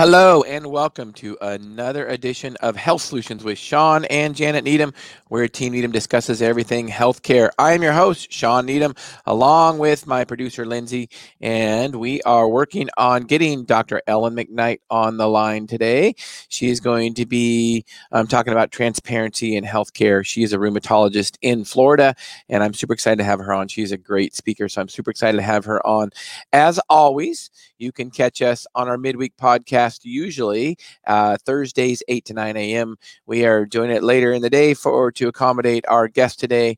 Hello 0.00 0.42
and 0.44 0.66
welcome 0.66 1.12
to 1.12 1.36
another 1.42 2.06
edition 2.06 2.56
of 2.62 2.74
Health 2.74 3.02
Solutions 3.02 3.44
with 3.44 3.58
Shawn 3.58 4.06
and 4.06 4.34
Janet 4.34 4.64
Needham, 4.64 4.94
where 5.28 5.46
Team 5.46 5.74
Needham 5.74 5.92
discusses 5.92 6.40
everything 6.40 6.88
healthcare. 6.88 7.50
I 7.58 7.74
am 7.74 7.82
your 7.82 7.92
host, 7.92 8.32
Shawn 8.32 8.64
Needham, 8.64 8.94
along 9.26 9.78
with 9.78 10.06
my 10.06 10.24
producer, 10.24 10.64
Lindsay, 10.64 11.10
and 11.42 11.94
we 11.96 12.22
are 12.22 12.48
working 12.48 12.88
on 12.96 13.24
getting 13.24 13.66
Dr. 13.66 14.00
Ellen 14.06 14.34
McKnight 14.34 14.78
on 14.88 15.18
the 15.18 15.28
line 15.28 15.66
today. 15.66 16.14
She 16.48 16.70
is 16.70 16.80
going 16.80 17.12
to 17.16 17.26
be 17.26 17.84
um, 18.10 18.26
talking 18.26 18.54
about 18.54 18.72
transparency 18.72 19.54
in 19.54 19.64
healthcare. 19.64 20.24
She 20.24 20.42
is 20.42 20.54
a 20.54 20.56
rheumatologist 20.56 21.36
in 21.42 21.66
Florida, 21.66 22.14
and 22.48 22.62
I'm 22.62 22.72
super 22.72 22.94
excited 22.94 23.18
to 23.18 23.24
have 23.24 23.40
her 23.40 23.52
on. 23.52 23.68
She's 23.68 23.92
a 23.92 23.98
great 23.98 24.34
speaker, 24.34 24.66
so 24.66 24.80
I'm 24.80 24.88
super 24.88 25.10
excited 25.10 25.36
to 25.36 25.42
have 25.42 25.66
her 25.66 25.86
on. 25.86 26.08
As 26.54 26.80
always, 26.88 27.50
you 27.76 27.92
can 27.92 28.10
catch 28.10 28.40
us 28.40 28.66
on 28.74 28.88
our 28.88 28.96
midweek 28.96 29.36
podcast 29.36 29.89
podcast 29.90 30.04
usually 30.04 30.76
uh, 31.06 31.36
Thursdays, 31.44 32.02
8 32.08 32.24
to 32.26 32.34
9 32.34 32.56
a.m. 32.56 32.96
We 33.26 33.44
are 33.44 33.66
doing 33.66 33.90
it 33.90 34.02
later 34.02 34.32
in 34.32 34.42
the 34.42 34.50
day 34.50 34.74
for 34.74 35.12
to 35.12 35.28
accommodate 35.28 35.84
our 35.88 36.08
guest 36.08 36.38
today. 36.40 36.76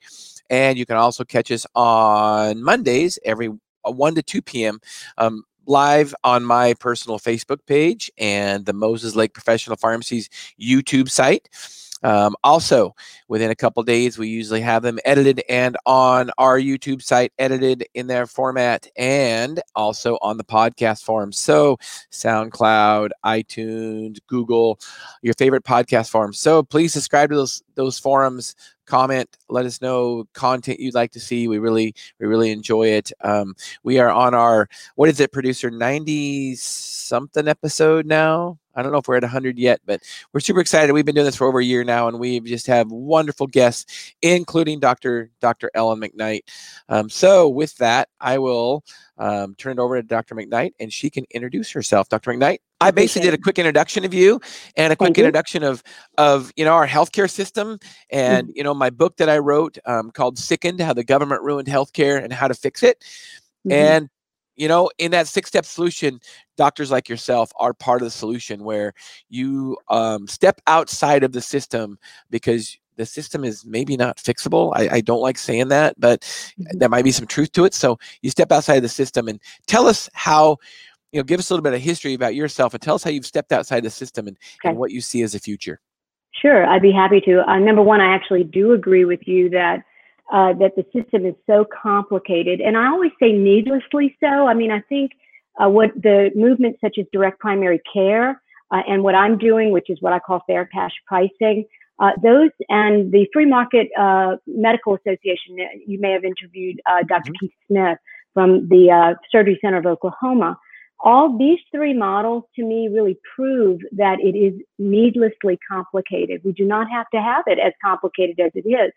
And 0.51 0.79
you 0.79 0.87
can 0.87 0.97
also 0.97 1.25
catch 1.25 1.51
us 1.51 1.67
on 1.75 2.63
Mondays 2.63 3.19
every 3.25 3.49
uh, 3.85 3.91
1 3.91 4.15
to 4.17 4.23
2 4.23 4.43
p.m. 4.43 4.81
Um, 5.19 5.45
live 5.67 6.15
on 6.25 6.45
my 6.45 6.75
personal 6.75 7.19
Facebook 7.19 7.65
page 7.67 8.11
and 8.19 8.67
the 8.67 8.73
Moses 8.73 9.15
Lake 9.15 9.33
Professional 9.33 9.77
Pharmacies 9.77 10.29
YouTube 10.61 11.09
site. 11.09 11.49
Um, 12.03 12.35
also, 12.43 12.95
within 13.29 13.51
a 13.51 13.55
couple 13.55 13.83
days, 13.83 14.19
we 14.19 14.29
usually 14.29 14.61
have 14.61 14.83
them 14.83 14.99
edited 15.05 15.43
and 15.49 15.77
on 15.87 16.31
our 16.39 16.59
YouTube 16.59 17.03
site, 17.03 17.33
edited 17.39 17.87
in 17.95 18.07
their 18.07 18.27
format, 18.27 18.87
and 18.97 19.61
also 19.75 20.19
on 20.23 20.37
the 20.37 20.45
podcast 20.45 21.05
form. 21.05 21.33
So, 21.33 21.79
SoundCloud, 22.11 23.11
iTunes, 23.25 24.19
Google, 24.27 24.81
your 25.23 25.35
favorite 25.35 25.65
podcast 25.65 26.11
forums. 26.11 26.39
So, 26.39 26.63
please 26.63 26.93
subscribe 26.93 27.31
to 27.31 27.37
those 27.37 27.63
those 27.75 27.99
forums 27.99 28.55
comment 28.87 29.39
let 29.49 29.65
us 29.65 29.81
know 29.81 30.25
content 30.35 30.81
you'd 30.81 30.95
like 30.95 31.13
to 31.13 31.21
see 31.21 31.47
we 31.47 31.59
really 31.59 31.95
we 32.19 32.27
really 32.27 32.51
enjoy 32.51 32.87
it 32.89 33.13
um, 33.23 33.55
we 33.85 33.99
are 33.99 34.11
on 34.11 34.35
our 34.35 34.69
what 34.97 35.09
is 35.09 35.21
it 35.21 35.33
producer 35.33 35.71
90 35.71 36.57
something 36.57 37.49
episode 37.49 38.07
now 38.07 38.59
I 38.75 38.83
don't 38.83 38.93
know 38.93 38.99
if 38.99 39.09
we're 39.09 39.17
at 39.17 39.23
100 39.23 39.59
yet, 39.59 39.81
but 39.85 40.03
we're 40.33 40.41
super 40.41 40.61
excited. 40.61 40.93
We've 40.93 41.05
been 41.05 41.15
doing 41.15 41.27
this 41.27 41.37
for 41.37 41.47
over 41.47 41.61
a 41.61 41.65
year 41.65 41.85
now, 41.85 42.09
and 42.09 42.19
we 42.19 42.41
just 42.41 42.67
have 42.67 42.91
wonderful 42.91 43.47
guests, 43.47 44.13
including 44.23 44.81
Dr. 44.81 45.31
Dr. 45.41 45.71
Ellen 45.75 46.01
McKnight. 46.01 46.43
Um, 46.89 47.09
so, 47.09 47.49
with 47.49 47.77
that, 47.77 48.09
I 48.21 48.39
will 48.39 48.85
um, 49.19 49.55
turn 49.57 49.79
it 49.79 49.79
over 49.79 50.01
to 50.01 50.03
Dr. 50.03 50.35
McKnight, 50.35 50.73
and 50.81 50.93
she 50.93 51.11
can 51.11 51.25
introduce 51.31 51.71
herself. 51.71 52.09
Dr. 52.09 52.33
McKnight, 52.33 52.59
I 52.81 52.91
basically 52.91 53.31
did 53.31 53.39
a 53.39 53.43
quick 53.43 53.59
introduction 53.59 54.05
of 54.05 54.13
you 54.13 54.41
and 54.77 54.93
a 54.93 54.97
quick 54.97 55.17
introduction 55.17 55.63
of 55.63 55.83
of 56.19 56.53
you 56.57 56.65
know 56.65 56.73
our 56.73 56.87
healthcare 56.87 57.31
system, 57.31 57.79
and 58.11 58.49
mm-hmm. 58.49 58.57
you 58.57 58.65
know 58.65 58.75
my 58.75 58.91
book 58.91 59.17
that 59.19 59.29
I 59.29 59.39
wrote 59.39 59.79
um, 59.87 60.11
called 60.11 60.39
"Sickened: 60.39 60.81
How 60.81 60.93
the 60.93 61.05
Government 61.05 61.43
Ruined 61.43 61.69
Healthcare 61.69 62.23
and 62.23 62.33
How 62.33 62.49
to 62.49 62.55
Fix 62.55 62.83
It." 62.83 62.99
Mm-hmm. 63.67 63.73
And 63.73 64.09
you 64.57 64.69
know 64.69 64.91
in 64.99 65.11
that 65.11 65.27
six 65.27 65.49
step 65.49 65.65
solution 65.65 66.21
doctors 66.57 66.91
like 66.91 67.09
yourself 67.09 67.51
are 67.57 67.73
part 67.73 68.03
of 68.03 68.07
the 68.07 68.11
solution 68.11 68.65
where 68.65 68.93
you 69.29 69.77
um, 69.89 70.27
step 70.27 70.61
outside 70.67 71.25
of 71.25 71.33
the 71.33 71.41
system 71.41 71.99
because 72.31 72.77
the 72.97 73.07
system 73.07 73.45
is 73.45 73.65
maybe 73.65 73.97
not 73.97 74.19
fixable 74.19 74.73
I, 74.75 74.97
I 74.97 75.01
don't 75.01 75.21
like 75.21 75.39
saying 75.39 75.69
that 75.69 75.99
but 75.99 76.21
mm-hmm. 76.21 76.79
there 76.79 76.89
might 76.89 77.05
be 77.05 77.13
some 77.13 77.27
truth 77.27 77.53
to 77.53 77.65
it 77.65 77.75
so 77.75 77.99
you 78.21 78.31
step 78.31 78.53
outside 78.53 78.77
of 78.77 78.83
the 78.83 78.89
system 78.89 79.29
and 79.29 79.41
tell 79.67 79.87
us 79.87 80.09
how 80.13 80.59
you 81.13 81.19
know 81.19 81.25
give 81.25 81.39
us 81.39 81.51
a 81.51 81.55
little 81.55 81.65
bit 81.65 81.75
of 81.75 81.81
history 81.81 82.15
about 82.15 82.35
yourself 82.35 82.75
and 82.75 82.83
tell 82.83 82.95
us 82.95 83.05
how 83.05 83.11
you've 83.11 83.27
stepped 83.27 83.53
outside 83.53 83.83
the 83.83 83.91
system 83.91 84.27
and, 84.27 84.37
okay. 84.61 84.71
and 84.71 84.79
what 84.79 84.91
you 84.91 85.01
see 85.01 85.23
as 85.23 85.35
a 85.35 85.41
future 85.41 85.81
sure 86.33 86.67
i'd 86.67 86.83
be 86.83 86.93
happy 86.93 87.21
to 87.21 87.49
uh, 87.49 87.59
number 87.59 87.83
one 87.83 88.01
i 88.01 88.15
actually 88.15 88.45
do 88.45 88.73
agree 88.73 89.05
with 89.05 89.27
you 89.27 89.49
that 89.49 89.85
uh, 90.33 90.55
that 90.55 90.73
the 90.77 90.85
system 90.99 91.27
is 91.27 91.35
so 91.47 91.67
complicated. 91.83 92.61
And 92.61 92.77
I 92.77 92.87
always 92.87 93.13
say 93.21 93.33
needlessly 93.33 94.17
so. 94.19 94.49
I 94.49 94.55
mean, 94.55 94.71
I 94.71 94.81
think 94.81 95.13
uh, 95.63 95.69
what 95.69 95.91
the 95.95 96.31
movement 96.35 96.79
such 96.81 96.97
as 96.99 97.05
direct 97.13 97.39
primary 97.39 97.81
care 97.93 98.41
uh, 98.71 98.81
and 98.89 99.03
what 99.03 99.15
I'm 99.15 99.37
doing, 99.37 99.71
which 99.73 99.91
is 99.91 99.99
what 100.01 100.15
I 100.15 100.19
call 100.19 100.43
fair 100.47 100.65
cash 100.67 100.93
pricing, 101.07 101.67
uh, 101.99 102.13
those 102.23 102.51
and 102.71 103.13
the 103.13 103.27
Free 103.33 103.45
Market 103.45 103.89
uh, 103.99 104.37
Medical 104.47 104.95
Association, 104.95 105.59
uh, 105.61 105.65
you 105.87 106.01
may 106.01 106.13
have 106.13 106.25
interviewed 106.25 106.81
Dr. 107.07 107.31
Mm-hmm. 107.31 107.33
Keith 107.39 107.53
Smith 107.69 107.99
from 108.33 108.69
the 108.69 109.15
Surgery 109.31 109.59
Center 109.63 109.79
of 109.79 109.87
Oklahoma. 109.87 110.59
All 111.05 111.37
these 111.37 111.59
three 111.71 111.93
models 111.93 112.45
to 112.57 112.65
me 112.65 112.89
really 112.89 113.19
prove 113.37 113.81
that 113.93 114.19
it 114.21 114.37
is 114.37 114.55
needlessly 114.79 115.59
complicated. 115.69 116.41
We 116.43 116.53
do 116.53 116.65
not 116.65 116.89
have 116.91 117.11
to 117.11 117.21
have 117.21 117.45
it 117.47 117.59
as 117.59 117.73
complicated 117.85 118.41
as 118.41 118.53
it 118.55 118.67
is. 118.67 118.93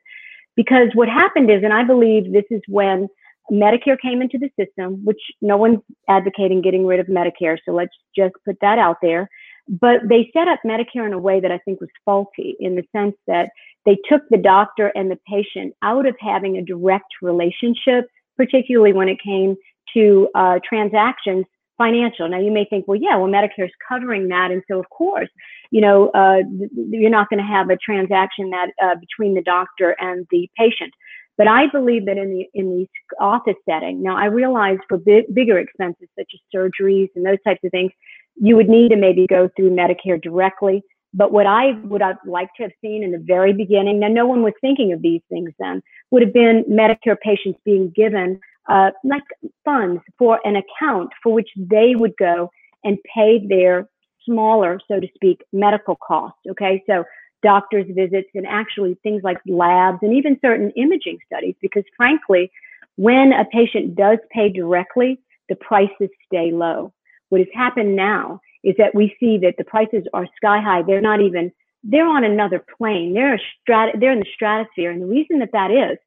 Because 0.56 0.90
what 0.94 1.10
happened 1.10 1.52
is, 1.52 1.64
and 1.64 1.74
I 1.74 1.84
believe 1.84 2.32
this 2.32 2.46
is 2.50 2.62
when 2.68 3.08
Medicare 3.52 4.00
came 4.02 4.22
into 4.22 4.38
the 4.38 4.50
system, 4.60 5.04
which 5.04 5.20
no 5.42 5.58
one's 5.58 5.80
advocating 6.10 6.62
getting 6.62 6.86
rid 6.86 7.00
of 7.00 7.08
Medicare, 7.08 7.58
so 7.66 7.74
let's 7.74 7.94
just 8.16 8.34
put 8.46 8.58
that 8.62 8.80
out 8.80 8.98
there. 9.02 9.30
But 9.68 10.02
they 10.08 10.30
set 10.34 10.48
up 10.48 10.60
Medicare 10.66 11.06
in 11.06 11.14
a 11.14 11.20
way 11.20 11.40
that 11.40 11.52
I 11.52 11.58
think 11.60 11.82
was 11.82 11.90
faulty 12.06 12.56
in 12.60 12.76
the 12.76 12.84
sense 12.96 13.16
that 13.28 13.50
they 13.86 13.98
took 14.10 14.22
the 14.30 14.38
doctor 14.38 14.92
and 14.96 15.10
the 15.10 15.20
patient 15.28 15.74
out 15.82 16.08
of 16.08 16.16
having 16.20 16.58
a 16.58 16.64
direct 16.64 17.06
relationship, 17.22 18.08
particularly 18.38 18.94
when 18.94 19.10
it 19.10 19.18
came 19.24 19.56
to 19.94 20.30
uh, 20.36 20.60
transactions 20.68 21.46
financial. 21.78 22.28
Now 22.30 22.40
you 22.40 22.52
may 22.52 22.66
think, 22.66 22.88
well, 22.88 23.00
yeah, 23.00 23.16
well, 23.18 23.30
Medicare 23.30 23.66
is 23.66 23.72
covering 23.88 24.28
that, 24.30 24.52
and 24.52 24.62
so 24.70 24.80
of 24.80 24.90
course, 24.90 25.30
you 25.72 25.82
know, 25.82 26.10
uh, 26.10 26.42
you're 26.76 27.10
not 27.10 27.30
going 27.30 27.40
to 27.40 27.46
have 27.46 27.70
a 27.70 27.78
transaction 27.78 28.50
that 28.52 28.70
uh, 28.82 28.96
between 28.96 29.34
the 29.34 29.42
doctor 29.42 29.96
and 30.00 30.26
the 30.32 30.50
patient. 30.58 30.94
But 31.38 31.48
I 31.48 31.68
believe 31.68 32.06
that 32.06 32.18
in 32.18 32.30
the 32.30 32.46
in 32.54 32.70
the 32.70 32.88
office 33.20 33.56
setting, 33.70 34.02
now 34.02 34.16
I 34.18 34.26
realize 34.26 34.78
for 34.88 34.98
big, 34.98 35.34
bigger 35.34 35.60
expenses 35.60 36.08
such 36.18 36.32
as 36.34 36.40
surgeries 36.54 37.10
and 37.16 37.26
those 37.26 37.42
types 37.46 37.60
of 37.64 37.72
things, 37.72 37.92
you 38.36 38.56
would 38.56 38.70
need 38.70 38.90
to 38.90 38.96
maybe 38.96 39.28
go 39.28 39.50
through 39.56 39.72
Medicare 39.72 40.22
directly. 40.22 40.82
But 41.14 41.32
what 41.32 41.46
I 41.46 41.72
would 41.84 42.02
have 42.02 42.18
liked 42.26 42.58
to 42.58 42.64
have 42.64 42.72
seen 42.82 43.04
in 43.04 43.12
the 43.12 43.24
very 43.26 43.54
beginning, 43.54 44.00
now 44.00 44.10
no 44.10 44.28
one 44.28 44.44
was 44.44 44.54
thinking 44.60 44.92
of 44.92 45.02
these 45.02 45.22
things 45.30 45.52
then, 45.60 45.82
would 46.12 46.22
have 46.22 46.34
been 46.34 46.66
Medicare 46.70 47.18
patients 47.22 47.60
being 47.64 47.92
given 47.96 48.40
uh, 48.68 48.92
like 49.04 49.24
funds 49.64 50.02
for 50.18 50.40
an 50.44 50.56
account 50.56 51.12
for 51.22 51.34
which 51.34 51.50
they 51.56 51.94
would 51.96 52.16
go 52.18 52.50
and 52.84 52.98
pay 53.14 53.46
their 53.48 53.88
smaller, 54.26 54.80
so 54.88 55.00
to 55.00 55.08
speak, 55.14 55.44
medical 55.54 55.96
costs. 55.96 56.40
Okay, 56.50 56.84
so 56.88 57.04
doctor's 57.44 57.86
visits 57.90 58.30
and 58.34 58.48
actually 58.48 58.98
things 59.04 59.22
like 59.24 59.38
labs 59.46 60.00
and 60.02 60.14
even 60.14 60.40
certain 60.42 60.72
imaging 60.72 61.20
studies, 61.28 61.56
because 61.62 61.84
frankly, 61.96 62.52
when 62.96 63.34
a 63.34 63.46
patient 63.46 63.96
does 63.96 64.18
pay 64.32 64.50
directly, 64.50 65.20
the 65.50 65.56
prices 65.56 66.10
stay 66.26 66.52
low. 66.52 66.92
What 67.30 67.40
has 67.40 67.48
happened 67.54 67.96
now 67.96 68.40
is 68.64 68.76
that 68.78 68.96
we 68.96 69.16
see 69.20 69.38
that 69.40 69.56
the 69.58 69.64
prices 69.64 70.04
are 70.14 70.26
sky 70.38 70.60
high. 70.60 70.82
They're 70.82 71.02
not 71.02 71.22
even, 71.22 71.52
they're 71.84 72.08
on 72.08 72.24
another 72.24 72.66
plane. 72.78 73.14
They're, 73.14 73.36
a 73.36 73.40
strat- 73.40 74.00
they're 74.00 74.14
in 74.14 74.20
the 74.20 74.34
stratosphere. 74.34 74.90
And 74.90 75.02
the 75.02 75.08
reason 75.08 75.40
that 75.40 75.52
that 75.52 75.70
is, 75.70 76.00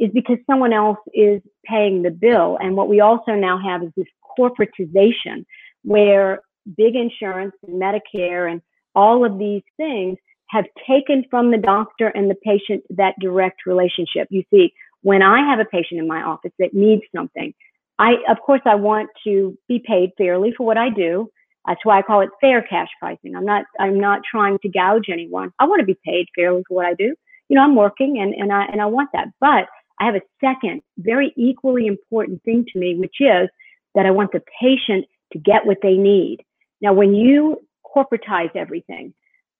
is 0.00 0.10
because 0.12 0.38
someone 0.46 0.72
else 0.72 0.98
is 1.14 1.42
paying 1.64 2.02
the 2.02 2.10
bill. 2.10 2.58
And 2.60 2.74
what 2.74 2.88
we 2.88 3.00
also 3.00 3.32
now 3.32 3.60
have 3.62 3.82
is 3.82 3.90
this 3.96 4.06
corporatization 4.38 5.44
where 5.84 6.40
big 6.76 6.96
insurance 6.96 7.54
and 7.66 7.80
Medicare 7.80 8.50
and 8.50 8.62
all 8.94 9.24
of 9.24 9.38
these 9.38 9.62
things 9.76 10.18
have 10.48 10.64
taken 10.88 11.24
from 11.30 11.50
the 11.50 11.58
doctor 11.58 12.08
and 12.08 12.28
the 12.28 12.34
patient 12.34 12.82
that 12.90 13.14
direct 13.20 13.66
relationship. 13.66 14.26
You 14.30 14.42
see, 14.50 14.72
when 15.02 15.22
I 15.22 15.48
have 15.48 15.60
a 15.60 15.64
patient 15.64 16.00
in 16.00 16.08
my 16.08 16.22
office 16.22 16.52
that 16.58 16.74
needs 16.74 17.02
something, 17.14 17.54
I, 17.98 18.14
of 18.28 18.38
course, 18.44 18.62
I 18.64 18.74
want 18.76 19.10
to 19.24 19.56
be 19.68 19.82
paid 19.86 20.10
fairly 20.16 20.52
for 20.56 20.66
what 20.66 20.78
I 20.78 20.88
do. 20.88 21.30
That's 21.66 21.84
why 21.84 21.98
I 21.98 22.02
call 22.02 22.22
it 22.22 22.30
fair 22.40 22.62
cash 22.62 22.88
pricing. 22.98 23.36
I'm 23.36 23.44
not, 23.44 23.66
I'm 23.78 24.00
not 24.00 24.22
trying 24.28 24.58
to 24.62 24.68
gouge 24.70 25.08
anyone. 25.10 25.52
I 25.58 25.66
want 25.66 25.80
to 25.80 25.86
be 25.86 25.98
paid 26.04 26.26
fairly 26.34 26.62
for 26.66 26.74
what 26.74 26.86
I 26.86 26.94
do. 26.94 27.14
You 27.48 27.56
know, 27.56 27.62
I'm 27.62 27.76
working 27.76 28.18
and, 28.18 28.34
and 28.34 28.50
I, 28.50 28.64
and 28.64 28.80
I 28.80 28.86
want 28.86 29.10
that. 29.12 29.28
But 29.40 29.68
I 30.00 30.06
have 30.06 30.14
a 30.14 30.22
second, 30.40 30.82
very 30.98 31.32
equally 31.36 31.86
important 31.86 32.42
thing 32.42 32.64
to 32.72 32.78
me, 32.78 32.96
which 32.96 33.16
is 33.20 33.48
that 33.94 34.06
I 34.06 34.10
want 34.10 34.32
the 34.32 34.42
patient 34.60 35.06
to 35.32 35.38
get 35.38 35.66
what 35.66 35.78
they 35.82 35.94
need. 35.94 36.38
Now, 36.80 36.94
when 36.94 37.14
you 37.14 37.60
corporatize 37.94 38.54
everything, 38.56 39.12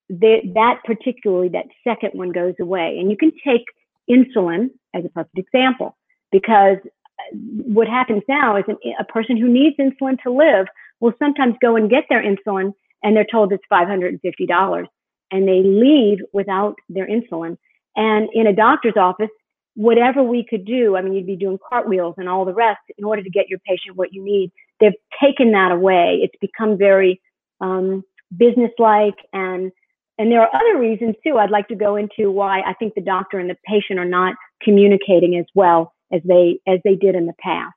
that 0.09 0.79
particularly, 0.85 1.51
that 1.51 1.67
second 1.87 2.13
one 2.15 2.33
goes 2.33 2.55
away. 2.61 2.97
And 2.99 3.11
you 3.11 3.17
can 3.17 3.33
take 3.47 3.65
insulin 4.11 4.71
as 4.95 5.05
a 5.05 5.09
perfect 5.11 5.39
example, 5.39 5.97
because 6.33 6.79
uh, 6.85 7.37
what 7.37 7.87
happens 7.87 8.23
now 8.29 8.57
is 8.57 8.65
an, 8.67 8.77
a 8.99 9.05
person 9.05 9.37
who 9.37 9.49
needs 9.49 9.77
insulin 9.79 10.21
to 10.23 10.33
live 10.33 10.67
will 11.01 11.13
sometimes 11.19 11.55
go 11.61 11.77
and 11.77 11.89
get 11.89 12.05
their 12.09 12.23
insulin 12.23 12.73
and 13.03 13.17
they're 13.17 13.27
told 13.31 13.53
it's 13.53 13.63
$550 13.73 14.87
and 15.31 15.49
they 15.49 15.63
leave 15.63 16.19
without 16.33 16.75
their 16.89 17.07
insulin. 17.07 17.57
And 17.97 18.29
in 18.35 18.47
a 18.47 18.53
doctor's 18.53 18.97
office, 18.97 19.31
whatever 19.75 20.23
we 20.23 20.45
could 20.49 20.65
do, 20.65 20.97
I 20.97 21.03
mean, 21.03 21.15
you'd 21.15 21.27
be 21.27 21.37
doing 21.37 21.59
cartwheels 21.69 22.15
and 22.19 22.29
all 22.29 22.45
the 22.45 22.55
rest 22.55 22.81
in 22.99 23.05
order 23.05 23.23
to 23.23 23.31
get 23.31 23.49
your 23.49 23.59
patient 23.61 23.97
what 23.97 24.13
you 24.13 24.23
need. 24.25 24.53
They've 24.81 24.93
taken 25.23 25.53
that 25.53 25.73
away. 25.73 26.21
It's 26.23 26.35
become 26.41 26.77
very 26.77 27.21
um, 27.61 28.03
businesslike 28.37 29.17
and 29.33 29.73
and 30.19 30.31
there 30.31 30.43
are 30.43 30.55
other 30.55 30.79
reasons 30.79 31.15
too. 31.27 31.39
I'd 31.39 31.51
like 31.51 31.67
to 31.69 31.75
go 31.75 31.97
into 31.97 32.31
why 32.31 32.61
I 32.61 32.75
think 32.75 32.95
the 32.95 33.01
doctor 33.01 33.39
and 33.39 33.49
the 33.49 33.57
patient 33.65 33.99
are 33.99 34.05
not 34.05 34.35
communicating 34.63 35.39
as 35.39 35.47
well 35.55 35.95
as 36.13 36.21
they 36.27 36.61
as 36.67 36.79
they 36.85 36.95
did 36.95 37.15
in 37.15 37.25
the 37.25 37.33
past. 37.43 37.75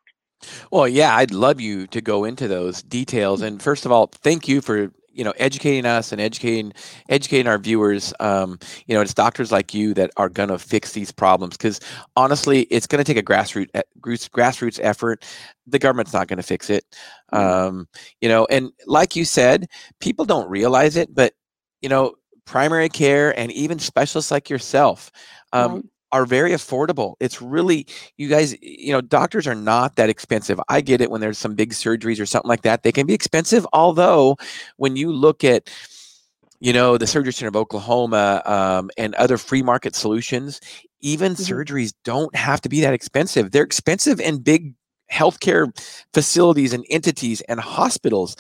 Well, 0.70 0.88
yeah, 0.88 1.16
I'd 1.16 1.32
love 1.32 1.62
you 1.62 1.88
to 1.88 2.02
go 2.02 2.26
into 2.26 2.50
those 2.50 2.84
details. 2.84 3.42
And 3.42 3.62
first 3.62 3.86
of 3.86 3.94
all, 3.94 4.08
thank 4.08 4.50
you 4.50 4.60
for 4.60 4.92
you 5.14 5.24
know 5.24 5.34
educating 5.38 5.86
us 5.86 6.12
and 6.12 6.20
educating 6.20 6.74
educating 7.10 7.48
our 7.48 7.58
viewers 7.58 8.14
um, 8.20 8.60
you 8.88 8.96
know 8.96 9.02
it's 9.02 9.14
doctors 9.14 9.52
like 9.52 9.74
you 9.74 9.94
that 9.94 10.12
are 10.18 10.30
going 10.30 10.50
to 10.50 10.58
fix 10.58 10.94
these 10.94 11.12
problems 11.12 11.56
because 11.56 11.80
honestly 12.16 12.62
it's 12.64 12.88
going 12.88 13.04
to 13.04 13.14
take 13.14 13.22
a 13.22 13.26
grassroots 13.26 13.70
grassroots 14.02 14.80
effort. 14.82 15.24
The 15.68 15.80
government's 15.80 16.14
not 16.14 16.28
going 16.28 16.38
to 16.38 16.44
fix 16.44 16.70
it. 16.70 16.84
Mm-hmm. 17.34 17.68
um, 17.68 17.88
you 18.22 18.30
know 18.30 18.46
and 18.50 18.72
like 18.86 19.16
you 19.16 19.26
said 19.26 19.68
people 20.00 20.26
don't 20.26 20.50
realize 20.50 20.96
it 20.98 21.14
but 21.14 21.34
you 21.82 21.90
know 21.90 22.14
primary 22.46 22.90
care 22.90 23.38
and 23.40 23.52
even 23.54 23.80
specialists 23.80 24.32
like 24.32 24.50
yourself 24.50 25.12
um, 25.54 25.74
right 25.74 25.84
are 26.14 26.26
very 26.26 26.52
affordable. 26.52 27.16
It's 27.20 27.42
really, 27.42 27.88
you 28.18 28.30
guys, 28.30 28.56
you 28.62 28.94
know, 28.94 29.02
doctors 29.02 29.48
are 29.48 29.56
not 29.56 29.96
that 29.96 30.10
expensive. 30.10 30.62
I 30.70 30.80
get 30.80 31.02
it 31.02 31.10
when 31.10 31.22
there's 31.22 31.40
some 31.40 31.56
big 31.56 31.72
surgeries 31.72 32.22
or 32.22 32.28
something 32.28 32.48
like 32.48 32.62
that. 32.62 32.84
They 32.84 32.92
can 32.92 33.08
be 33.08 33.16
expensive. 33.16 33.66
Although, 33.74 34.38
when 34.78 34.96
you 34.96 35.12
look 35.12 35.44
at, 35.44 35.72
you 36.60 36.72
know, 36.72 37.00
the 37.00 37.08
Surgery 37.08 37.34
Center 37.34 37.50
of 37.50 37.56
Oklahoma 37.56 38.44
um, 38.46 38.92
and 38.96 39.16
other 39.16 39.40
free 39.40 39.64
market 39.64 39.96
solutions, 39.96 40.62
even 41.02 41.34
mm-hmm. 41.34 41.52
surgeries 41.52 41.94
don't 42.04 42.34
have 42.36 42.62
to 42.62 42.70
be 42.70 42.80
that 42.82 42.94
expensive. 42.94 43.50
They're 43.50 43.64
expensive 43.64 44.22
in 44.22 44.44
big 44.44 44.76
healthcare 45.12 45.68
facilities 46.14 46.74
and 46.74 46.86
entities 46.92 47.42
and 47.42 47.60
hospitals 47.60 48.36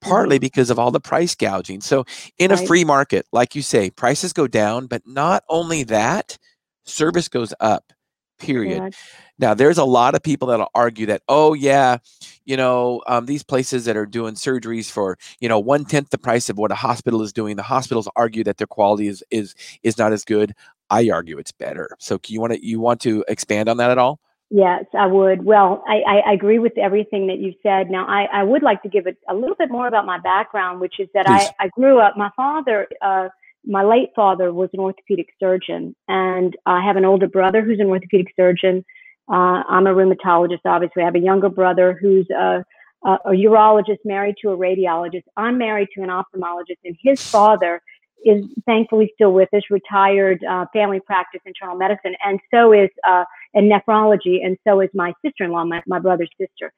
partly 0.00 0.36
mm-hmm. 0.36 0.42
because 0.42 0.70
of 0.70 0.78
all 0.78 0.92
the 0.92 1.00
price 1.00 1.34
gouging. 1.34 1.80
So 1.80 2.04
in 2.38 2.52
right. 2.52 2.60
a 2.60 2.66
free 2.66 2.84
market, 2.84 3.26
like 3.32 3.56
you 3.56 3.62
say, 3.62 3.90
prices 3.90 4.32
go 4.32 4.46
down, 4.46 4.86
but 4.86 5.02
not 5.06 5.42
only 5.48 5.82
that, 5.84 6.38
service 6.86 7.28
goes 7.28 7.52
up 7.60 7.92
period 8.38 8.82
yeah. 8.82 8.90
now 9.38 9.54
there's 9.54 9.78
a 9.78 9.84
lot 9.84 10.14
of 10.14 10.22
people 10.22 10.48
that'll 10.48 10.70
argue 10.74 11.06
that 11.06 11.22
oh 11.28 11.54
yeah 11.54 11.96
you 12.44 12.56
know 12.56 13.02
um, 13.06 13.24
these 13.26 13.42
places 13.42 13.86
that 13.86 13.96
are 13.96 14.04
doing 14.04 14.34
surgeries 14.34 14.90
for 14.90 15.16
you 15.40 15.48
know 15.48 15.58
one 15.58 15.84
tenth 15.84 16.10
the 16.10 16.18
price 16.18 16.50
of 16.50 16.58
what 16.58 16.70
a 16.70 16.74
hospital 16.74 17.22
is 17.22 17.32
doing 17.32 17.56
the 17.56 17.62
hospitals 17.62 18.08
argue 18.14 18.44
that 18.44 18.58
their 18.58 18.66
quality 18.66 19.08
is 19.08 19.24
is 19.30 19.54
is 19.82 19.96
not 19.96 20.12
as 20.12 20.24
good 20.24 20.54
i 20.90 21.08
argue 21.08 21.38
it's 21.38 21.52
better 21.52 21.88
so 21.98 22.20
you 22.26 22.40
want 22.40 22.52
to 22.52 22.64
you 22.64 22.78
want 22.78 23.00
to 23.00 23.24
expand 23.28 23.68
on 23.68 23.78
that 23.78 23.90
at 23.90 23.98
all 23.98 24.20
Yes, 24.48 24.84
I 24.96 25.06
would. 25.06 25.44
Well, 25.44 25.82
I, 25.88 26.20
I 26.22 26.32
agree 26.32 26.60
with 26.60 26.78
everything 26.78 27.26
that 27.26 27.38
you 27.38 27.52
said. 27.64 27.90
Now, 27.90 28.06
I, 28.06 28.26
I 28.32 28.44
would 28.44 28.62
like 28.62 28.80
to 28.84 28.88
give 28.88 29.08
a, 29.08 29.16
a 29.28 29.34
little 29.34 29.56
bit 29.56 29.72
more 29.72 29.88
about 29.88 30.06
my 30.06 30.20
background, 30.20 30.80
which 30.80 31.00
is 31.00 31.08
that 31.14 31.28
I, 31.28 31.50
I 31.58 31.68
grew 31.68 31.98
up, 31.98 32.16
my 32.16 32.30
father 32.36 32.86
uh, 33.02 33.28
my 33.66 33.82
late 33.82 34.10
father 34.14 34.52
was 34.52 34.70
an 34.72 34.80
orthopedic 34.80 35.28
surgeon, 35.40 35.94
and 36.08 36.56
I 36.66 36.84
have 36.84 36.96
an 36.96 37.04
older 37.04 37.26
brother 37.26 37.62
who's 37.62 37.80
an 37.80 37.86
orthopedic 37.86 38.32
surgeon. 38.36 38.84
Uh, 39.28 39.62
I'm 39.68 39.86
a 39.86 39.94
rheumatologist, 39.94 40.60
obviously. 40.64 41.02
I 41.02 41.06
have 41.06 41.16
a 41.16 41.20
younger 41.20 41.48
brother 41.48 41.98
who's 42.00 42.28
a, 42.30 42.64
a, 43.04 43.10
a 43.26 43.30
urologist 43.30 43.98
married 44.04 44.36
to 44.42 44.50
a 44.50 44.56
radiologist. 44.56 45.24
I'm 45.36 45.58
married 45.58 45.88
to 45.96 46.02
an 46.02 46.10
ophthalmologist, 46.10 46.78
and 46.84 46.96
his 47.02 47.20
father 47.20 47.80
is 48.24 48.44
thankfully 48.64 49.10
still 49.14 49.32
with 49.32 49.52
us, 49.52 49.62
retired 49.70 50.42
uh, 50.44 50.66
family 50.72 51.00
practice 51.00 51.40
internal 51.44 51.76
medicine, 51.76 52.14
and 52.24 52.38
so 52.52 52.72
is 52.72 52.90
uh, 53.06 53.24
in 53.54 53.68
nephrology, 53.68 54.44
and 54.44 54.56
so 54.66 54.80
is 54.80 54.90
my 54.94 55.12
sister-in-law, 55.24 55.64
my, 55.64 55.82
my 55.86 55.98
brother's 55.98 56.30
sister. 56.40 56.72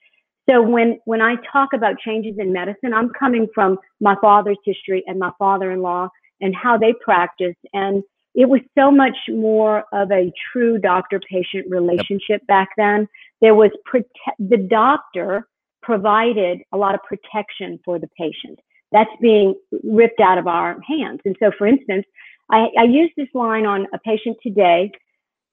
So 0.49 0.63
when 0.63 0.99
when 1.05 1.21
I 1.21 1.37
talk 1.53 1.71
about 1.75 1.99
changes 1.99 2.37
in 2.39 2.53
medicine, 2.53 2.95
I'm 2.95 3.11
coming 3.11 3.47
from 3.55 3.79
my 4.01 4.17
father's 4.23 4.59
history 4.65 5.05
and 5.07 5.19
my 5.19 5.31
father-in-law 5.39 6.09
and 6.41 6.55
how 6.55 6.77
they 6.79 6.95
practiced. 7.01 7.59
And 7.73 8.03
it 8.35 8.49
was 8.49 8.61
so 8.79 8.91
much 8.91 9.17
more 9.29 9.85
of 9.93 10.11
a 10.13 10.33
true 10.53 10.79
doctor 10.79 11.21
patient 11.21 11.67
relationship 11.69 12.41
yep. 12.41 12.47
back 12.47 12.69
then. 12.77 13.09
There 13.41 13.55
was 13.55 13.71
prote- 13.93 14.05
the 14.39 14.57
doctor 14.57 15.49
provided 15.83 16.61
a 16.73 16.77
lot 16.77 16.95
of 16.95 17.01
protection 17.03 17.79
for 17.85 17.99
the 17.99 18.09
patient. 18.19 18.59
That's 18.93 19.11
being 19.21 19.55
ripped 19.83 20.21
out 20.21 20.39
of 20.39 20.47
our 20.47 20.79
hands. 20.87 21.21
And 21.25 21.37
so, 21.41 21.51
for 21.57 21.67
instance, 21.67 22.07
I, 22.51 22.69
I 22.79 22.85
used 22.85 23.13
this 23.17 23.29
line 23.35 23.67
on 23.67 23.87
a 23.93 23.99
patient 23.99 24.39
today 24.43 24.93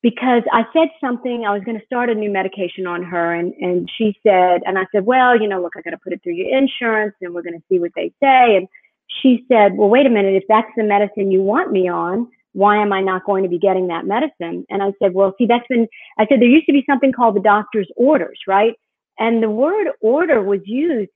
because 0.01 0.43
I 0.53 0.65
said 0.71 0.89
something, 1.01 1.45
I 1.45 1.53
was 1.53 1.63
going 1.63 1.79
to 1.79 1.85
start 1.85 2.11
a 2.11 2.15
new 2.15 2.29
medication 2.29 2.85
on 2.85 3.01
her, 3.01 3.33
and, 3.33 3.53
and 3.59 3.89
she 3.97 4.15
said, 4.21 4.61
and 4.65 4.77
I 4.77 4.85
said, 4.91 5.03
well, 5.03 5.39
you 5.39 5.47
know, 5.47 5.59
look, 5.59 5.73
I 5.75 5.81
got 5.81 5.91
to 5.91 5.97
put 5.97 6.13
it 6.13 6.21
through 6.21 6.33
your 6.33 6.55
insurance, 6.55 7.15
and 7.21 7.33
we're 7.33 7.41
going 7.41 7.57
to 7.57 7.65
see 7.69 7.79
what 7.79 7.91
they 7.95 8.13
say. 8.21 8.55
And 8.55 8.67
she 9.07 9.45
said, 9.51 9.75
Well, 9.75 9.89
wait 9.89 10.05
a 10.05 10.09
minute, 10.09 10.35
if 10.35 10.43
that's 10.47 10.69
the 10.75 10.83
medicine 10.83 11.31
you 11.31 11.41
want 11.41 11.71
me 11.71 11.87
on, 11.89 12.27
why 12.53 12.81
am 12.81 12.93
I 12.93 13.01
not 13.01 13.25
going 13.25 13.43
to 13.43 13.49
be 13.49 13.59
getting 13.59 13.87
that 13.87 14.05
medicine? 14.05 14.65
And 14.69 14.81
I 14.81 14.93
said, 15.01 15.13
Well, 15.13 15.33
see, 15.37 15.45
that's 15.45 15.67
been, 15.67 15.87
I 16.19 16.25
said, 16.27 16.39
there 16.39 16.47
used 16.47 16.67
to 16.67 16.73
be 16.73 16.83
something 16.89 17.11
called 17.11 17.35
the 17.35 17.41
doctor's 17.41 17.89
orders, 17.95 18.39
right? 18.47 18.73
And 19.19 19.41
the 19.41 19.49
word 19.49 19.87
order 20.01 20.41
was 20.41 20.61
used 20.65 21.11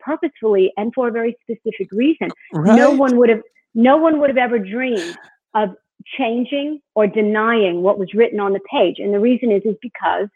purposefully 0.00 0.72
and 0.76 0.92
for 0.94 1.08
a 1.08 1.12
very 1.12 1.36
specific 1.42 1.88
reason. 1.92 2.30
Right. 2.52 2.76
No 2.76 2.90
one 2.90 3.16
would 3.18 3.28
have, 3.28 3.42
no 3.74 3.96
one 3.96 4.20
would 4.20 4.30
have 4.30 4.38
ever 4.38 4.58
dreamed 4.58 5.16
of 5.54 5.70
changing 6.18 6.80
or 6.94 7.06
denying 7.06 7.82
what 7.82 7.98
was 7.98 8.12
written 8.14 8.40
on 8.40 8.52
the 8.52 8.60
page. 8.70 8.96
And 8.98 9.14
the 9.14 9.20
reason 9.20 9.50
is, 9.50 9.62
is 9.64 9.76
because 9.80 10.28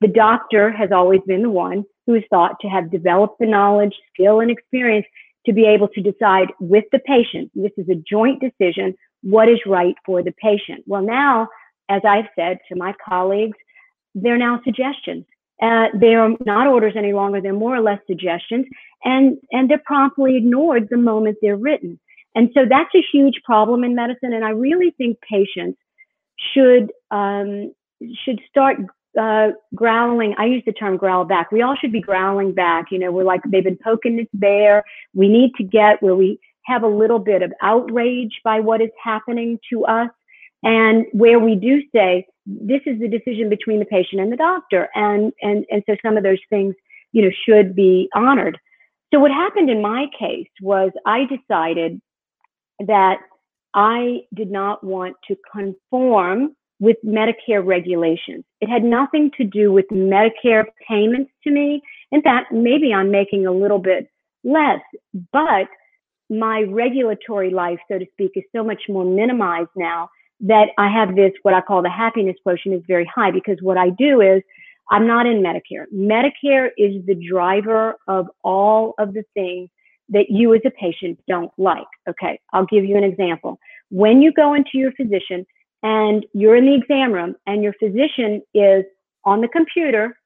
the 0.00 0.08
doctor 0.08 0.70
has 0.70 0.90
always 0.92 1.20
been 1.26 1.42
the 1.42 1.50
one 1.50 1.84
who 2.06 2.14
is 2.14 2.22
thought 2.28 2.56
to 2.60 2.68
have 2.68 2.90
developed 2.90 3.38
the 3.38 3.46
knowledge, 3.46 3.94
skill, 4.12 4.40
and 4.40 4.50
experience 4.50 5.06
to 5.46 5.52
be 5.52 5.66
able 5.66 5.88
to 5.88 6.00
decide 6.00 6.48
with 6.60 6.84
the 6.92 6.98
patient, 7.00 7.50
this 7.54 7.72
is 7.76 7.88
a 7.88 7.94
joint 7.94 8.40
decision, 8.40 8.94
what 9.22 9.48
is 9.48 9.58
right 9.66 9.94
for 10.04 10.22
the 10.22 10.32
patient. 10.32 10.84
Well, 10.86 11.02
now, 11.02 11.48
as 11.88 12.02
I've 12.08 12.28
said 12.34 12.58
to 12.68 12.76
my 12.76 12.94
colleagues, 13.06 13.58
they're 14.14 14.38
now 14.38 14.60
suggestions. 14.64 15.24
Uh, 15.62 15.86
they 15.98 16.14
are 16.14 16.30
not 16.44 16.66
orders 16.66 16.94
any 16.96 17.12
longer. 17.12 17.40
They're 17.40 17.52
more 17.52 17.76
or 17.76 17.80
less 17.80 18.00
suggestions, 18.06 18.66
and 19.04 19.38
and 19.52 19.70
they're 19.70 19.82
promptly 19.84 20.36
ignored 20.36 20.88
the 20.90 20.96
moment 20.96 21.38
they're 21.40 21.56
written. 21.56 22.00
And 22.34 22.50
so 22.54 22.62
that's 22.68 22.90
a 22.94 23.04
huge 23.12 23.40
problem 23.44 23.84
in 23.84 23.94
medicine. 23.94 24.32
And 24.32 24.44
I 24.44 24.50
really 24.50 24.92
think 24.98 25.18
patients 25.20 25.78
should 26.52 26.92
um, 27.10 27.72
should 28.24 28.40
start 28.48 28.78
uh, 29.20 29.48
growling. 29.74 30.34
I 30.38 30.46
use 30.46 30.62
the 30.66 30.72
term 30.72 30.96
growl 30.96 31.24
back. 31.24 31.52
We 31.52 31.62
all 31.62 31.76
should 31.76 31.92
be 31.92 32.00
growling 32.00 32.52
back. 32.52 32.86
You 32.90 32.98
know, 32.98 33.12
we're 33.12 33.24
like, 33.24 33.40
they've 33.46 33.64
been 33.64 33.78
poking 33.82 34.16
this 34.16 34.26
bear. 34.34 34.84
We 35.14 35.28
need 35.28 35.52
to 35.56 35.64
get 35.64 36.02
where 36.02 36.14
we 36.14 36.38
have 36.64 36.82
a 36.82 36.88
little 36.88 37.18
bit 37.18 37.42
of 37.42 37.52
outrage 37.62 38.40
by 38.42 38.60
what 38.60 38.80
is 38.80 38.90
happening 39.02 39.58
to 39.70 39.84
us. 39.84 40.10
And 40.62 41.04
where 41.12 41.38
we 41.38 41.56
do 41.56 41.82
say, 41.94 42.26
this 42.46 42.80
is 42.86 42.98
the 42.98 43.08
decision 43.08 43.48
between 43.48 43.78
the 43.78 43.84
patient 43.84 44.20
and 44.20 44.32
the 44.32 44.36
doctor. 44.36 44.88
And, 44.94 45.32
and, 45.42 45.64
and 45.70 45.82
so 45.86 45.96
some 46.04 46.16
of 46.16 46.22
those 46.22 46.38
things, 46.48 46.74
you 47.12 47.22
know, 47.22 47.30
should 47.46 47.76
be 47.76 48.08
honored. 48.14 48.58
So 49.12 49.20
what 49.20 49.30
happened 49.30 49.70
in 49.70 49.82
my 49.82 50.06
case 50.18 50.48
was 50.60 50.90
I 51.06 51.26
decided 51.26 52.00
that 52.86 53.18
I 53.74 54.22
did 54.34 54.50
not 54.50 54.82
want 54.82 55.16
to 55.28 55.36
conform 55.52 56.56
with 56.80 56.96
Medicare 57.04 57.64
regulations. 57.64 58.44
It 58.60 58.68
had 58.68 58.82
nothing 58.82 59.30
to 59.36 59.44
do 59.44 59.72
with 59.72 59.86
Medicare 59.92 60.64
payments 60.88 61.30
to 61.44 61.50
me. 61.50 61.82
In 62.10 62.22
fact, 62.22 62.52
maybe 62.52 62.92
I'm 62.92 63.10
making 63.10 63.46
a 63.46 63.52
little 63.52 63.78
bit 63.78 64.08
less, 64.42 64.80
but 65.32 65.68
my 66.30 66.62
regulatory 66.68 67.50
life, 67.50 67.78
so 67.90 67.98
to 67.98 68.06
speak, 68.12 68.32
is 68.34 68.44
so 68.54 68.64
much 68.64 68.82
more 68.88 69.04
minimized 69.04 69.70
now 69.76 70.08
that 70.40 70.68
I 70.78 70.88
have 70.88 71.14
this, 71.14 71.32
what 71.42 71.54
I 71.54 71.60
call 71.60 71.82
the 71.82 71.90
happiness 71.90 72.36
quotient 72.42 72.74
is 72.74 72.82
very 72.86 73.08
high 73.14 73.30
because 73.30 73.58
what 73.62 73.78
I 73.78 73.90
do 73.90 74.20
is 74.20 74.42
I'm 74.90 75.06
not 75.06 75.26
in 75.26 75.42
Medicare. 75.42 75.86
Medicare 75.94 76.68
is 76.76 77.04
the 77.06 77.14
driver 77.14 77.96
of 78.08 78.26
all 78.42 78.94
of 78.98 79.14
the 79.14 79.24
things 79.32 79.70
that 80.10 80.26
you 80.28 80.52
as 80.54 80.60
a 80.66 80.70
patient 80.70 81.18
don't 81.28 81.50
like. 81.56 81.86
Okay, 82.08 82.38
I'll 82.52 82.66
give 82.66 82.84
you 82.84 82.96
an 82.96 83.04
example. 83.04 83.58
When 83.90 84.20
you 84.20 84.32
go 84.32 84.54
into 84.54 84.72
your 84.74 84.92
physician, 84.92 85.46
and 85.84 86.26
you're 86.32 86.56
in 86.56 86.66
the 86.66 86.74
exam 86.74 87.12
room 87.12 87.36
and 87.46 87.62
your 87.62 87.74
physician 87.74 88.42
is 88.54 88.84
on 89.24 89.40
the 89.40 89.48
computer 89.48 90.16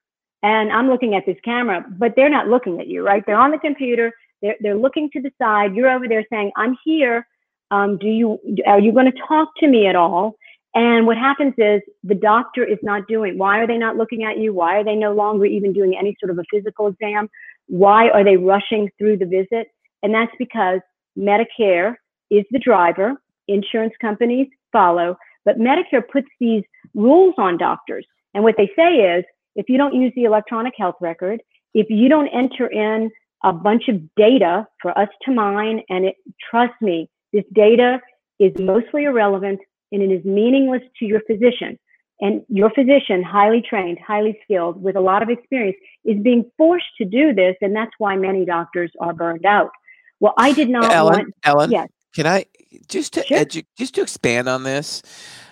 and 0.42 0.70
I'm 0.72 0.88
looking 0.88 1.14
at 1.14 1.26
this 1.26 1.36
camera, 1.44 1.84
but 1.98 2.12
they're 2.14 2.30
not 2.30 2.46
looking 2.46 2.80
at 2.80 2.86
you, 2.86 3.04
right? 3.04 3.22
They're 3.26 3.38
on 3.38 3.50
the 3.50 3.58
computer. 3.58 4.12
They're, 4.40 4.54
they're 4.60 4.76
looking 4.76 5.10
to 5.12 5.20
the 5.20 5.32
side. 5.36 5.74
You're 5.74 5.90
over 5.90 6.06
there 6.08 6.24
saying, 6.30 6.52
I'm 6.56 6.76
here. 6.84 7.26
Um, 7.70 7.98
do 7.98 8.06
you, 8.06 8.38
are 8.66 8.78
you 8.78 8.92
going 8.92 9.10
to 9.10 9.18
talk 9.26 9.48
to 9.58 9.66
me 9.66 9.88
at 9.88 9.96
all? 9.96 10.36
And 10.74 11.06
what 11.06 11.16
happens 11.16 11.54
is 11.58 11.80
the 12.04 12.14
doctor 12.14 12.62
is 12.62 12.78
not 12.82 13.08
doing, 13.08 13.36
why 13.36 13.58
are 13.58 13.66
they 13.66 13.78
not 13.78 13.96
looking 13.96 14.22
at 14.22 14.38
you? 14.38 14.54
Why 14.54 14.76
are 14.76 14.84
they 14.84 14.94
no 14.94 15.12
longer 15.12 15.44
even 15.44 15.72
doing 15.72 15.96
any 15.98 16.14
sort 16.20 16.30
of 16.30 16.38
a 16.38 16.44
physical 16.52 16.86
exam? 16.86 17.28
Why 17.66 18.08
are 18.10 18.22
they 18.22 18.36
rushing 18.36 18.88
through 18.96 19.16
the 19.16 19.26
visit? 19.26 19.68
And 20.04 20.14
that's 20.14 20.32
because 20.38 20.80
Medicare 21.18 21.96
is 22.30 22.44
the 22.52 22.60
driver. 22.60 23.14
Insurance 23.48 23.94
companies 24.00 24.46
follow. 24.72 25.16
But 25.48 25.58
Medicare 25.58 26.06
puts 26.06 26.28
these 26.38 26.62
rules 26.92 27.34
on 27.38 27.56
doctors. 27.56 28.06
And 28.34 28.44
what 28.44 28.56
they 28.58 28.70
say 28.76 29.16
is 29.16 29.24
if 29.56 29.70
you 29.70 29.78
don't 29.78 29.94
use 29.94 30.12
the 30.14 30.24
electronic 30.24 30.74
health 30.76 30.96
record, 31.00 31.40
if 31.72 31.86
you 31.88 32.10
don't 32.10 32.28
enter 32.28 32.66
in 32.66 33.10
a 33.44 33.52
bunch 33.52 33.88
of 33.88 34.02
data 34.16 34.66
for 34.82 34.96
us 34.98 35.08
to 35.24 35.32
mine. 35.32 35.80
And 35.88 36.06
it, 36.06 36.16
trust 36.50 36.74
me, 36.80 37.08
this 37.32 37.44
data 37.54 38.00
is 38.38 38.52
mostly 38.58 39.04
irrelevant 39.04 39.60
and 39.92 40.02
it 40.02 40.10
is 40.12 40.24
meaningless 40.24 40.82
to 40.98 41.04
your 41.04 41.20
physician. 41.26 41.78
And 42.20 42.42
your 42.48 42.70
physician, 42.70 43.22
highly 43.22 43.62
trained, 43.62 43.98
highly 44.04 44.38
skilled, 44.42 44.82
with 44.82 44.96
a 44.96 45.00
lot 45.00 45.22
of 45.22 45.30
experience, 45.30 45.76
is 46.04 46.20
being 46.20 46.50
forced 46.58 46.86
to 46.98 47.04
do 47.04 47.32
this. 47.32 47.54
And 47.60 47.74
that's 47.74 47.92
why 47.98 48.16
many 48.16 48.44
doctors 48.44 48.90
are 49.00 49.14
burned 49.14 49.46
out. 49.46 49.70
Well, 50.18 50.34
I 50.36 50.52
did 50.52 50.68
not 50.68 50.92
Ellen, 50.92 51.12
want. 51.12 51.34
Ellen, 51.44 51.70
Yes. 51.70 51.88
Can 52.14 52.26
I 52.26 52.46
just 52.88 53.14
to 53.14 53.24
Sure. 53.24 53.38
edu- 53.38 53.66
just 53.76 53.94
to 53.94 54.02
expand 54.02 54.48
on 54.48 54.62
this? 54.62 55.02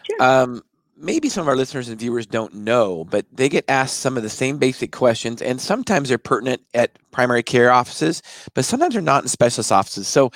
Sure. 0.04 0.22
Um, 0.22 0.62
maybe 0.96 1.28
some 1.28 1.42
of 1.42 1.48
our 1.48 1.56
listeners 1.56 1.88
and 1.88 1.98
viewers 1.98 2.26
don't 2.26 2.54
know, 2.54 3.04
but 3.04 3.26
they 3.32 3.48
get 3.48 3.64
asked 3.68 3.98
some 3.98 4.16
of 4.16 4.22
the 4.22 4.30
same 4.30 4.58
basic 4.58 4.92
questions, 4.92 5.42
and 5.42 5.60
sometimes 5.60 6.08
they're 6.08 6.18
pertinent 6.18 6.62
at 6.74 6.98
primary 7.10 7.42
care 7.42 7.70
offices, 7.70 8.22
but 8.54 8.64
sometimes 8.64 8.94
they're 8.94 9.02
not 9.02 9.22
in 9.22 9.28
specialist 9.28 9.70
offices. 9.72 10.08
So 10.08 10.30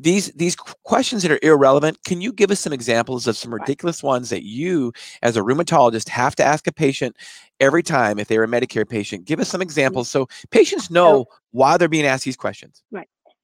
these 0.00 0.30
these 0.32 0.54
questions 0.56 1.22
that 1.22 1.32
are 1.32 1.40
irrelevant, 1.42 1.98
can 2.04 2.20
you 2.20 2.32
give 2.32 2.50
us 2.50 2.60
some 2.60 2.72
examples 2.72 3.26
of 3.26 3.36
some 3.36 3.52
ridiculous 3.52 4.02
ones 4.02 4.30
that 4.30 4.44
you, 4.44 4.92
as 5.22 5.36
a 5.36 5.40
rheumatologist, 5.40 6.08
have 6.08 6.36
to 6.36 6.44
ask 6.44 6.66
a 6.66 6.72
patient 6.72 7.16
every 7.60 7.82
time 7.82 8.18
if 8.18 8.28
they're 8.28 8.44
a 8.44 8.48
Medicare 8.48 8.88
patient? 8.88 9.24
Give 9.24 9.40
us 9.40 9.48
some 9.48 9.60
examples 9.60 10.08
so 10.08 10.28
patients 10.50 10.90
know 10.90 11.26
why 11.50 11.76
they're 11.76 11.88
being 11.88 12.06
asked 12.06 12.24
these 12.24 12.36
questions. 12.36 12.82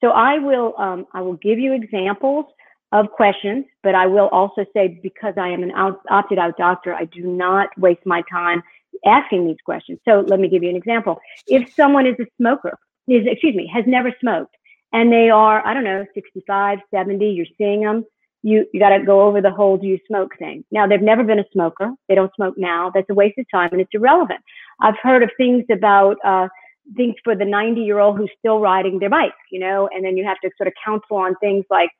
So 0.04 0.10
I 0.10 0.38
will 0.38 0.74
um, 0.76 1.06
I 1.14 1.22
will 1.22 1.36
give 1.36 1.58
you 1.58 1.72
examples 1.72 2.44
of 2.92 3.10
questions, 3.10 3.64
but 3.82 3.94
I 3.94 4.06
will 4.06 4.28
also 4.28 4.66
say 4.74 5.00
because 5.02 5.32
I 5.38 5.48
am 5.48 5.62
an 5.62 5.70
out, 5.70 6.00
opted 6.10 6.38
out 6.38 6.58
doctor, 6.58 6.94
I 6.94 7.06
do 7.06 7.22
not 7.22 7.70
waste 7.78 8.04
my 8.04 8.22
time 8.30 8.62
asking 9.06 9.46
these 9.46 9.56
questions. 9.64 9.98
So 10.04 10.20
let 10.20 10.40
me 10.40 10.48
give 10.50 10.62
you 10.62 10.68
an 10.68 10.76
example. 10.76 11.18
If 11.46 11.72
someone 11.74 12.06
is 12.06 12.16
a 12.20 12.26
smoker, 12.36 12.78
is 13.08 13.26
excuse 13.26 13.54
me, 13.54 13.66
has 13.72 13.84
never 13.86 14.12
smoked, 14.20 14.54
and 14.92 15.10
they 15.10 15.30
are 15.30 15.66
I 15.66 15.72
don't 15.72 15.84
know 15.84 16.04
65, 16.12 16.80
70, 16.90 17.24
you're 17.24 17.46
seeing 17.56 17.80
them. 17.80 18.04
You, 18.42 18.66
you 18.74 18.80
got 18.80 18.90
to 18.90 19.02
go 19.02 19.22
over 19.22 19.40
the 19.40 19.50
whole 19.50 19.78
do 19.78 19.86
you 19.86 19.98
smoke 20.06 20.36
thing. 20.38 20.66
Now, 20.70 20.86
they've 20.86 21.00
never 21.00 21.24
been 21.24 21.38
a 21.38 21.46
smoker. 21.50 21.90
They 22.10 22.14
don't 22.14 22.30
smoke 22.36 22.56
now. 22.58 22.92
That's 22.94 23.08
a 23.08 23.14
waste 23.14 23.38
of 23.38 23.46
time 23.50 23.70
and 23.72 23.80
it's 23.80 23.94
irrelevant. 23.94 24.40
I've 24.82 24.98
heard 25.02 25.22
of 25.22 25.30
things 25.38 25.64
about 25.70 26.18
uh, 26.22 26.48
things 26.96 27.14
for 27.24 27.34
the 27.34 27.44
90 27.44 27.80
year 27.80 27.98
old 27.98 28.18
who's 28.18 28.30
still 28.38 28.60
riding 28.60 28.98
their 28.98 29.10
bike, 29.10 29.32
you 29.50 29.58
know, 29.58 29.88
and 29.92 30.04
then 30.04 30.16
you 30.16 30.24
have 30.24 30.38
to 30.42 30.50
sort 30.56 30.68
of 30.68 30.74
counsel 30.84 31.16
on 31.16 31.34
things 31.36 31.64
like 31.70 31.90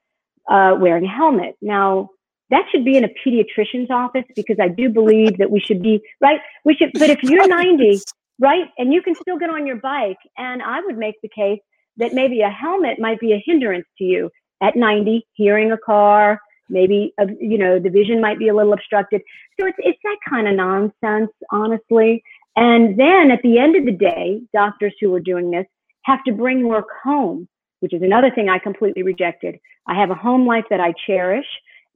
uh, 0.51 0.77
wearing 0.79 1.05
a 1.05 1.09
helmet. 1.09 1.57
Now, 1.63 2.11
that 2.51 2.65
should 2.71 2.85
be 2.85 2.97
in 2.97 3.05
a 3.05 3.09
pediatrician's 3.09 3.91
office 3.91 4.25
because 4.37 4.57
I 4.61 4.69
do 4.69 4.89
believe 4.91 5.39
that 5.39 5.51
we 5.51 5.61
should 5.61 5.83
be, 5.83 6.01
right? 6.21 6.41
We 6.65 6.75
should, 6.75 6.91
but 6.95 7.11
if 7.11 7.23
you're 7.23 7.49
90, 7.49 8.01
right, 8.41 8.67
and 8.79 8.93
you 8.93 9.03
can 9.03 9.15
still 9.15 9.39
get 9.39 9.51
on 9.51 9.67
your 9.67 9.77
bike, 9.77 10.19
and 10.37 10.63
I 10.63 10.81
would 10.85 10.99
make 10.99 11.15
the 11.23 11.31
case 11.35 11.61
that 11.97 12.13
maybe 12.13 12.43
a 12.43 12.51
helmet 12.51 12.99
might 12.99 13.19
be 13.21 13.33
a 13.33 13.43
hindrance 13.45 13.87
to 13.99 14.05
you 14.05 14.31
at 14.63 14.77
90, 14.77 15.27
hearing 15.35 15.73
a 15.73 15.79
car, 15.79 16.41
maybe, 16.69 17.13
uh, 17.21 17.27
you 17.41 17.59
know, 17.59 17.79
the 17.79 17.91
vision 17.91 18.21
might 18.21 18.39
be 18.39 18.49
a 18.49 18.55
little 18.55 18.73
obstructed. 18.73 19.23
So 19.59 19.67
it's, 19.67 19.79
it's 19.79 19.99
that 20.03 20.17
kind 20.29 20.49
of 20.49 20.55
nonsense, 20.55 21.31
honestly. 21.51 22.23
And 22.57 22.99
then 22.99 23.31
at 23.31 23.43
the 23.43 23.59
end 23.59 23.77
of 23.77 23.85
the 23.85 23.93
day, 23.93 24.41
doctors 24.53 24.95
who 25.01 25.13
are 25.15 25.21
doing 25.21 25.51
this 25.51 25.67
have 26.03 26.23
to 26.25 26.33
bring 26.33 26.69
work 26.69 26.87
home, 27.03 27.49
which 27.81 27.93
is 27.93 28.03
another 28.03 28.31
thing 28.31 28.49
I 28.49 28.59
completely 28.59 29.03
rejected. 29.03 29.59
I 29.87 29.99
have 29.99 30.11
a 30.11 30.15
home 30.15 30.47
life 30.47 30.65
that 30.71 30.81
I 30.81 30.95
cherish. 31.07 31.47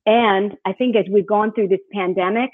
And 0.06 0.56
I 0.64 0.72
think 0.72 0.96
as 0.96 1.04
we've 1.10 1.26
gone 1.26 1.52
through 1.52 1.68
this 1.68 1.80
pandemic, 1.92 2.50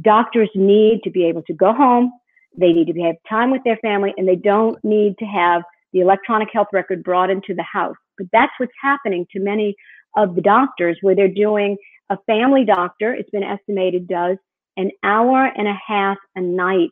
doctors 0.00 0.50
need 0.54 1.02
to 1.04 1.10
be 1.10 1.24
able 1.26 1.42
to 1.42 1.54
go 1.54 1.72
home. 1.72 2.12
They 2.56 2.72
need 2.72 2.92
to 2.92 3.00
have 3.02 3.16
time 3.28 3.50
with 3.50 3.62
their 3.64 3.76
family 3.78 4.12
and 4.16 4.26
they 4.26 4.36
don't 4.36 4.82
need 4.84 5.16
to 5.18 5.24
have 5.24 5.62
the 5.92 6.00
electronic 6.00 6.48
health 6.52 6.68
record 6.72 7.04
brought 7.04 7.30
into 7.30 7.54
the 7.54 7.62
house. 7.62 7.96
But 8.18 8.26
that's 8.32 8.52
what's 8.58 8.72
happening 8.82 9.26
to 9.32 9.40
many 9.40 9.76
of 10.16 10.34
the 10.34 10.40
doctors 10.40 10.98
where 11.02 11.14
they're 11.14 11.28
doing 11.28 11.76
a 12.10 12.18
family 12.26 12.64
doctor, 12.64 13.14
it's 13.14 13.30
been 13.30 13.42
estimated 13.42 14.08
does 14.08 14.36
an 14.76 14.90
hour 15.02 15.50
and 15.56 15.68
a 15.68 15.78
half 15.86 16.16
a 16.36 16.40
night 16.40 16.90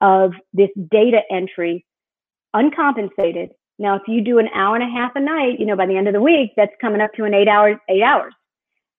of 0.00 0.32
this 0.52 0.70
data 0.90 1.20
entry 1.30 1.84
uncompensated. 2.54 3.50
Now, 3.78 3.96
if 3.96 4.02
you 4.08 4.22
do 4.22 4.38
an 4.38 4.48
hour 4.54 4.74
and 4.74 4.84
a 4.84 4.92
half 4.92 5.12
a 5.14 5.20
night, 5.20 5.60
you 5.60 5.66
know, 5.66 5.76
by 5.76 5.86
the 5.86 5.96
end 5.96 6.08
of 6.08 6.14
the 6.14 6.20
week, 6.20 6.52
that's 6.56 6.72
coming 6.80 7.00
up 7.00 7.12
to 7.14 7.24
an 7.24 7.34
eight 7.34 7.48
hours, 7.48 7.76
eight 7.88 8.02
hours. 8.02 8.34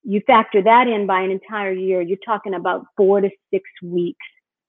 You 0.03 0.21
factor 0.25 0.61
that 0.63 0.87
in 0.87 1.05
by 1.05 1.21
an 1.21 1.31
entire 1.31 1.73
year, 1.73 2.01
you're 2.01 2.17
talking 2.25 2.53
about 2.53 2.85
four 2.95 3.19
to 3.19 3.29
six 3.51 3.69
weeks. 3.83 4.25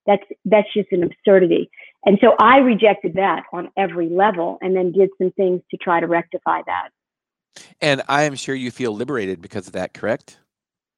That's, 0.07 0.25
that's 0.45 0.67
just 0.75 0.91
an 0.91 1.05
absurdity. 1.05 1.71
And 2.05 2.19
so 2.21 2.35
I 2.41 2.59
rejected 2.59 3.15
that 3.15 3.45
on 3.53 3.71
every 3.77 4.09
level 4.09 4.59
and 4.61 4.75
then 4.75 4.91
did 4.91 5.11
some 5.19 5.31
things 5.33 5.61
to 5.71 5.77
try 5.77 6.01
to 6.01 6.07
rectify 6.07 6.63
that. 6.67 6.89
And 7.81 8.03
I 8.09 8.25
am 8.25 8.35
sure 8.35 8.55
you 8.55 8.71
feel 8.71 8.93
liberated 8.93 9.41
because 9.41 9.67
of 9.67 9.75
that, 9.75 9.95
correct? 9.95 10.39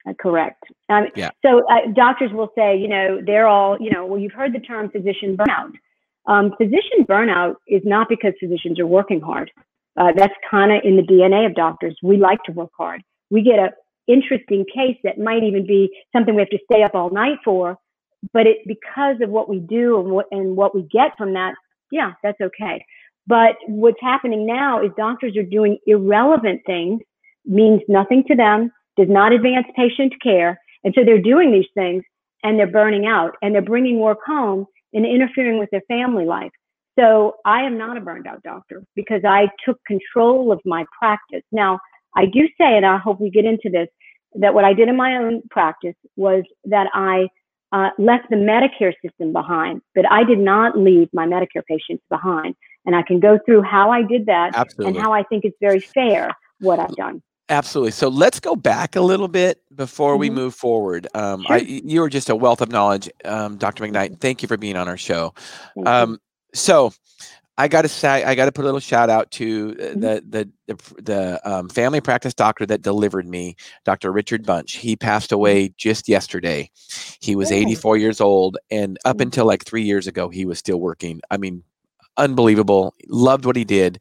Uh, 0.09 0.13
correct. 0.21 0.63
Um, 0.89 1.07
Yeah. 1.15 1.31
So 1.45 1.63
uh, 1.71 1.93
doctors 1.95 2.33
will 2.33 2.51
say, 2.57 2.77
you 2.77 2.89
know, 2.89 3.21
they're 3.25 3.47
all, 3.47 3.77
you 3.81 3.91
know, 3.91 4.05
well, 4.07 4.19
you've 4.21 4.33
heard 4.33 4.53
the 4.53 4.61
term 4.61 4.91
physician 4.91 5.37
burnout. 5.37 5.73
Um, 6.27 6.53
physician 6.57 7.05
burnout 7.09 7.57
is 7.67 7.83
not 7.85 8.09
because 8.09 8.33
physicians 8.41 8.79
are 8.79 8.87
working 8.87 9.21
hard. 9.21 9.51
Uh, 9.97 10.13
that's 10.17 10.35
kind 10.51 10.73
of 10.73 10.81
in 10.85 10.97
the 10.97 11.03
DNA 11.03 11.47
of 11.47 11.55
doctors. 11.55 11.97
We 12.03 12.17
like 12.17 12.43
to 12.45 12.53
work 12.53 12.71
hard. 12.77 13.03
We 13.31 13.43
get 13.43 13.59
a 13.59 13.71
interesting 14.09 14.65
case 14.75 14.97
that 15.05 15.19
might 15.19 15.45
even 15.45 15.67
be 15.67 15.91
something 16.13 16.35
we 16.35 16.43
have 16.43 16.49
to 16.51 16.59
stay 16.71 16.83
up 16.83 16.95
all 16.95 17.11
night 17.11 17.39
for, 17.45 17.77
but 18.33 18.47
it 18.47 18.59
because 18.67 19.17
of 19.23 19.31
what 19.31 19.49
we 19.49 19.61
do 19.61 20.01
and 20.01 20.11
what 20.11 20.27
and 20.31 20.57
what 20.57 20.75
we 20.75 20.83
get 20.83 21.17
from 21.17 21.35
that, 21.35 21.55
yeah, 21.91 22.13
that's 22.23 22.41
okay. 22.41 22.85
But 23.27 23.57
what's 23.69 24.01
happening 24.01 24.47
now 24.47 24.83
is 24.83 24.91
doctors 24.97 25.37
are 25.37 25.45
doing 25.45 25.79
irrelevant 25.87 26.63
things, 26.67 27.01
means 27.45 27.83
nothing 27.89 28.25
to 28.29 28.35
them, 28.35 28.73
does 28.97 29.09
not 29.09 29.33
advance 29.33 29.67
patient 29.77 30.15
care, 30.23 30.61
and 30.85 30.95
so 30.97 31.05
they're 31.05 31.21
doing 31.21 31.53
these 31.53 31.69
things 31.75 32.03
and 32.43 32.59
they're 32.59 32.67
burning 32.67 33.07
out 33.07 33.35
and 33.41 33.55
they're 33.55 33.63
bringing 33.63 33.99
work 33.99 34.19
home 34.27 34.67
and 34.93 35.07
interfering 35.07 35.59
with 35.59 35.71
their 35.71 35.83
family 35.89 36.25
life. 36.27 36.51
So 36.99 37.37
I 37.47 37.63
am 37.63 37.79
not 37.79 37.97
a 37.97 38.01
burned 38.01 38.27
out 38.27 38.43
doctor 38.43 38.83
because 38.95 39.23
I 39.25 39.49
took 39.65 39.79
control 39.87 40.53
of 40.53 40.61
my 40.65 40.85
practice. 40.99 41.43
Now, 41.51 41.79
I 42.15 42.27
do 42.27 42.47
say, 42.59 42.77
and 42.77 42.85
I 42.85 42.99
hope 42.99 43.21
we 43.21 43.31
get 43.31 43.47
into 43.47 43.71
this, 43.71 43.89
that 44.35 44.53
what 44.53 44.65
I 44.65 44.75
did 44.75 44.89
in 44.89 44.97
my 44.97 45.17
own 45.17 45.43
practice 45.51 45.95
was 46.17 46.43
that 46.65 46.89
I 46.93 47.29
uh, 47.73 47.91
left 47.99 48.29
the 48.29 48.37
Medicare 48.37 48.93
system 49.05 49.33
behind, 49.33 49.81
but 49.95 50.11
I 50.11 50.25
did 50.25 50.39
not 50.39 50.77
leave 50.77 51.09
my 51.15 51.27
Medicare 51.27 51.65
patients 51.67 52.03
behind. 52.11 52.55
And 52.85 52.95
I 52.95 53.03
can 53.03 53.21
go 53.21 53.39
through 53.47 53.63
how 53.63 53.91
I 53.91 54.03
did 54.03 54.27
that 54.27 54.55
Absolutely. 54.55 54.97
and 54.97 55.03
how 55.03 55.13
I 55.13 55.23
think 55.23 55.45
it's 55.45 55.57
very 55.61 55.81
fair 55.81 56.31
what 56.61 56.79
I've 56.79 56.97
done. 56.97 57.23
Absolutely. 57.49 57.91
So 57.91 58.09
let's 58.09 58.41
go 58.41 58.57
back 58.57 58.97
a 58.97 59.01
little 59.01 59.29
bit 59.29 59.61
before 59.75 60.17
we 60.17 60.31
Mhm. 60.31 60.35
move 60.35 60.55
forward. 60.55 61.07
Um, 61.15 61.43
Sure. 61.43 61.57
I, 61.57 61.59
you 61.61 62.03
are 62.03 62.09
just 62.09 62.31
a 62.31 62.37
wealth 62.37 62.61
of 62.61 62.71
knowledge, 62.71 63.11
um, 63.25 63.57
Dr. 63.57 63.85
McKnight. 63.85 64.21
Thank 64.21 64.43
you 64.43 64.49
for 64.49 64.57
being 64.57 64.77
on 64.77 64.89
our 64.89 64.97
show. 64.97 65.35
Um, 65.85 66.19
so 66.55 66.93
I 67.59 67.69
got 67.69 67.83
to 67.83 67.89
say, 67.89 68.25
I 68.25 68.35
got 68.35 68.47
to 68.47 68.53
put 68.53 68.63
a 68.63 68.67
little 68.67 68.81
shout 68.81 69.11
out 69.11 69.31
to 69.33 69.77
uh, 69.79 69.83
Mhm. 69.83 70.01
the 70.01 70.25
the 70.29 70.49
the, 70.69 71.03
the 71.03 71.41
um, 71.51 71.69
family 71.69 72.01
practice 72.01 72.33
doctor 72.33 72.65
that 72.65 72.81
delivered 72.81 73.29
me, 73.29 73.57
Dr. 73.85 74.11
Richard 74.13 74.47
Bunch. 74.47 74.77
He 74.77 74.97
passed 74.97 75.33
away 75.33 75.75
just 75.77 76.09
yesterday. 76.09 76.71
He 77.21 77.37
was 77.37 77.53
Oh. 77.53 77.55
84 77.57 77.99
years 77.99 78.21
old, 78.23 78.57
and 78.71 78.99
up 79.05 79.21
until 79.21 79.45
like 79.45 79.65
three 79.67 79.83
years 79.83 80.07
ago, 80.07 80.31
he 80.31 80.47
was 80.47 80.59
still 80.59 80.79
working. 80.81 81.21
I 81.31 81.37
mean, 81.37 81.63
unbelievable. 82.17 82.95
Loved 83.09 83.45
what 83.45 83.57
he 83.57 83.65
did. 83.65 83.99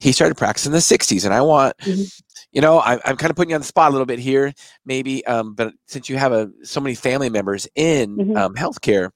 He 0.00 0.10
started 0.12 0.36
practicing 0.36 0.70
in 0.70 0.74
the 0.74 0.80
60s, 0.80 1.24
and 1.24 1.32
I 1.34 1.40
want 1.42 1.76
Mhm. 1.78 2.20
You 2.52 2.62
know 2.62 2.78
I, 2.78 2.94
i'm 3.04 3.16
kind 3.16 3.30
of 3.30 3.36
putting 3.36 3.50
you 3.50 3.56
on 3.56 3.60
the 3.60 3.66
spot 3.66 3.90
a 3.90 3.92
little 3.92 4.06
bit 4.06 4.18
here 4.18 4.52
maybe 4.86 5.24
um, 5.26 5.54
but 5.54 5.74
since 5.86 6.08
you 6.08 6.16
have 6.16 6.32
a, 6.32 6.50
so 6.62 6.80
many 6.80 6.94
family 6.94 7.28
members 7.28 7.68
in 7.74 8.16
Mhm. 8.16 8.36
um, 8.38 8.54
healthcare 8.54 9.10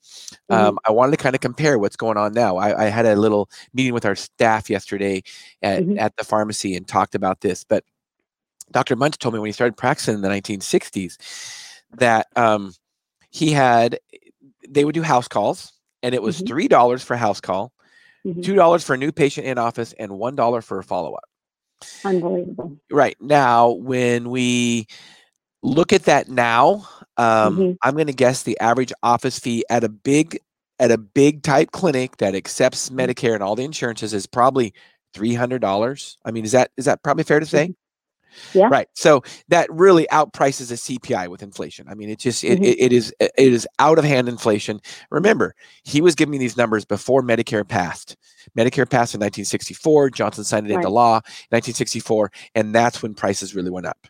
Mhm. 0.51 0.55
um, 0.55 0.79
i 0.87 0.93
wanted 0.93 1.13
to 1.13 1.17
kind 1.23 1.35
of 1.35 1.41
compare 1.41 1.79
what's 1.79 1.97
going 1.97 2.19
on 2.19 2.33
now 2.35 2.57
I, 2.57 2.85
I 2.85 2.89
had 2.91 3.07
a 3.07 3.17
little 3.17 3.49
meeting 3.73 3.95
with 3.95 4.05
our 4.05 4.15
staff 4.17 4.69
yesterday 4.69 5.23
at, 5.63 5.83
Mhm. 5.83 5.99
at 5.99 6.17
the 6.17 6.25
pharmacy 6.25 6.77
and 6.77 6.87
talked 6.87 7.15
about 7.15 7.41
this 7.41 7.65
but 7.65 7.85
dr 8.71 8.95
Bunch 8.97 9.17
told 9.19 9.33
me 9.35 9.41
when 9.41 9.49
he 9.49 9.53
started 9.53 9.77
practicing 9.77 10.15
in 10.15 10.21
the 10.21 10.29
1960s 10.29 11.17
that 11.97 12.27
um, 12.37 12.75
he 13.31 13.53
had 13.53 13.99
they 14.69 14.85
would 14.85 14.95
do 14.95 15.03
house 15.03 15.27
calls 15.29 15.73
and 16.03 16.15
it 16.15 16.23
was 16.23 16.43
Mhm. 16.43 16.49
three 16.49 16.69
dollars 16.69 17.03
for 17.03 17.15
a 17.15 17.19
house 17.19 17.41
call 17.41 17.73
Mhm. 18.27 18.43
two 18.45 18.55
dollars 18.55 18.85
for 18.85 18.93
a 18.95 18.99
new 18.99 19.11
patient 19.11 19.47
in 19.47 19.57
office 19.59 19.95
and 19.99 20.13
one 20.13 20.37
dollar 20.37 20.61
for 20.61 20.79
a 20.79 20.85
follow-up 20.85 21.25
Unbelievable. 22.05 22.77
right 22.91 23.17
now 23.21 23.71
when 23.71 24.31
we 24.31 24.87
look 25.63 25.93
at 25.93 26.05
that 26.05 26.29
now 26.29 26.87
um, 27.17 27.57
Mhm. 27.59 27.77
i'm 27.83 27.95
going 27.95 28.07
to 28.07 28.13
guess 28.13 28.43
the 28.43 28.59
average 28.61 28.93
office 29.03 29.39
fee 29.39 29.65
at 29.71 29.85
a 29.85 29.89
big 29.89 30.39
at 30.79 30.91
a 30.91 30.99
big 30.99 31.43
type 31.43 31.71
clinic 31.73 32.17
that 32.19 32.35
accepts 32.35 32.89
Mm-hmm. 32.91 33.01
medicare 33.01 33.35
and 33.35 33.43
all 33.43 33.55
the 33.57 33.65
insurances 33.65 34.13
is 34.15 34.27
probably 34.27 34.73
$300 35.15 36.17
i 36.25 36.31
mean 36.31 36.45
is 36.45 36.53
that 36.53 36.71
is 36.77 36.85
that 36.87 37.03
probably 37.03 37.25
fair 37.25 37.41
to 37.41 37.47
say 37.47 37.75
Yeah. 38.55 38.69
Right. 38.69 38.89
So 38.95 39.23
that 39.49 39.71
really 39.71 40.07
outprices 40.13 40.71
a 40.71 40.77
CPI 40.77 41.29
with 41.29 41.43
inflation. 41.43 41.87
I 41.89 41.95
mean, 41.95 42.09
it 42.11 42.19
just 42.19 42.45
it, 42.45 42.61
Mhm. 42.61 42.65
it, 42.65 42.79
it 42.81 42.93
is 42.93 43.15
it 43.21 43.33
is 43.37 43.67
out 43.79 43.99
of 43.99 44.05
hand 44.05 44.29
inflation. 44.29 44.81
Remember, 45.11 45.55
he 45.85 46.01
was 46.01 46.15
giving 46.15 46.33
me 46.33 46.39
these 46.39 46.57
numbers 46.57 46.85
before 46.85 47.23
Medicare 47.23 47.67
passed. 47.67 48.17
Medicare 48.57 48.89
passed 48.89 49.15
in 49.15 49.21
1964. 49.21 50.11
Johnson 50.11 50.45
signed 50.45 50.67
it 50.67 50.73
into 50.73 50.89
Right. 50.89 50.93
law 50.93 51.21
1964, 51.51 52.31
and 52.55 52.75
that's 52.75 53.03
when 53.03 53.15
prices 53.15 53.55
really 53.55 53.71
went 53.71 53.87
up. 53.87 54.07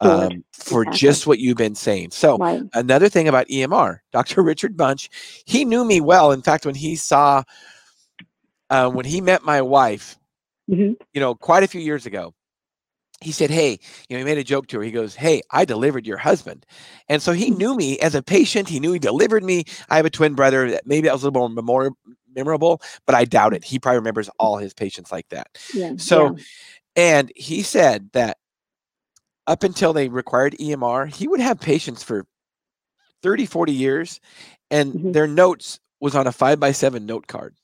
Um, 0.00 0.44
for 0.52 0.82
Exactly. 0.82 0.98
just 0.98 1.26
what 1.26 1.38
you've 1.40 1.56
been 1.56 1.74
saying. 1.74 2.12
So 2.12 2.36
Right. 2.38 2.60
another 2.74 3.08
thing 3.08 3.26
about 3.26 3.48
EMR, 3.48 4.02
Dr. 4.12 4.42
Richard 4.44 4.76
Bunch, 4.76 5.10
he 5.44 5.64
knew 5.64 5.84
me 5.84 6.00
well. 6.00 6.30
In 6.30 6.40
fact, 6.42 6.64
when 6.64 6.76
he 6.76 6.94
saw, 6.94 7.42
uh, 8.70 8.88
when 8.90 9.04
he 9.06 9.20
met 9.20 9.42
my 9.44 9.60
wife, 9.62 10.16
hmm 10.68 10.92
you 11.14 11.20
know, 11.20 11.34
quite 11.34 11.62
a 11.62 11.66
few 11.68 11.80
years 11.80 12.06
ago, 12.06 12.32
he 13.20 13.32
said, 13.32 13.50
Hey, 13.50 13.78
you 14.08 14.16
know, 14.16 14.18
he 14.18 14.24
made 14.24 14.38
a 14.38 14.44
joke 14.44 14.68
to 14.68 14.78
her. 14.78 14.84
He 14.84 14.90
goes, 14.92 15.14
Hey, 15.14 15.42
I 15.50 15.64
delivered 15.64 16.06
your 16.06 16.18
husband. 16.18 16.64
And 17.08 17.20
so 17.22 17.32
he 17.32 17.50
Mhm. 17.50 17.58
knew 17.58 17.74
me 17.76 17.98
as 17.98 18.14
a 18.14 18.22
patient. 18.22 18.68
He 18.68 18.80
knew 18.80 18.92
he 18.92 18.98
delivered 18.98 19.42
me. 19.44 19.64
I 19.88 19.96
have 19.96 20.06
a 20.06 20.10
twin 20.10 20.34
brother 20.34 20.70
that 20.70 20.86
maybe 20.86 21.08
that 21.08 21.14
was 21.14 21.22
a 21.24 21.26
little 21.26 21.48
more 21.48 21.62
memor- 21.84 21.96
memorable, 22.34 22.80
but 23.06 23.14
I 23.14 23.24
doubt 23.24 23.54
it. 23.54 23.64
He 23.64 23.78
probably 23.78 23.98
remembers 23.98 24.28
all 24.38 24.56
his 24.58 24.72
patients 24.74 25.10
like 25.10 25.28
that. 25.30 25.48
Yeah. 25.74 25.94
So, 25.96 26.36
yeah. 26.36 26.42
and 26.96 27.32
he 27.34 27.62
said 27.62 28.10
that 28.12 28.38
up 29.46 29.62
until 29.64 29.92
they 29.92 30.08
required 30.08 30.54
EMR, 30.60 31.06
he 31.06 31.26
would 31.26 31.40
have 31.40 31.58
patients 31.58 32.02
for 32.02 32.26
30, 33.22 33.46
40 33.46 33.72
years, 33.72 34.20
and 34.70 34.92
Mhm. 34.92 35.12
their 35.12 35.26
notes 35.26 35.80
was 36.00 36.14
on 36.14 36.26
a 36.28 36.32
five 36.32 36.60
by 36.60 36.70
seven 36.70 37.06
note 37.06 37.26
card. 37.26 37.56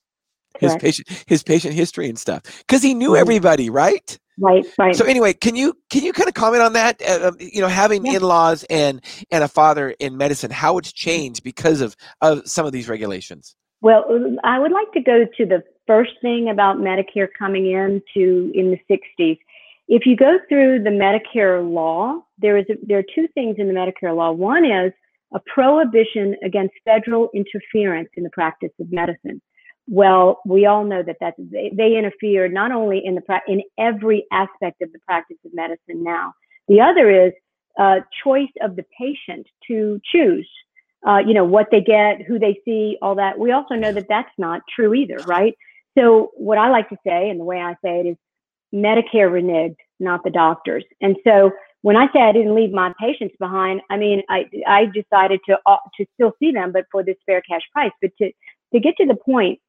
His 0.59 0.71
Correct. 0.71 0.83
patient, 0.83 1.09
his 1.27 1.43
patient 1.43 1.75
history 1.75 2.09
and 2.09 2.19
stuff, 2.19 2.43
because 2.67 2.83
he 2.83 2.95
knew 2.95 3.11
Mhm. 3.11 3.19
everybody, 3.19 3.71
right? 3.71 4.19
Right. 4.39 4.65
Right. 4.79 4.97
So 4.97 5.05
anyway, 5.05 5.33
can 5.33 5.55
you 5.55 5.75
can 5.91 6.03
you 6.03 6.13
kind 6.13 6.29
of 6.29 6.35
comment 6.35 6.63
on 6.63 6.73
that? 6.73 7.01
Uh, 7.03 7.29
um, 7.29 7.37
you 7.39 7.61
know, 7.61 7.69
having 7.69 8.05
Yeah. 8.05 8.17
in-laws 8.17 8.65
and 8.65 9.01
and 9.31 9.45
a 9.45 9.49
father 9.49 9.95
in 9.99 10.17
medicine, 10.17 10.51
how 10.51 10.79
it's 10.79 10.93
changed 10.93 11.45
because 11.45 11.81
of 11.81 11.97
of 12.21 12.49
some 12.49 12.67
of 12.67 12.73
these 12.73 12.89
regulations. 12.89 13.55
Well, 13.81 14.05
um, 14.11 14.41
I 14.43 14.59
would 14.59 14.73
like 14.73 14.91
to 14.93 15.01
go 15.01 15.27
to 15.37 15.47
the 15.47 15.63
first 15.87 16.13
thing 16.23 16.49
about 16.49 16.79
Medicare 16.79 17.29
coming 17.39 17.71
in 17.71 18.03
to 18.15 18.51
in 18.55 18.71
the 18.71 18.79
60s. 18.91 19.39
If 19.87 20.07
you 20.07 20.17
go 20.17 20.39
through 20.49 20.83
the 20.83 20.91
Medicare 20.91 21.63
law, 21.63 22.23
there 22.39 22.57
is 22.57 22.65
a, 22.71 22.75
there 22.83 22.99
are 22.99 23.05
two 23.15 23.29
things 23.35 23.57
in 23.59 23.69
the 23.69 23.75
Medicare 23.75 24.17
law. 24.17 24.33
One 24.33 24.65
is 24.65 24.93
a 25.35 25.41
prohibition 25.53 26.37
against 26.43 26.75
federal 26.85 27.29
interference 27.35 28.09
in 28.15 28.23
the 28.25 28.31
practice 28.31 28.71
of 28.81 28.91
medicine. 28.91 29.43
Well, 29.87 30.41
we 30.47 30.67
all 30.67 30.85
know 30.85 31.03
that 31.03 31.17
that's, 31.21 31.37
they, 31.39 31.71
they 31.75 31.97
interfere 31.97 32.49
not 32.49 32.73
only 32.73 33.03
in 33.05 33.15
the 33.17 33.41
in 33.47 33.63
every 33.79 34.27
aspect 34.33 34.81
of 34.83 34.93
the 34.93 34.99
practice 35.01 35.37
of 35.45 35.53
medicine 35.55 36.03
now. 36.03 36.33
The 36.69 36.81
other 36.81 37.11
is 37.27 37.33
uh, 37.79 38.01
choice 38.23 38.53
of 38.63 38.77
the 38.77 38.85
patient 38.99 39.47
to 39.69 40.01
choose 40.05 40.49
uh, 41.07 41.19
you 41.19 41.35
know, 41.35 41.45
what 41.45 41.69
they 41.71 41.81
get, 41.81 42.23
who 42.23 42.39
they 42.39 42.59
see, 42.65 42.97
all 43.03 43.15
that. 43.15 43.39
We 43.39 43.53
also 43.53 43.75
know 43.75 43.93
that 43.93 44.09
that's 44.09 44.31
not 44.39 44.63
true 44.75 44.95
either, 44.95 45.19
right? 45.27 45.55
So 45.97 46.31
what 46.35 46.59
I 46.59 46.71
like 46.71 46.89
to 46.89 46.97
say, 47.07 47.29
and 47.29 47.39
the 47.39 47.45
way 47.45 47.61
I 47.61 47.75
say 47.85 48.01
it 48.01 48.07
is 48.07 48.17
Medicare 48.75 49.31
reneged, 49.31 49.77
not 50.01 50.25
the 50.25 50.31
doctors. 50.31 50.85
And 51.01 51.17
so 51.25 51.53
when 51.83 51.97
I 51.97 52.07
say 52.13 52.21
I 52.21 52.33
didn't 52.33 52.55
leave 52.55 52.73
my 52.73 52.93
patients 52.99 53.35
behind, 53.39 53.83
I 53.91 53.99
mean, 53.99 54.23
I, 54.31 54.49
I 54.67 54.87
decided 54.87 55.41
to, 55.49 55.59
uh, 55.67 55.77
to 55.99 56.07
still 56.15 56.33
see 56.41 56.53
them, 56.53 56.73
but 56.73 56.87
for 56.91 57.05
this 57.05 57.17
fair 57.27 57.43
cash 57.43 57.63
price. 57.73 57.93
But 58.01 58.11
to, 58.19 58.33
to 58.73 58.81
get 58.81 58.97
to 58.97 59.07
the 59.07 59.17
point, 59.17 59.61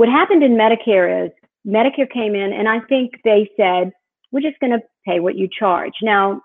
what 0.00 0.08
happened 0.08 0.42
in 0.42 0.52
Medicare 0.52 1.26
is 1.26 1.30
Medicare 1.66 2.10
came 2.10 2.34
in 2.34 2.54
and 2.54 2.66
I 2.66 2.80
think 2.88 3.10
they 3.22 3.50
said, 3.54 3.92
we're 4.32 4.40
just 4.40 4.58
going 4.58 4.72
to 4.72 4.80
pay 5.06 5.20
what 5.20 5.36
you 5.36 5.46
charge. 5.46 5.92
Now, 6.00 6.40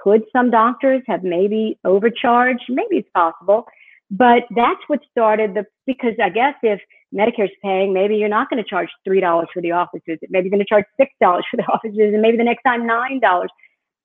could 0.00 0.22
some 0.32 0.48
doctors 0.52 1.02
have 1.08 1.24
maybe 1.24 1.76
overcharged? 1.84 2.66
Maybe 2.68 2.98
it's 2.98 3.08
possible. 3.12 3.64
But 4.12 4.44
that's 4.54 4.78
what 4.86 5.00
started 5.10 5.54
the 5.54 5.64
because 5.88 6.12
I 6.22 6.28
guess 6.28 6.54
if 6.62 6.80
Medicare's 7.12 7.50
paying, 7.64 7.92
maybe 7.92 8.14
you're 8.14 8.28
not 8.28 8.48
going 8.48 8.62
to 8.62 8.68
charge 8.68 8.88
three 9.04 9.20
dollars 9.20 9.48
for 9.52 9.60
the 9.60 9.72
office 9.72 10.02
visit. 10.06 10.28
Maybe 10.30 10.44
you're 10.44 10.56
going 10.56 10.64
to 10.64 10.68
charge 10.68 10.84
six 10.96 11.10
dollars 11.20 11.44
for 11.50 11.56
the 11.56 11.64
office 11.64 11.90
visit, 11.90 12.14
and 12.14 12.22
maybe 12.22 12.36
the 12.36 12.44
next 12.44 12.62
time 12.62 12.86
nine 12.86 13.18
dollars. 13.18 13.50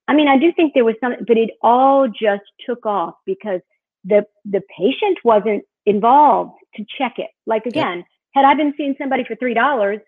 I 0.07 0.15
mean, 0.15 0.27
I 0.27 0.37
do 0.39 0.51
think 0.51 0.73
there 0.73 0.85
was 0.85 0.95
some, 0.99 1.13
but 1.27 1.37
it 1.37 1.51
all 1.61 2.07
just 2.07 2.45
took 2.67 2.87
off 2.87 3.13
because 3.27 3.61
the 4.03 4.25
the 4.45 4.61
patient 4.75 5.19
wasn't 5.23 5.63
involved 5.85 6.53
to 6.75 6.85
check 6.97 7.13
it. 7.17 7.29
Like 7.45 7.67
again, 7.67 8.03
had 8.35 8.45
I 8.45 8.53
been 8.53 8.73
seeing 8.77 8.95
somebody 8.99 9.23
for 9.23 9.35
three 9.35 9.53
dollars, 9.53 9.99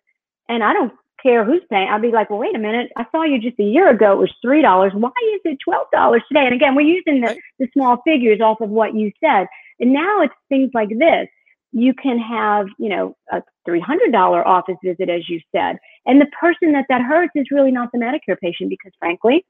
and 0.50 0.64
I 0.64 0.74
don't 0.74 0.94
care 1.24 1.44
who's 1.44 1.64
paying, 1.70 1.90
I'd 1.90 2.02
be 2.02 2.12
like, 2.12 2.30
well, 2.30 2.40
wait 2.40 2.56
a 2.56 2.60
minute, 2.60 2.92
I 2.96 3.06
saw 3.12 3.24
you 3.24 3.40
just 3.40 3.60
a 3.60 3.64
year 3.64 3.90
ago. 3.90 4.12
It 4.14 4.20
was 4.20 4.34
three 4.42 4.62
dollars. 4.62 4.92
Why 4.94 5.12
is 5.34 5.42
it 5.46 5.58
twelve 5.64 5.88
dollars 5.92 6.24
today? 6.28 6.46
And 6.46 6.54
again, 6.54 6.76
we're 6.76 6.82
using 6.82 7.22
the 7.22 7.36
the 7.60 7.68
small 7.74 8.02
figures 8.06 8.42
off 8.42 8.62
of 8.62 8.70
what 8.70 8.94
you 8.94 9.12
said. 9.24 9.48
And 9.80 9.94
now 9.94 10.22
it's 10.22 10.34
things 10.50 10.72
like 10.74 10.90
this. 10.90 11.28
You 11.72 11.94
can 11.94 12.18
have, 12.18 12.68
you 12.80 12.90
know, 12.90 13.16
a 13.32 13.44
$300 13.68 14.46
office 14.46 14.78
visit, 14.84 15.10
as 15.10 15.28
you 15.30 15.40
said. 15.56 15.78
And 16.06 16.20
the 16.20 16.26
person 16.40 16.72
that 16.72 16.86
that 16.90 17.02
hurts 17.02 17.34
is 17.36 17.52
really 17.52 17.72
not 17.72 17.90
the 17.92 18.00
Medicare 18.00 18.40
patient 18.40 18.70
because, 18.70 18.94
frankly, 18.98 19.46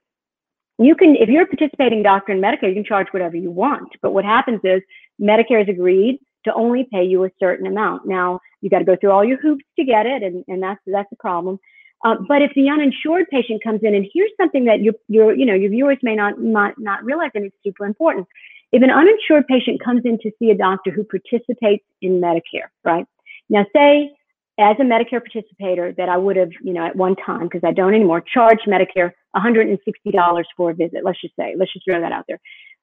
you 0.80 0.96
can, 0.96 1.16
if 1.16 1.30
you're 1.30 1.44
a 1.44 1.48
participating 1.48 2.04
doctor 2.04 2.34
in 2.34 2.42
Medicare, 2.42 2.70
you 2.70 2.74
can 2.74 2.84
charge 2.84 3.08
whatever 3.12 3.38
you 3.38 3.52
want. 3.52 3.90
But 4.02 4.12
what 4.14 4.26
happens 4.26 4.62
is 4.64 4.82
Medicare 5.22 5.60
has 5.60 5.70
agreed 5.70 6.20
to 6.46 6.54
only 6.54 6.88
pay 6.92 7.04
you 7.04 7.24
a 7.26 7.30
certain 7.40 7.68
amount. 7.68 8.06
Now, 8.06 8.40
you 8.62 8.70
got 8.70 8.80
to 8.80 8.86
go 8.86 8.96
through 8.96 9.12
all 9.12 9.26
your 9.26 9.38
hoops 9.38 9.66
to 9.78 9.86
get 9.86 10.06
it, 10.06 10.24
and, 10.24 10.44
and 10.48 10.62
that's 10.62 10.82
that's 10.86 11.12
a 11.12 11.16
problem. 11.18 11.60
Uh, 12.06 12.16
but 12.28 12.42
if 12.42 12.52
the 12.56 12.70
uninsured 12.70 13.26
patient 13.32 13.64
comes 13.64 13.82
in, 13.84 13.96
and 13.96 14.06
here's 14.14 14.32
something 14.40 14.66
that 14.66 14.82
your 14.82 14.94
your 15.08 15.36
you 15.36 15.46
know 15.46 15.56
your 15.56 15.72
viewers 15.72 15.98
may 16.04 16.16
not 16.16 16.40
not, 16.40 16.76
not 16.78 17.04
realize, 17.04 17.32
and 17.36 17.46
it's 17.46 17.56
super 17.64 17.86
important. 17.86 18.28
If 18.72 18.84
an 18.84 18.92
uninsured 18.92 19.48
patient 19.48 19.84
comes 19.84 20.02
in 20.06 20.20
to 20.20 20.32
see 20.40 20.52
a 20.52 20.58
doctor 20.58 20.92
who 20.92 21.04
participates 21.04 21.86
in 22.02 22.20
Medicare, 22.20 22.70
right? 22.84 23.06
Now, 23.50 23.66
say 23.74 24.12
as 24.60 24.76
a 24.80 24.84
Medicare 24.84 25.22
participator 25.22 25.94
that 25.98 26.10
I 26.10 26.18
would 26.18 26.36
have, 26.36 26.50
you 26.64 26.74
know, 26.74 26.86
at 26.86 26.96
one 26.96 27.16
time, 27.16 27.44
because 27.44 27.62
I 27.64 27.72
don't 27.72 27.94
anymore, 27.94 28.22
charged 28.22 28.68
Medicare 28.68 29.12
$160 29.36 30.44
for 30.56 30.72
a 30.72 30.74
visit. 30.74 31.02
Let's 31.04 31.22
just 31.22 31.36
say, 31.36 31.56
let's 31.58 31.72
just 31.72 31.86
throw 31.86 32.02
that 32.02 32.12
out 32.12 32.26
there. 32.28 32.40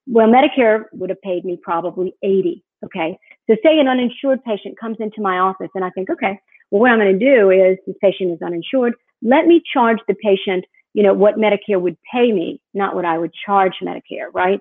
Well, 0.07 0.29
Medicare 0.29 0.85
would 0.93 1.11
have 1.11 1.21
paid 1.23 1.45
me 1.45 1.59
probably 1.61 2.15
80. 2.23 2.63
Okay. 2.85 3.19
So 3.49 3.57
say 3.63 3.79
an 3.79 3.89
uninsured 3.89 4.43
patient 4.45 4.79
comes 4.79 4.97
into 5.01 5.21
my 5.21 5.39
office 5.39 5.71
and 5.75 5.85
I 5.85 5.91
think, 5.91 6.11
okay, 6.11 6.39
well, 6.71 6.81
what 6.81 6.91
I'm 6.91 6.99
going 6.99 7.19
to 7.19 7.37
do 7.37 7.51
is 7.51 7.79
this 7.87 7.97
patient 8.01 8.33
is 8.33 8.43
uninsured. 8.43 8.95
Let 9.23 9.47
me 9.47 9.63
charge 9.73 9.99
the 10.09 10.15
patient, 10.15 10.65
you 10.95 11.03
know, 11.03 11.13
what 11.13 11.37
Medicare 11.37 11.81
would 11.81 11.97
pay 12.11 12.33
me, 12.33 12.61
not 12.73 12.95
what 12.95 13.05
I 13.05 13.19
would 13.19 13.33
charge 13.47 13.75
Medicare, 13.83 14.33
right? 14.33 14.61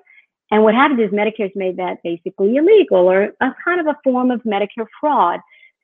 And 0.51 0.63
what 0.63 0.75
happens 0.75 0.99
is 0.99 1.09
Medicare's 1.11 1.55
made 1.55 1.77
that 1.77 2.03
basically 2.03 2.57
illegal 2.57 3.09
or 3.09 3.33
a 3.41 3.55
kind 3.63 3.79
of 3.79 3.87
a 3.87 3.97
form 4.03 4.31
of 4.31 4.41
Medicare 4.43 4.85
fraud. 4.99 5.39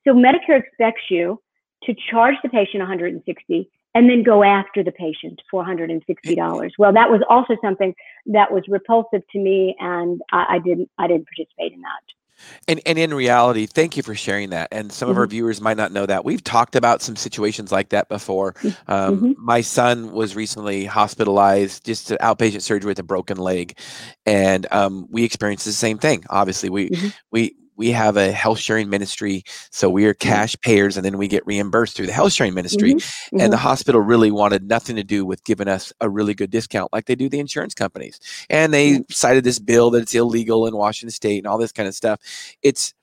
So 0.07 0.13
Medicare 0.13 0.59
expects 0.59 1.03
you 1.09 1.41
to 1.83 1.95
charge 2.12 2.35
the 2.43 2.49
patient 2.49 2.79
160 2.79 3.69
and 3.95 4.09
then 4.09 4.23
go 4.23 4.43
after 4.43 4.83
the 4.83 4.91
patient 4.91 5.41
for 5.49 5.65
$160. 5.65 6.71
Well, 6.77 6.93
that 6.93 7.09
was 7.09 7.21
also 7.29 7.55
something 7.62 7.95
that 8.27 8.51
was 8.51 8.63
repulsive 8.67 9.23
to 9.31 9.39
me, 9.39 9.75
and 9.79 10.21
I, 10.31 10.45
I 10.49 10.59
didn't 10.59 10.89
I 10.97 11.07
didn't 11.07 11.25
participate 11.25 11.73
in 11.73 11.81
that. 11.81 12.18
And 12.67 12.82
and 12.86 12.97
in 12.99 13.13
reality, 13.13 13.65
thank 13.65 13.97
you 13.97 14.04
for 14.04 14.15
sharing 14.15 14.49
that. 14.52 14.69
And 14.71 14.91
some 14.91 15.10
of 15.10 15.17
our 15.17 15.28
Mhm. 15.28 15.32
viewers 15.32 15.62
might 15.62 15.78
not 15.78 15.91
know 15.91 16.06
that 16.06 16.25
we've 16.25 16.43
talked 16.43 16.75
about 16.75 17.02
some 17.02 17.15
situations 17.15 17.71
like 17.71 17.89
that 17.89 18.10
before. 18.10 18.56
Um, 18.88 19.21
Mhm. 19.21 19.36
My 19.38 19.62
son 19.62 20.12
was 20.12 20.36
recently 20.36 20.86
hospitalized, 20.86 21.86
just 21.86 22.12
an 22.12 22.17
outpatient 22.21 22.62
surgery 22.62 22.88
with 22.89 22.99
a 22.99 23.04
broken 23.04 23.38
leg, 23.38 23.78
and 24.25 24.67
um, 24.71 25.08
we 25.10 25.23
experienced 25.23 25.65
the 25.65 25.71
same 25.73 25.97
thing. 25.97 26.23
Obviously, 26.30 26.69
we 26.69 26.89
Mhm. 26.89 27.13
we 27.32 27.56
we 27.79 27.91
have 27.91 28.17
a 28.17 28.31
health 28.31 28.59
sharing 28.59 28.89
ministry, 28.89 29.43
so 29.71 29.89
we 29.89 30.05
are 30.05 30.13
cash 30.13 30.55
payers, 30.61 30.97
and 30.97 31.05
then 31.05 31.17
we 31.17 31.27
get 31.29 31.47
reimbursed 31.47 31.95
through 31.95 32.07
the 32.07 32.11
health 32.13 32.33
sharing 32.33 32.53
ministry. 32.53 32.93
Mhm. 32.93 33.39
And 33.39 33.53
the 33.53 33.57
Mhm. 33.57 33.61
hospital 33.61 34.01
really 34.01 34.31
wanted 34.31 34.67
nothing 34.67 34.97
to 34.97 35.03
do 35.03 35.25
with 35.25 35.43
giving 35.45 35.69
us 35.69 35.93
a 36.01 36.09
really 36.09 36.33
good 36.35 36.51
discount 36.51 36.91
like 36.93 37.05
they 37.05 37.15
do 37.15 37.29
the 37.29 37.39
insurance 37.39 37.73
companies. 37.73 38.19
And 38.49 38.73
they 38.73 38.89
Yeah. 38.91 38.99
cited 39.09 39.45
this 39.45 39.59
bill 39.59 39.89
that 39.91 40.01
it's 40.01 40.13
illegal 40.13 40.67
in 40.67 40.75
Washington 40.75 41.11
state 41.11 41.37
and 41.39 41.47
all 41.47 41.57
this 41.57 41.71
kind 41.71 41.87
of 41.87 41.95
stuff. 41.95 42.19
It's 42.61 42.93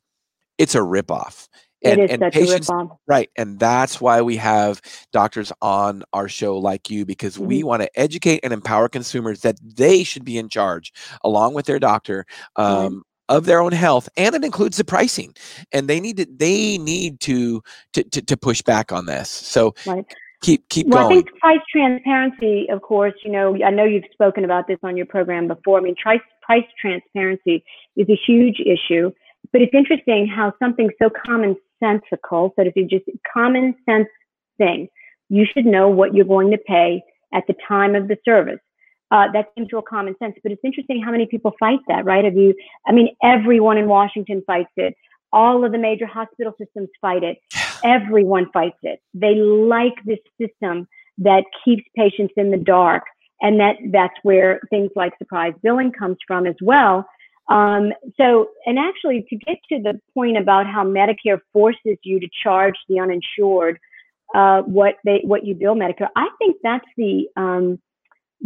it's 0.59 0.75
a 0.75 0.81
ripoff. 0.81 1.49
And, 1.85 2.01
and 2.11 2.23
patients, 2.33 2.69
right. 3.07 3.31
And 3.37 3.59
that's 3.61 4.01
why 4.01 4.21
we 4.23 4.37
have 4.37 4.81
doctors 5.13 5.53
on 5.63 6.03
our 6.13 6.29
show 6.29 6.59
like 6.59 6.91
you, 6.91 7.05
because 7.05 7.39
we 7.39 7.59
Mm-hmm. 7.59 7.67
want 7.67 7.83
to 7.83 7.99
educate 7.99 8.41
and 8.43 8.53
empower 8.53 8.89
consumers 8.89 9.41
that 9.43 9.57
they 9.63 10.03
should 10.03 10.25
be 10.25 10.39
in 10.39 10.49
charge 10.49 10.93
along 11.23 11.55
with 11.55 11.67
their 11.67 11.79
doctor. 11.79 12.27
Um, 12.57 13.05
of 13.29 13.45
their 13.47 13.61
own 13.61 13.73
health 13.73 14.09
and 14.17 14.35
it 14.35 14.45
includes 14.45 14.77
the 14.77 14.85
pricing 14.85 15.35
and 15.73 15.89
they 15.89 16.01
need 16.01 16.17
to 16.17 16.27
they 16.27 16.79
need 16.79 17.21
to 17.21 17.63
to 17.93 18.03
to, 18.05 18.23
to 18.23 18.37
push 18.37 18.63
back 18.63 18.93
on 18.93 19.07
this 19.07 19.29
so 19.29 19.75
Right. 19.85 20.05
keep 20.43 20.69
keep 20.69 20.87
Well, 20.89 21.07
I 21.07 21.09
think 21.09 21.27
price 21.41 21.61
transparency, 21.71 22.69
of 22.71 22.83
course, 22.83 23.15
you 23.25 23.31
know, 23.31 23.57
I 23.65 23.71
know 23.71 23.85
you've 23.85 24.05
spoken 24.13 24.45
about 24.45 24.67
this 24.69 24.79
on 24.83 24.97
your 24.97 25.07
program 25.07 25.49
before. 25.49 25.79
I 25.79 25.83
mean, 25.83 25.97
price, 25.97 26.21
price 26.43 26.65
transparency 26.81 27.65
is 27.97 28.09
a 28.09 28.19
huge 28.27 28.61
issue, 28.61 29.11
but 29.53 29.63
it's 29.63 29.75
interesting 29.75 30.27
how 30.27 30.53
something 30.59 30.91
so 31.03 31.09
commonsensical, 31.09 32.51
so 32.55 32.65
to 32.65 32.71
speak, 32.71 32.91
just 32.91 33.05
common 33.33 33.75
sense 33.89 34.09
thing, 34.59 34.89
you 35.29 35.45
should 35.45 35.67
know 35.67 35.89
what 35.89 36.15
you're 36.15 36.25
going 36.25 36.51
to 36.51 36.59
pay 36.59 37.03
at 37.35 37.45
the 37.47 37.55
time 37.67 37.95
of 37.95 38.09
the 38.09 38.17
service. 38.25 38.61
Uh, 39.11 39.31
that 39.33 39.47
seems 39.55 39.73
real 39.73 39.83
common 39.83 40.17
sense, 40.19 40.35
but 40.43 40.51
it's 40.51 40.65
interesting 40.65 41.01
how 41.01 41.13
many 41.13 41.27
people 41.27 41.55
fight 41.61 41.79
that, 41.87 42.05
right? 42.05 42.25
Have 42.25 42.37
you? 42.37 42.55
I 42.87 42.93
mean, 42.93 43.15
everyone 43.23 43.79
in 43.79 43.87
Washington 43.87 44.43
fights 44.47 44.73
it. 44.77 44.95
All 45.33 45.65
of 45.65 45.73
the 45.73 45.79
major 45.79 46.07
hospital 46.07 46.53
systems 46.59 46.89
fight 47.01 47.23
it. 47.23 47.39
Everyone 47.85 48.51
fights 48.53 48.79
it. 48.83 49.01
They 49.15 49.35
like 49.37 49.95
this 50.05 50.19
system 50.41 50.89
that 51.19 51.45
keeps 51.65 51.83
patients 51.97 52.35
in 52.37 52.51
the 52.51 52.57
dark, 52.57 53.05
and 53.41 53.61
that 53.61 53.77
that's 53.93 54.15
where 54.23 54.61
things 54.71 54.91
like 54.97 55.13
surprise 55.19 55.53
billing 55.63 55.93
comes 55.93 56.17
from 56.27 56.47
as 56.47 56.57
well. 56.61 57.07
Um, 57.49 57.93
so, 58.17 58.49
and 58.67 58.77
actually, 58.77 59.25
to 59.31 59.37
get 59.37 59.59
to 59.71 59.81
the 59.81 60.01
point 60.15 60.37
about 60.37 60.67
how 60.67 60.85
Medicare 60.85 61.41
forces 61.53 61.97
you 62.03 62.19
to 62.19 62.29
charge 62.43 62.75
the 62.89 62.99
uninsured 62.99 63.79
uh, 64.35 64.63
what 64.63 64.97
they 65.05 65.21
what 65.23 65.47
you 65.47 65.55
bill 65.55 65.77
Medicare, 65.77 66.09
I 66.17 66.29
think 66.39 66.57
that's 66.65 66.89
the 66.97 67.29
um, 67.37 67.79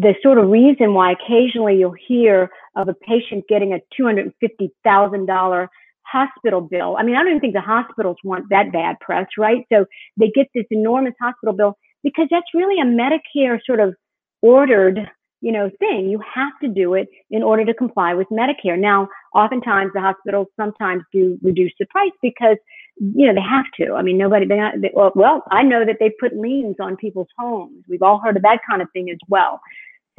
the 0.01 0.15
sort 0.23 0.39
of 0.39 0.49
reason 0.49 0.95
why 0.95 1.13
occasionally 1.13 1.79
you'll 1.79 1.95
hear 2.07 2.51
of 2.77 2.89
a 2.89 2.95
patient 2.95 3.45
getting 3.49 3.73
a 3.73 3.81
two 3.97 4.05
hundred 4.05 4.27
and 4.27 4.35
fifty 4.41 4.71
thousand 4.85 5.27
dollar 5.27 5.69
hospital 6.03 6.61
bill. 6.61 6.97
I 6.99 7.03
mean, 7.03 7.17
I 7.17 7.19
don't 7.21 7.29
even 7.29 7.41
think 7.41 7.55
the 7.55 7.61
hospitals 7.61 8.17
want 8.25 8.47
that 8.51 8.73
bad 8.73 8.99
press, 9.01 9.27
right? 9.39 9.65
So 9.73 9.87
they 10.17 10.31
get 10.35 10.47
this 10.55 10.65
enormous 10.71 11.15
hospital 11.21 11.55
bill 11.55 11.77
because 12.03 12.27
that's 12.31 12.47
really 12.55 12.81
a 12.81 12.85
Medicare 12.85 13.59
sort 13.67 13.81
of 13.81 13.95
ordered 14.43 15.09
you 15.41 15.53
know, 15.53 15.71
thing. 15.79 16.09
You 16.11 16.21
have 16.35 16.53
to 16.63 16.69
do 16.69 16.95
it 16.95 17.09
in 17.31 17.43
order 17.43 17.65
to 17.65 17.75
comply 17.75 18.15
with 18.15 18.29
Medicare. 18.31 18.79
Now, 18.79 19.09
oftentimes 19.35 19.93
the 19.95 20.01
hospitals 20.01 20.49
sometimes 20.59 21.03
do 21.13 21.39
reduce 21.43 21.73
the 21.79 21.87
price 21.87 22.13
because, 22.23 22.57
you 22.99 23.27
know, 23.27 23.35
they 23.35 23.41
have 23.41 23.65
to. 23.81 23.95
I 23.95 24.03
mean, 24.03 24.19
nobody, 24.19 24.47
they, 24.47 24.61
they 24.81 24.91
well, 24.95 25.43
I 25.51 25.63
know 25.63 25.85
that 25.87 25.97
they 25.99 26.13
put 26.21 26.37
liens 26.37 26.77
on 26.81 26.97
people's 26.97 27.29
homes. 27.39 27.85
We've 27.89 28.03
all 28.03 28.21
heard 28.23 28.37
of 28.37 28.43
that 28.43 28.59
kind 28.69 28.83
of 28.83 28.89
thing 28.93 29.09
as 29.11 29.19
well. 29.29 29.61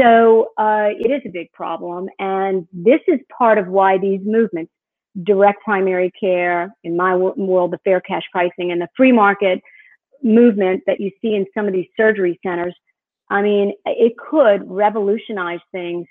So 0.01 0.49
uh, 0.57 0.89
it 0.97 1.11
is 1.11 1.21
a 1.25 1.29
big 1.29 1.51
problem. 1.51 2.09
And 2.19 2.67
this 2.73 3.01
is 3.07 3.19
part 3.37 3.57
of 3.57 3.67
why 3.67 3.97
these 3.97 4.21
movements, 4.23 4.71
direct 5.23 5.63
primary 5.63 6.11
care, 6.19 6.73
in 6.83 6.95
my 6.95 7.15
world, 7.15 7.71
the 7.71 7.77
fair 7.83 8.01
cash 8.01 8.23
pricing 8.31 8.71
and 8.71 8.81
the 8.81 8.87
free 8.97 9.11
market 9.11 9.61
movement 10.23 10.83
that 10.87 10.99
you 10.99 11.11
see 11.21 11.35
in 11.35 11.45
some 11.53 11.67
of 11.67 11.73
these 11.73 11.87
surgery 11.97 12.39
centers, 12.45 12.75
I 13.29 13.41
mean, 13.41 13.73
it 13.85 14.13
could 14.17 14.69
revolutionize 14.69 15.59
things. 15.71 16.07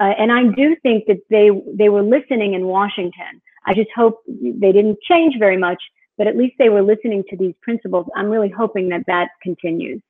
Uh, 0.00 0.12
and 0.18 0.32
I 0.32 0.44
do 0.54 0.76
think 0.82 1.04
that 1.06 1.18
they 1.28 1.50
they 1.76 1.88
were 1.88 2.02
listening 2.02 2.54
in 2.54 2.66
Washington. 2.66 3.42
I 3.66 3.74
just 3.74 3.90
hope 3.94 4.20
they 4.26 4.72
didn't 4.72 4.98
change 5.02 5.34
very 5.38 5.56
much, 5.56 5.82
but 6.18 6.26
at 6.26 6.36
least 6.36 6.54
they 6.58 6.68
were 6.68 6.82
listening 6.82 7.24
to 7.30 7.36
these 7.36 7.54
principles. 7.62 8.06
I'm 8.16 8.28
really 8.28 8.50
hoping 8.50 8.88
that 8.90 9.04
that 9.06 9.28
continues. 9.42 10.00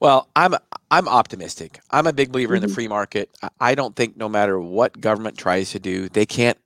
Well, 0.00 0.28
I'm 0.36 0.54
I'm 0.90 1.08
optimistic. 1.08 1.80
I'm 1.90 2.06
a 2.06 2.12
big 2.12 2.32
believer 2.32 2.54
mm-hmm. 2.54 2.56
in 2.56 2.60
the 2.62 2.66
mm-hmm. 2.68 2.74
free 2.74 2.88
market. 2.88 3.30
I 3.60 3.74
don't 3.74 3.96
think 3.96 4.16
no 4.16 4.28
matter 4.28 4.60
what 4.60 5.00
government 5.00 5.38
tries 5.38 5.70
to 5.72 5.78
do, 5.78 6.08
they 6.08 6.26
can't 6.26 6.58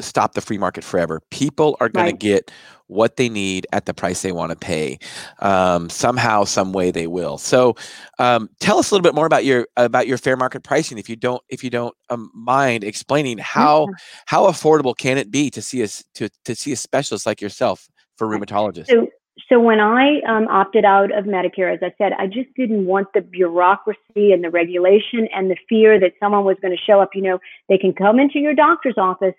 stop 0.00 0.34
the 0.34 0.40
free 0.40 0.58
market 0.58 0.84
forever. 0.84 1.22
People 1.30 1.76
are 1.80 1.88
going 1.88 2.06
right. 2.06 2.20
to 2.20 2.26
get 2.26 2.50
what 2.88 3.16
they 3.16 3.28
need 3.28 3.66
at 3.72 3.86
the 3.86 3.94
price 3.94 4.22
they 4.22 4.30
want 4.30 4.50
to 4.50 4.56
pay. 4.56 4.98
Um, 5.40 5.88
somehow, 5.88 6.44
some 6.44 6.72
way, 6.72 6.90
they 6.90 7.06
will. 7.06 7.38
So, 7.38 7.74
um, 8.18 8.48
tell 8.60 8.78
us 8.78 8.90
a 8.90 8.94
little 8.94 9.02
bit 9.02 9.14
more 9.14 9.26
about 9.26 9.44
your 9.44 9.66
about 9.76 10.06
your 10.06 10.18
fair 10.18 10.36
market 10.36 10.62
pricing, 10.62 10.98
if 10.98 11.08
you 11.08 11.16
don't 11.16 11.42
if 11.48 11.64
you 11.64 11.70
don't 11.70 11.94
um, 12.10 12.30
mind 12.34 12.84
explaining 12.84 13.38
how 13.38 13.86
yeah. 13.88 13.94
how 14.26 14.46
affordable 14.46 14.96
can 14.96 15.18
it 15.18 15.30
be 15.30 15.50
to 15.50 15.62
see 15.62 15.82
a 15.82 15.88
to 16.14 16.28
to 16.44 16.54
see 16.54 16.72
a 16.72 16.76
specialist 16.76 17.26
like 17.26 17.40
yourself 17.40 17.88
for 18.16 18.26
rheumatologists. 18.26 18.88
So, 18.88 19.08
so 19.48 19.60
when 19.60 19.80
I 19.80 20.20
um, 20.28 20.48
opted 20.48 20.84
out 20.84 21.16
of 21.16 21.24
Medicare, 21.26 21.72
as 21.72 21.80
I 21.82 21.92
said, 21.98 22.12
I 22.18 22.26
just 22.26 22.48
didn't 22.56 22.86
want 22.86 23.08
the 23.14 23.20
bureaucracy 23.20 24.32
and 24.32 24.42
the 24.42 24.50
regulation 24.50 25.28
and 25.34 25.50
the 25.50 25.56
fear 25.68 26.00
that 26.00 26.12
someone 26.18 26.44
was 26.44 26.56
going 26.62 26.76
to 26.76 26.82
show 26.82 27.00
up. 27.00 27.10
You 27.14 27.22
know, 27.22 27.38
they 27.68 27.78
can 27.78 27.92
come 27.92 28.18
into 28.18 28.38
your 28.38 28.54
doctor's 28.54 28.96
office 28.96 29.34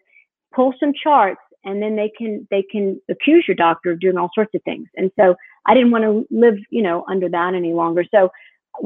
pull 0.53 0.73
some 0.79 0.91
charts 1.01 1.41
and 1.63 1.81
then 1.81 1.95
they 1.95 2.11
can 2.17 2.47
they 2.49 2.63
can 2.63 2.99
accuse 3.09 3.45
your 3.47 3.55
doctor 3.55 3.91
of 3.91 3.99
doing 3.99 4.17
all 4.17 4.29
sorts 4.33 4.53
of 4.55 4.61
things 4.63 4.87
and 4.95 5.11
so 5.19 5.35
i 5.65 5.73
didn't 5.73 5.91
want 5.91 6.03
to 6.03 6.25
live 6.35 6.55
you 6.69 6.81
know 6.81 7.05
under 7.09 7.29
that 7.29 7.53
any 7.53 7.73
longer 7.73 8.03
so 8.11 8.29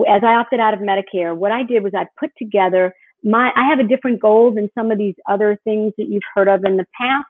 as 0.07 0.21
i 0.23 0.33
opted 0.33 0.59
out 0.59 0.73
of 0.73 0.79
medicare 0.79 1.35
what 1.35 1.51
i 1.51 1.63
did 1.63 1.83
was 1.83 1.93
i 1.95 2.05
put 2.19 2.31
together 2.37 2.93
my 3.23 3.51
i 3.55 3.67
have 3.67 3.79
a 3.79 3.87
different 3.87 4.19
goal 4.19 4.53
than 4.53 4.69
some 4.75 4.91
of 4.91 4.97
these 4.97 5.15
other 5.29 5.57
things 5.63 5.93
that 5.97 6.09
you've 6.09 6.23
heard 6.33 6.47
of 6.47 6.63
in 6.65 6.77
the 6.77 6.85
past 6.99 7.25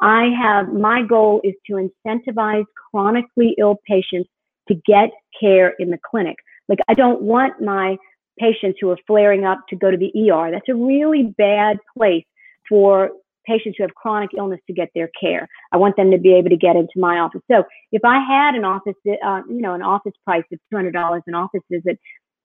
i 0.00 0.28
have 0.40 0.68
my 0.72 1.02
goal 1.02 1.40
is 1.44 1.54
to 1.66 1.74
incentivize 1.74 2.64
chronically 2.90 3.54
ill 3.58 3.78
patients 3.86 4.28
to 4.68 4.74
get 4.86 5.10
care 5.40 5.74
in 5.78 5.90
the 5.90 5.98
clinic 6.10 6.36
like 6.68 6.78
i 6.88 6.94
don't 6.94 7.22
want 7.22 7.60
my 7.60 7.96
patients 8.38 8.78
who 8.80 8.90
are 8.90 8.98
flaring 9.06 9.44
up 9.44 9.58
to 9.68 9.76
go 9.76 9.90
to 9.90 9.96
the 9.96 10.30
er 10.30 10.50
that's 10.50 10.68
a 10.68 10.74
really 10.74 11.34
bad 11.38 11.78
place 11.96 12.24
for 12.68 13.10
patients 13.46 13.76
who 13.78 13.84
have 13.84 13.94
chronic 13.94 14.30
illness 14.36 14.60
to 14.66 14.72
get 14.72 14.90
their 14.94 15.08
care. 15.18 15.48
I 15.72 15.76
want 15.76 15.96
them 15.96 16.10
to 16.10 16.18
be 16.18 16.34
able 16.34 16.50
to 16.50 16.56
get 16.56 16.76
into 16.76 16.92
my 16.96 17.18
office. 17.18 17.42
So 17.50 17.64
if 17.92 18.04
I 18.04 18.18
had 18.18 18.54
an 18.54 18.64
office, 18.64 18.94
uh, 19.06 19.42
you 19.48 19.60
know, 19.60 19.74
an 19.74 19.82
office 19.82 20.12
price 20.24 20.44
of 20.52 20.58
$200 20.74 21.20
an 21.26 21.34
office 21.34 21.62
visit, 21.70 21.98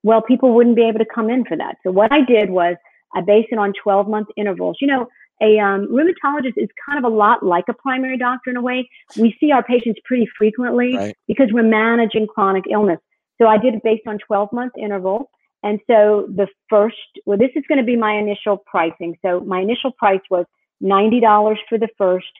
well, 0.03 0.21
people 0.21 0.53
wouldn't 0.53 0.75
be 0.75 0.87
able 0.87 0.99
to 0.99 1.05
come 1.13 1.29
in 1.29 1.43
for 1.45 1.57
that. 1.57 1.75
So 1.83 1.91
what 1.91 2.11
I 2.11 2.23
did 2.23 2.49
was 2.49 2.75
I 3.13 3.21
based 3.21 3.49
it 3.51 3.57
on 3.57 3.73
12 3.83 4.07
month 4.07 4.27
intervals. 4.37 4.77
You 4.79 4.87
know, 4.87 5.07
a 5.41 5.59
um, 5.59 5.87
rheumatologist 5.87 6.53
is 6.57 6.69
kind 6.85 7.03
of 7.03 7.11
a 7.11 7.13
lot 7.13 7.43
like 7.43 7.65
a 7.67 7.73
primary 7.73 8.17
doctor 8.17 8.51
in 8.51 8.57
a 8.57 8.61
way. 8.61 8.87
We 9.17 9.35
see 9.39 9.51
our 9.51 9.63
patients 9.63 9.99
pretty 10.05 10.27
frequently 10.37 10.95
right. 10.95 11.17
because 11.27 11.47
we're 11.51 11.63
managing 11.63 12.27
chronic 12.27 12.65
illness. 12.71 12.99
So 13.41 13.47
I 13.47 13.57
did 13.57 13.73
it 13.73 13.81
based 13.83 14.07
on 14.07 14.19
12 14.19 14.53
month 14.53 14.73
interval. 14.77 15.31
And 15.63 15.79
so 15.87 16.27
the 16.27 16.47
first, 16.69 16.95
well, 17.25 17.37
this 17.37 17.51
is 17.55 17.63
going 17.67 17.79
to 17.79 17.83
be 17.83 17.95
my 17.95 18.13
initial 18.13 18.57
pricing. 18.57 19.17
So 19.23 19.39
my 19.41 19.59
initial 19.61 19.91
price 19.91 20.21
was 20.29 20.45
$90 20.83 21.55
for 21.69 21.77
the 21.77 21.89
first, 21.97 22.31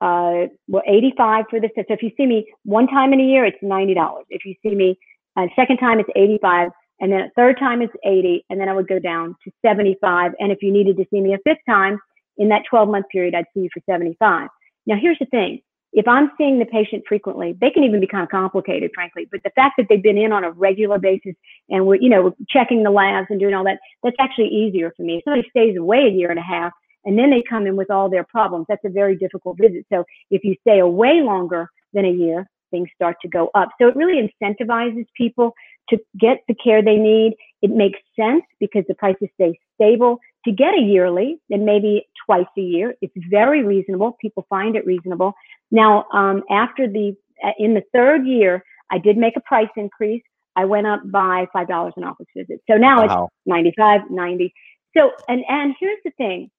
uh, 0.00 0.50
well, 0.68 0.82
85 0.86 1.44
for 1.50 1.60
the 1.60 1.68
So 1.76 1.84
if 1.88 2.02
you 2.02 2.10
see 2.16 2.26
me 2.26 2.52
one 2.64 2.86
time 2.88 3.12
in 3.12 3.20
a 3.20 3.24
year, 3.24 3.44
it's 3.44 3.62
$90. 3.62 3.96
If 4.28 4.44
you 4.44 4.54
see 4.62 4.74
me 4.74 4.98
a 5.36 5.46
second 5.56 5.78
time, 5.78 6.00
it's 6.00 6.10
85. 6.14 6.70
And 7.00 7.12
then 7.12 7.20
a 7.20 7.30
third 7.36 7.58
time, 7.58 7.82
it's 7.82 7.92
80. 8.04 8.44
And 8.50 8.60
then 8.60 8.68
I 8.68 8.72
would 8.72 8.88
go 8.88 8.98
down 8.98 9.36
to 9.44 9.50
75. 9.64 10.32
And 10.38 10.52
if 10.52 10.58
you 10.62 10.72
needed 10.72 10.96
to 10.96 11.04
see 11.10 11.20
me 11.20 11.34
a 11.34 11.38
fifth 11.38 11.62
time 11.68 11.98
in 12.36 12.48
that 12.48 12.62
12 12.68 12.88
month 12.88 13.06
period, 13.10 13.34
I'd 13.34 13.46
see 13.54 13.60
you 13.60 13.68
for 13.72 13.80
75. 13.86 14.48
Now, 14.86 14.96
here's 15.00 15.18
the 15.18 15.26
thing. 15.26 15.60
If 15.92 16.08
I'm 16.08 16.30
seeing 16.36 16.58
the 16.58 16.64
patient 16.66 17.04
frequently, 17.08 17.56
they 17.60 17.70
can 17.70 17.84
even 17.84 18.00
be 18.00 18.08
kind 18.08 18.24
of 18.24 18.28
complicated, 18.28 18.90
frankly. 18.92 19.28
But 19.30 19.42
the 19.44 19.50
fact 19.50 19.74
that 19.78 19.86
they've 19.88 20.02
been 20.02 20.18
in 20.18 20.32
on 20.32 20.42
a 20.42 20.50
regular 20.50 20.98
basis 20.98 21.34
and 21.68 21.86
we're, 21.86 22.00
you 22.00 22.08
know, 22.08 22.34
checking 22.48 22.82
the 22.82 22.90
labs 22.90 23.28
and 23.30 23.38
doing 23.38 23.54
all 23.54 23.64
that, 23.64 23.78
that's 24.02 24.16
actually 24.18 24.48
easier 24.48 24.92
for 24.96 25.04
me. 25.04 25.18
If 25.18 25.24
somebody 25.24 25.48
stays 25.50 25.76
away 25.76 25.98
a 26.08 26.10
year 26.10 26.30
and 26.30 26.38
a 26.38 26.42
half, 26.42 26.72
and 27.04 27.18
then 27.18 27.30
they 27.30 27.42
come 27.48 27.66
in 27.66 27.76
with 27.76 27.90
all 27.90 28.08
their 28.08 28.24
problems. 28.24 28.66
That's 28.68 28.84
a 28.84 28.88
very 28.88 29.16
difficult 29.16 29.58
visit. 29.60 29.86
So 29.92 30.04
if 30.30 30.42
you 30.42 30.56
stay 30.62 30.78
away 30.78 31.20
longer 31.22 31.68
than 31.92 32.04
a 32.04 32.10
year, 32.10 32.48
things 32.70 32.88
start 32.94 33.16
to 33.22 33.28
go 33.28 33.50
up. 33.54 33.68
So 33.80 33.88
it 33.88 33.96
really 33.96 34.20
incentivizes 34.20 35.06
people 35.16 35.52
to 35.90 35.98
get 36.18 36.38
the 36.48 36.54
care 36.54 36.82
they 36.82 36.96
need. 36.96 37.34
It 37.62 37.70
makes 37.70 37.98
sense 38.18 38.42
because 38.58 38.84
the 38.88 38.94
prices 38.94 39.28
stay 39.34 39.58
stable 39.74 40.18
to 40.44 40.52
get 40.52 40.74
a 40.74 40.80
yearly 40.80 41.40
and 41.50 41.64
maybe 41.64 42.06
twice 42.26 42.46
a 42.56 42.60
year. 42.60 42.94
It's 43.00 43.14
very 43.30 43.64
reasonable. 43.64 44.16
People 44.20 44.46
find 44.48 44.76
it 44.76 44.86
reasonable. 44.86 45.34
Now, 45.70 46.04
um, 46.12 46.42
after 46.50 46.86
the, 46.86 47.16
uh, 47.42 47.52
in 47.58 47.74
the 47.74 47.82
third 47.92 48.26
year, 48.26 48.62
I 48.90 48.98
did 48.98 49.16
make 49.16 49.36
a 49.36 49.40
price 49.40 49.68
increase. 49.76 50.22
I 50.56 50.64
went 50.64 50.86
up 50.86 51.00
by 51.10 51.46
$5 51.54 51.92
an 51.96 52.04
office 52.04 52.26
visit. 52.36 52.60
So 52.70 52.76
now 52.76 53.06
wow. 53.06 53.24
it's 53.24 53.32
95, 53.46 54.02
90. 54.10 54.52
So, 54.96 55.10
and, 55.28 55.42
and 55.48 55.74
here's 55.80 55.98
the 56.04 56.12
thing. 56.12 56.50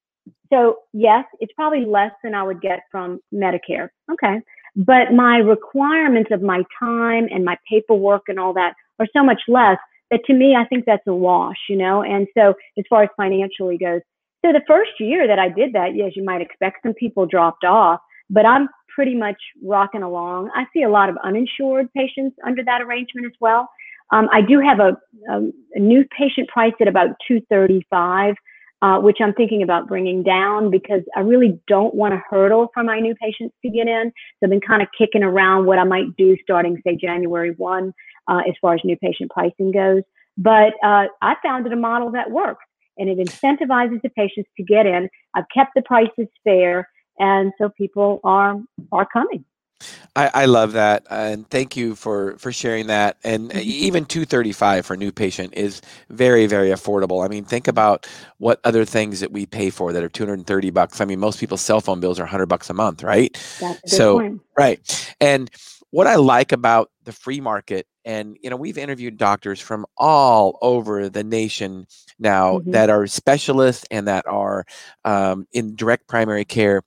So 0.51 0.77
yes, 0.93 1.25
it's 1.39 1.53
probably 1.53 1.85
less 1.85 2.11
than 2.23 2.33
I 2.33 2.43
would 2.43 2.61
get 2.61 2.81
from 2.91 3.19
Medicare. 3.33 3.89
Okay. 4.11 4.41
But 4.75 5.13
my 5.13 5.37
requirements 5.37 6.31
of 6.31 6.41
my 6.41 6.63
time 6.79 7.27
and 7.31 7.45
my 7.45 7.57
paperwork 7.69 8.23
and 8.27 8.39
all 8.39 8.53
that 8.53 8.73
are 8.99 9.07
so 9.15 9.23
much 9.23 9.41
less 9.47 9.77
that 10.11 10.21
to 10.25 10.33
me, 10.33 10.55
I 10.55 10.65
think 10.65 10.85
that's 10.85 11.05
a 11.07 11.13
wash, 11.13 11.57
you 11.69 11.77
know? 11.77 12.03
And 12.03 12.27
so 12.37 12.53
as 12.77 12.85
far 12.89 13.03
as 13.03 13.09
financially 13.17 13.77
goes, 13.77 14.01
so 14.45 14.51
the 14.51 14.61
first 14.67 14.91
year 14.99 15.27
that 15.27 15.39
I 15.39 15.49
did 15.49 15.73
that, 15.73 15.95
yes, 15.95 16.11
you 16.15 16.23
might 16.23 16.41
expect 16.41 16.77
some 16.83 16.93
people 16.93 17.25
dropped 17.25 17.63
off, 17.63 17.99
but 18.29 18.45
I'm 18.45 18.69
pretty 18.93 19.15
much 19.15 19.37
rocking 19.63 20.03
along. 20.03 20.51
I 20.55 20.65
see 20.73 20.83
a 20.83 20.89
lot 20.89 21.09
of 21.09 21.17
uninsured 21.23 21.91
patients 21.93 22.37
under 22.45 22.63
that 22.63 22.81
arrangement 22.81 23.25
as 23.25 23.33
well. 23.41 23.67
Um, 24.11 24.29
I 24.31 24.41
do 24.41 24.59
have 24.59 24.79
a, 24.79 24.95
a, 25.31 25.41
a 25.73 25.79
new 25.79 26.05
patient 26.17 26.47
price 26.49 26.73
at 26.79 26.87
about 26.87 27.09
235 27.27 28.35
uh, 28.81 28.99
which 28.99 29.17
I'm 29.19 29.33
thinking 29.33 29.63
about 29.63 29.87
bringing 29.87 30.21
down 30.21 30.69
because 30.69 31.01
I 31.15 31.21
really 31.21 31.59
don't 31.67 31.95
want 31.95 32.13
to 32.13 32.21
hurdle 32.29 32.69
for 32.73 32.83
my 32.83 32.99
new 32.99 33.15
patients 33.15 33.55
to 33.63 33.71
get 33.71 33.87
in. 33.87 34.11
So 34.39 34.45
I've 34.45 34.49
been 34.49 34.61
kind 34.61 34.81
of 34.81 34.89
kicking 34.97 35.23
around 35.23 35.65
what 35.65 35.79
I 35.79 35.85
might 35.85 36.15
do 36.17 36.37
starting, 36.43 36.79
say, 36.85 36.95
January 36.95 37.55
1 37.57 37.93
uh, 38.27 38.41
as 38.47 38.55
far 38.61 38.75
as 38.75 38.81
new 38.83 38.97
patient 38.97 39.31
pricing 39.31 39.71
goes. 39.71 40.01
But 40.37 40.73
uh, 40.83 41.05
I 41.21 41.35
found 41.43 41.65
it 41.65 41.73
a 41.73 41.77
model 41.77 42.11
that 42.11 42.29
works 42.29 42.65
and 42.97 43.09
it 43.09 43.17
incentivizes 43.17 44.01
the 44.01 44.09
patients 44.09 44.49
to 44.57 44.63
get 44.63 44.85
in. 44.85 45.09
I've 45.33 45.45
kept 45.53 45.71
the 45.75 45.81
prices 45.81 46.27
fair, 46.43 46.89
and 47.19 47.51
so 47.57 47.69
people 47.69 48.19
are 48.23 48.57
are 48.91 49.07
coming. 49.11 49.45
I, 50.15 50.31
I 50.33 50.45
love 50.45 50.71
that, 50.73 51.05
and 51.09 51.49
thank 51.49 51.75
you 51.75 51.95
for 51.95 52.37
for 52.37 52.51
sharing 52.51 52.87
that. 52.87 53.17
And 53.23 53.51
Mhm. 53.51 53.61
even 53.61 54.05
two 54.05 54.25
thirty 54.25 54.53
five 54.53 54.85
for 54.85 54.93
a 54.93 54.97
new 54.97 55.11
patient 55.11 55.53
is 55.55 55.81
very 56.09 56.47
very 56.47 56.69
affordable. 56.69 57.23
I 57.23 57.27
mean, 57.27 57.43
think 57.43 57.67
about 57.67 58.07
what 58.37 58.61
other 58.63 58.85
things 58.85 59.19
that 59.19 59.31
we 59.31 59.45
pay 59.45 59.69
for 59.69 59.91
that 59.91 60.03
are 60.03 60.09
two 60.09 60.25
hundred 60.25 60.47
thirty 60.47 60.69
bucks. 60.69 61.01
I 61.01 61.05
mean, 61.05 61.19
most 61.19 61.39
people's 61.39 61.61
cell 61.61 61.81
phone 61.81 61.99
bills 61.99 62.19
are 62.19 62.25
hundred 62.25 62.47
bucks 62.47 62.69
a 62.69 62.73
month, 62.73 63.03
right? 63.03 63.33
That's 63.59 63.79
a 63.83 63.89
good 63.89 63.89
So 63.97 64.19
point. 64.21 64.41
right, 64.57 65.13
and 65.19 65.49
what 65.95 66.07
I 66.07 66.15
like 66.15 66.51
about 66.51 66.91
the 67.05 67.13
free 67.13 67.39
market, 67.39 67.87
and 68.03 68.35
you 68.41 68.49
know, 68.49 68.57
we've 68.57 68.77
interviewed 68.77 69.17
doctors 69.17 69.61
from 69.61 69.85
all 69.97 70.57
over 70.61 71.07
the 71.07 71.23
nation 71.23 71.87
now 72.19 72.59
Mhm. 72.59 72.71
that 72.73 72.89
are 72.89 73.07
specialists 73.07 73.85
and 73.91 74.05
that 74.07 74.25
are 74.27 74.65
um, 75.05 75.47
in 75.53 75.75
direct 75.75 76.07
primary 76.07 76.43
care 76.45 76.81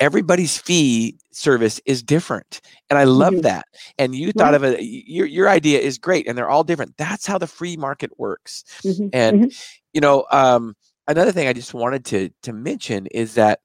everybody's 0.00 0.58
fee 0.58 1.16
service 1.32 1.80
is 1.86 2.02
different 2.02 2.60
and 2.90 2.98
i 2.98 3.04
love 3.04 3.34
Mhm. 3.34 3.42
that 3.42 3.64
and 3.96 4.14
you 4.14 4.32
thought 4.32 4.52
of 4.54 4.64
it 4.64 4.80
your, 4.82 5.24
your 5.24 5.48
idea 5.48 5.78
is 5.78 5.98
great 5.98 6.26
and 6.26 6.36
they're 6.36 6.50
all 6.50 6.64
different 6.64 6.96
that's 6.96 7.26
how 7.26 7.38
the 7.38 7.46
free 7.46 7.76
market 7.76 8.10
works 8.18 8.64
Mhm. 8.84 9.08
and 9.12 9.44
Mhm. 9.44 9.56
you 9.92 10.00
know 10.00 10.26
um, 10.32 10.74
another 11.06 11.30
thing 11.30 11.46
i 11.46 11.52
just 11.52 11.74
wanted 11.74 12.04
to 12.04 12.28
to 12.42 12.52
mention 12.52 13.06
is 13.06 13.34
that 13.34 13.60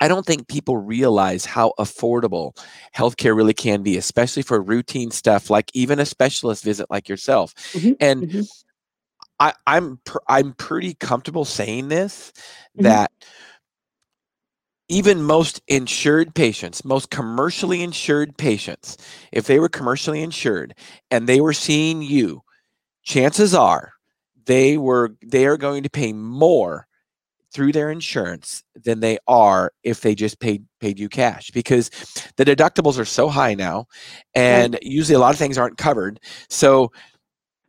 i 0.00 0.08
don't 0.08 0.26
think 0.26 0.48
people 0.48 0.76
realize 0.76 1.44
how 1.44 1.72
affordable 1.78 2.56
healthcare 2.94 3.36
really 3.36 3.54
can 3.54 3.82
be 3.82 3.96
especially 3.96 4.42
for 4.42 4.60
routine 4.60 5.10
stuff 5.10 5.50
like 5.50 5.70
even 5.74 5.98
a 5.98 6.06
specialist 6.06 6.64
visit 6.64 6.90
like 6.90 7.08
yourself 7.08 7.54
Mhm. 7.72 7.96
and 8.00 8.22
Mhm. 8.28 8.48
I, 9.40 9.52
i'm 9.66 9.98
pr- 10.04 10.18
i'm 10.28 10.52
pretty 10.54 10.94
comfortable 10.94 11.44
saying 11.44 11.88
this 11.88 12.32
Mhm. 12.78 12.82
that 12.84 13.12
even 14.88 15.22
most 15.22 15.62
insured 15.66 16.34
patients, 16.34 16.84
most 16.84 17.10
commercially 17.10 17.82
insured 17.82 18.36
patients, 18.36 18.98
if 19.32 19.46
they 19.46 19.58
were 19.58 19.68
commercially 19.70 20.22
insured 20.22 20.74
and 21.10 21.26
they 21.26 21.40
were 21.40 21.54
seeing 21.54 22.02
you, 22.02 22.42
chances 23.02 23.54
are 23.54 23.92
they 24.44 24.76
were 24.76 25.16
they 25.24 25.46
are 25.46 25.56
going 25.56 25.82
to 25.84 25.90
pay 25.90 26.12
more 26.12 26.86
through 27.54 27.72
their 27.72 27.90
insurance 27.90 28.64
than 28.84 29.00
they 29.00 29.16
are 29.28 29.72
if 29.84 30.00
they 30.00 30.14
just 30.14 30.40
paid 30.40 30.64
paid 30.80 30.98
you 30.98 31.08
cash 31.08 31.50
because 31.52 31.88
the 32.36 32.44
deductibles 32.44 32.98
are 32.98 33.04
so 33.04 33.28
high 33.28 33.54
now 33.54 33.86
and 34.34 34.76
usually 34.82 35.14
a 35.14 35.20
lot 35.20 35.32
of 35.32 35.38
things 35.38 35.56
aren't 35.56 35.78
covered. 35.78 36.20
So 36.50 36.90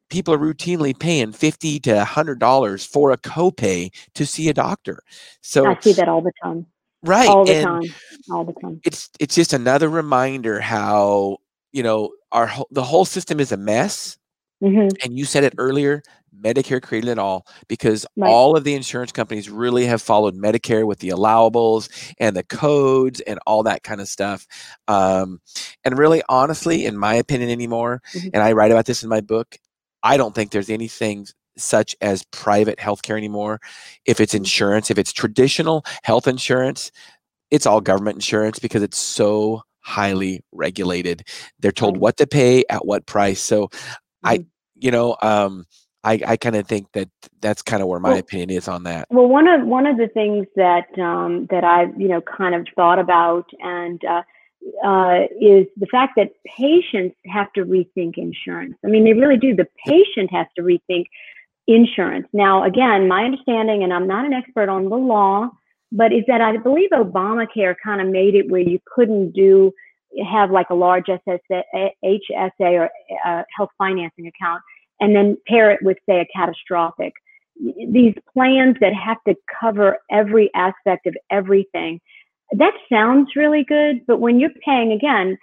people 0.10 0.34
are 0.34 0.40
routinely 0.40 0.98
paying 0.98 1.32
50 1.32 1.80
to 1.82 1.96
100 1.96 2.40
dollars 2.40 2.86
for 2.86 3.12
a 3.12 3.18
copay 3.18 3.92
to 4.16 4.26
see 4.26 4.50
a 4.50 4.54
doctor. 4.54 5.00
So 5.42 5.68
I 5.68 5.80
see 5.80 5.94
that 5.94 6.10
all 6.10 6.22
the 6.22 6.34
time. 6.44 6.66
right 7.04 7.30
all 7.30 7.46
the 7.46 7.54
and 7.54 7.66
time. 7.66 7.96
All 8.32 8.44
the 8.44 8.54
time. 8.54 8.82
it's 8.84 9.10
it's 9.20 9.36
just 9.36 9.54
another 9.54 9.88
reminder 9.88 10.60
how 10.60 11.38
you 11.72 11.84
know 11.84 12.12
our 12.32 12.48
whole, 12.48 12.68
the 12.72 12.84
whole 12.84 13.06
system 13.06 13.40
is 13.40 13.52
a 13.52 13.58
mess 13.58 14.18
hmm 14.62 14.88
and 15.04 15.18
you 15.18 15.26
said 15.26 15.44
it 15.44 15.54
earlier 15.58 16.02
medicare 16.46 16.82
created 16.82 17.10
it 17.10 17.20
all 17.20 17.46
because 17.68 18.06
Right. 18.16 18.30
all 18.30 18.56
of 18.56 18.64
the 18.64 18.74
insurance 18.76 19.12
companies 19.12 19.50
really 19.50 19.86
have 19.86 20.02
followed 20.02 20.36
medicare 20.36 20.86
with 20.86 21.00
the 21.00 21.10
allowables 21.10 21.90
and 22.20 22.36
the 22.36 22.44
codes 22.44 23.20
and 23.22 23.40
all 23.48 23.64
that 23.64 23.84
kind 23.84 24.00
of 24.02 24.08
stuff 24.08 24.46
um, 24.88 25.42
and 25.84 25.98
really 25.98 26.22
honestly 26.30 26.86
in 26.86 26.98
my 26.98 27.16
opinion 27.16 27.50
anymore 27.50 28.02
Mhm. 28.14 28.32
and 28.34 28.44
i 28.44 28.52
write 28.52 28.72
about 28.72 28.86
this 28.86 29.04
in 29.04 29.10
my 29.10 29.22
book 29.22 29.58
i 30.04 30.18
don't 30.18 30.36
think 30.36 30.52
there's 30.52 30.70
anything 30.70 31.26
such 31.58 31.96
as 32.02 32.24
private 32.32 32.78
healthcare 32.78 33.18
anymore 33.18 33.60
if 34.06 34.20
it's 34.20 34.34
Mhm. 34.34 34.38
insurance 34.40 34.92
if 34.92 34.98
it's 34.98 35.14
traditional 35.14 35.84
health 36.04 36.28
insurance 36.28 36.92
it's 37.52 37.66
all 37.66 37.82
government 37.82 38.16
insurance 38.18 38.60
because 38.60 38.84
it's 38.84 38.98
so 38.98 39.62
highly 39.82 40.44
regulated. 40.52 41.24
They're 41.60 41.72
told 41.72 41.98
what 41.98 42.18
to 42.18 42.26
pay 42.26 42.64
at 42.72 42.88
what 42.88 43.06
price. 43.06 43.40
So 43.40 43.70
I, 44.24 44.40
Mhm. 44.40 44.48
you 44.76 44.92
know, 44.92 45.16
um, 45.22 45.66
I, 46.06 46.20
I 46.28 46.38
kind 46.38 46.56
of 46.56 46.68
think 46.68 46.92
that 46.94 47.10
that's 47.42 47.64
kind 47.64 47.82
of 47.82 47.90
where 47.90 48.00
my 48.00 48.10
Well- 48.10 48.20
opinion 48.20 48.52
is 48.52 48.68
on 48.68 48.84
that. 48.84 49.08
Well, 49.10 49.28
one 49.28 49.48
of 49.48 49.66
one 49.66 49.88
of 49.88 49.98
the 49.98 50.08
things 50.08 50.46
that 50.56 50.88
um, 51.00 51.48
that 51.50 51.64
I've 51.64 52.00
you 52.00 52.08
know 52.08 52.22
kind 52.22 52.54
of 52.54 52.68
thought 52.76 53.00
about 53.00 53.50
and 53.60 54.00
uh, 54.06 54.22
uh, 54.86 55.22
is 55.42 55.66
the 55.78 55.88
fact 55.92 56.14
that 56.18 56.32
patients 56.58 57.16
have 57.26 57.52
to 57.54 57.66
rethink 57.66 58.18
insurance. 58.18 58.76
I 58.86 58.88
mean, 58.88 59.04
they 59.04 59.14
really 59.14 59.38
do. 59.38 59.56
The 59.56 59.68
patient 59.86 60.32
has 60.32 60.46
to 60.56 60.62
rethink 60.62 61.06
insurance. 61.68 62.28
Now, 62.34 62.64
again, 62.64 63.08
my 63.08 63.24
understanding, 63.24 63.84
and 63.84 63.92
I'm 63.92 64.08
not 64.08 64.26
an 64.26 64.34
expert 64.34 64.70
on 64.70 64.90
the 64.90 64.96
law, 64.96 65.50
but 65.92 66.14
is 66.14 66.24
that 66.28 66.42
I 66.42 66.58
believe 66.58 66.92
Obamacare 66.92 67.76
kind 67.84 68.02
of 68.02 68.08
made 68.08 68.36
it 68.36 68.50
where 68.50 68.62
you 68.62 68.80
couldn't 68.94 69.32
do 69.32 69.72
have 70.32 70.52
like 70.52 70.70
a 70.70 70.76
large 70.76 71.06
SSA, 71.08 71.64
HSA 72.04 72.50
or 72.60 72.90
uh, 73.26 73.44
health 73.58 73.72
financing 73.78 74.28
account 74.28 74.62
and 75.00 75.16
then 75.16 75.38
pair 75.48 75.72
it 75.72 75.80
with 75.82 75.98
say 76.08 76.20
a 76.20 76.28
catastrophic 76.36 77.14
these 77.88 78.14
plans 78.34 78.76
that 78.82 78.94
have 78.94 79.18
to 79.28 79.36
cover 79.60 79.98
every 80.12 80.50
aspect 80.56 81.08
of 81.08 81.16
everything. 81.32 82.02
That 82.52 82.74
sounds 82.92 83.30
really 83.36 83.64
good, 83.64 84.06
but 84.06 84.20
when 84.20 84.40
you're 84.40 84.52
paying 84.64 84.92
again 84.92 85.38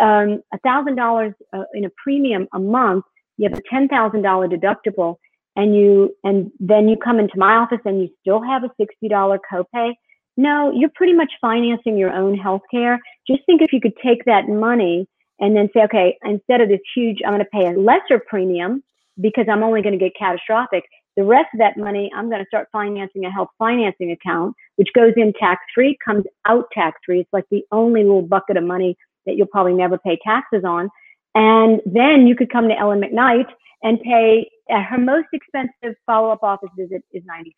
um, 0.00 0.42
a 0.52 0.58
thousand 0.62 0.96
dollars 0.96 1.34
uh, 1.52 1.64
in 1.74 1.84
a 1.84 1.90
premium 2.02 2.48
a 2.54 2.58
month, 2.58 3.04
you 3.36 3.48
have 3.48 3.58
a 3.58 3.62
ten 3.68 3.88
thousand 3.88 4.22
dollar 4.22 4.48
deductible, 4.48 5.16
and 5.54 5.76
you 5.76 6.16
and 6.24 6.50
then 6.58 6.88
you 6.88 6.96
come 6.96 7.18
into 7.18 7.36
my 7.38 7.56
office 7.56 7.80
and 7.84 8.00
you 8.00 8.08
still 8.20 8.42
have 8.42 8.64
a 8.64 8.70
sixty 8.80 9.08
dollar 9.08 9.38
copay. 9.52 9.92
No, 10.38 10.72
you're 10.74 10.90
pretty 10.94 11.14
much 11.14 11.32
financing 11.40 11.96
your 11.96 12.12
own 12.12 12.36
health 12.36 12.62
care. 12.70 13.00
Just 13.26 13.44
think 13.46 13.60
if 13.60 13.72
you 13.72 13.80
could 13.80 13.96
take 14.02 14.24
that 14.24 14.48
money 14.48 15.06
and 15.40 15.54
then 15.54 15.68
say, 15.74 15.82
okay, 15.84 16.16
instead 16.24 16.60
of 16.60 16.68
this 16.68 16.80
huge, 16.94 17.18
I'm 17.24 17.32
going 17.32 17.44
to 17.44 17.50
pay 17.50 17.66
a 17.66 17.78
lesser 17.78 18.22
premium 18.26 18.82
because 19.20 19.46
I'm 19.50 19.62
only 19.62 19.82
going 19.82 19.98
to 19.98 20.04
get 20.04 20.12
catastrophic. 20.18 20.84
The 21.16 21.24
rest 21.24 21.48
of 21.54 21.60
that 21.60 21.76
money, 21.78 22.10
I'm 22.14 22.28
going 22.28 22.42
to 22.42 22.46
start 22.46 22.68
financing 22.72 23.24
a 23.24 23.30
health 23.30 23.48
financing 23.58 24.10
account, 24.10 24.54
which 24.76 24.88
goes 24.94 25.12
in 25.16 25.32
tax 25.38 25.62
free, 25.74 25.96
comes 26.04 26.24
out 26.46 26.66
tax 26.72 27.00
free. 27.06 27.20
It's 27.20 27.32
like 27.32 27.46
the 27.50 27.64
only 27.72 28.02
little 28.02 28.22
bucket 28.22 28.56
of 28.56 28.64
money 28.64 28.96
that 29.24 29.36
you'll 29.36 29.46
probably 29.46 29.72
never 29.72 29.98
pay 29.98 30.18
taxes 30.22 30.62
on. 30.64 30.90
And 31.34 31.80
then 31.86 32.26
you 32.26 32.36
could 32.36 32.50
come 32.50 32.68
to 32.68 32.78
Ellen 32.78 33.00
McKnight 33.00 33.48
and 33.82 34.00
pay 34.00 34.50
uh, 34.70 34.82
her 34.82 34.98
most 34.98 35.28
expensive 35.32 35.96
follow 36.06 36.30
up 36.30 36.42
office 36.42 36.70
visit 36.76 37.04
is 37.12 37.22
$95. 37.24 37.52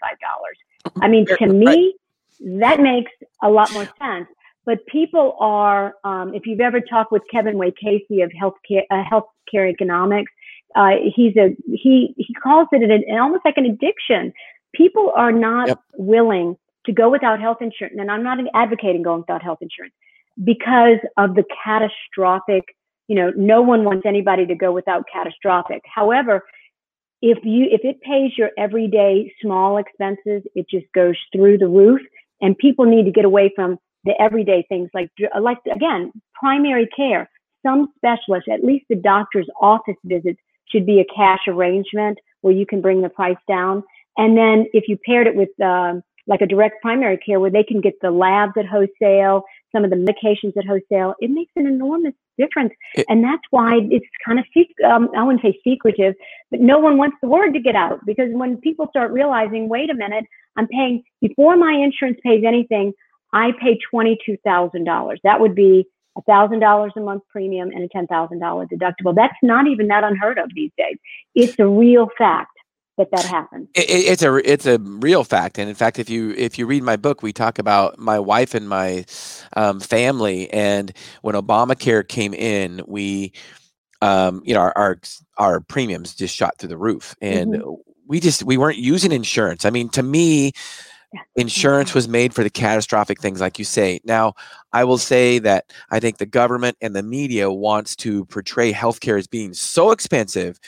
I 1.01 1.09
mean, 1.09 1.27
to 1.27 1.47
me, 1.53 1.95
that 2.41 2.81
makes 2.81 3.13
a 3.43 3.49
lot 3.49 3.73
more 3.73 3.89
sense. 3.99 4.29
But 4.65 4.85
people 4.87 5.37
are, 5.41 5.95
um, 6.05 6.35
if 6.35 6.45
you've 6.45 6.61
ever 6.61 6.81
talked 6.81 7.11
with 7.11 7.23
Kevin 7.31 7.55
Wacasey 7.55 8.23
of 8.23 8.31
healthcare, 8.31 8.83
uh, 8.91 9.03
healthcare 9.03 9.71
economics, 9.71 10.31
uh, 10.77 10.97
he's 11.15 11.37
a 11.37 11.57
he 11.67 12.15
he 12.17 12.35
calls 12.35 12.69
it 12.73 12.83
an, 12.83 12.91
an, 12.91 13.19
almost 13.19 13.45
like 13.45 13.57
an 13.57 13.67
addiction. 13.67 14.33
People 14.75 15.13
are 15.17 15.33
not 15.33 15.69
Yep. 15.69 15.79
willing 15.97 16.57
to 16.87 16.93
go 16.93 17.11
without 17.11 17.41
health 17.41 17.59
insurance, 17.61 17.97
and 17.99 18.11
I'm 18.11 18.23
not 18.23 18.39
advocating 18.55 19.03
going 19.03 19.21
without 19.21 19.43
health 19.43 19.59
insurance 19.61 19.95
because 20.45 20.99
of 21.17 21.35
the 21.35 21.45
catastrophic. 21.65 22.65
You 23.09 23.17
know, 23.17 23.33
no 23.37 23.63
one 23.63 23.85
wants 23.85 24.05
anybody 24.05 24.47
to 24.47 24.55
go 24.55 24.73
without 24.73 25.05
catastrophic. 25.11 25.83
However, 25.93 26.45
if 27.23 27.39
you 27.45 27.67
if 27.71 27.81
it 27.85 28.01
pays 28.03 28.37
your 28.37 28.51
everyday 28.59 29.33
small 29.41 29.79
expenses, 29.79 30.43
it 30.55 30.67
just 30.71 30.87
goes 30.95 31.17
through 31.33 31.59
the 31.59 31.69
roof, 31.69 32.01
and 32.41 32.57
people 32.57 32.85
need 32.85 33.05
to 33.05 33.11
get 33.11 33.25
away 33.25 33.51
from 33.57 33.79
the 34.05 34.13
everyday 34.21 34.65
things 34.69 34.91
like 34.95 35.11
like 35.41 35.59
again 35.75 36.13
primary 36.35 36.87
care. 36.95 37.29
Some 37.67 37.89
specialists, 37.97 38.49
at 38.53 38.63
least 38.65 38.87
the 38.89 38.95
doctor's 38.95 39.49
office 39.61 39.97
visits, 40.05 40.39
should 40.71 40.87
be 40.87 41.01
a 41.01 41.15
cash 41.15 41.41
arrangement 41.49 42.19
where 42.43 42.55
you 42.55 42.67
can 42.67 42.81
bring 42.81 43.03
the 43.03 43.09
price 43.09 43.37
down. 43.49 43.83
And 44.17 44.37
then 44.37 44.67
if 44.73 44.85
you 44.89 44.99
paired 45.07 45.27
it 45.27 45.35
with 45.37 45.51
um, 45.61 46.03
like 46.27 46.41
a 46.41 46.47
direct 46.47 46.83
primary 46.83 47.17
care 47.19 47.41
where 47.41 47.51
they 47.51 47.63
can 47.65 47.81
get 47.81 47.95
the 48.03 48.11
labs 48.11 48.53
at 48.59 48.67
wholesale, 48.67 49.45
some 49.75 49.85
of 49.85 49.91
the 49.91 49.97
medications 49.97 50.57
at 50.57 50.67
wholesale, 50.67 51.15
it 51.21 51.31
makes 51.31 51.53
an 51.57 51.67
enormous 51.67 52.15
difference. 52.39 52.73
It- 52.95 53.07
and 53.09 53.25
that's 53.25 53.43
why 53.51 53.81
it's 53.91 54.07
kind 54.25 54.39
of, 54.39 54.45
um, 54.85 55.09
I 55.17 55.23
wouldn't 55.25 55.43
say 55.43 55.59
secretive, 55.65 56.15
but 56.51 56.61
no 56.61 56.79
one 56.79 56.99
wants 56.99 57.17
the 57.23 57.29
word 57.29 57.53
to 57.55 57.61
get 57.61 57.75
out 57.77 58.01
because 58.07 58.29
when 58.33 58.59
people 58.59 58.87
start 58.91 59.13
realizing, 59.13 59.69
wait 59.69 59.91
a 59.91 59.95
minute, 59.95 60.25
I'm 60.57 60.69
paying, 60.69 61.03
before 61.21 61.57
my 61.57 61.73
insurance 61.73 62.19
pays 62.25 62.45
anything, 62.47 62.93
I 63.33 63.53
pay 63.61 63.79
$22,000. 63.93 65.19
That 65.25 65.41
would 65.41 65.55
be 65.55 65.87
$1,000 66.29 66.91
a 66.97 67.01
month 67.01 67.23
premium 67.31 67.71
and 67.71 67.85
a 67.85 67.89
$10,000 67.89 68.09
deductible. 68.71 69.15
That's 69.15 69.37
not 69.43 69.67
even 69.67 69.89
that 69.89 70.05
unheard 70.05 70.39
of 70.39 70.51
these 70.55 70.73
days. 70.79 70.97
It's 71.35 71.59
a 71.59 71.67
real 71.67 72.09
fact 72.19 72.51
that 72.99 73.09
that 73.13 73.27
happens. 73.27 73.69
It, 73.75 73.91
it- 73.91 74.07
it's 74.13 74.23
a 74.23 74.37
it's 74.51 74.67
a 74.67 74.79
real 74.79 75.25
fact, 75.25 75.59
and 75.59 75.69
in 75.69 75.75
fact, 75.77 75.99
if 75.99 76.11
you 76.11 76.33
if 76.33 76.59
you 76.59 76.67
read 76.67 76.83
my 76.83 76.97
book, 76.97 77.23
we 77.23 77.33
talk 77.33 77.59
about 77.59 77.99
my 77.99 78.19
wife 78.19 78.55
and 78.55 78.69
my 78.69 79.05
um, 79.57 79.81
family, 79.81 80.51
and 80.53 80.93
when 81.23 81.35
Obamacare 81.37 82.07
came 82.07 82.35
in, 82.35 82.83
we 82.87 83.33
um, 84.03 84.43
you 84.45 84.55
know 84.55 84.61
our, 84.61 84.73
our 84.77 84.99
our 85.39 85.61
premiums 85.61 86.15
just 86.15 86.35
shot 86.35 86.59
through 86.59 86.71
the 86.71 86.79
roof, 86.79 87.15
and 87.23 87.63
we 88.07 88.21
just 88.21 88.43
we 88.45 88.57
weren't 88.57 88.79
using 88.79 89.13
insurance. 89.13 89.65
I 89.65 89.71
mean, 89.71 89.89
to 89.91 90.03
me, 90.03 90.53
Insurance 91.37 91.95
was 91.95 92.07
made 92.07 92.35
for 92.35 92.43
the 92.43 92.51
catastrophic 92.51 93.21
things, 93.21 93.41
like 93.41 93.59
you 93.59 93.65
say. 93.65 94.01
Now, 94.05 94.35
I 94.73 94.85
will 94.85 94.99
say 94.99 95.39
that 95.39 95.73
I 95.91 96.01
think 96.01 96.19
the 96.19 96.27
government 96.27 96.77
and 96.83 96.95
the 96.95 97.03
media 97.03 97.51
wants 97.51 97.97
to 97.97 98.27
portray 98.27 98.73
healthcare 98.73 99.19
as 99.19 99.27
being 99.27 99.55
so 99.55 99.91
expensive, 99.91 100.61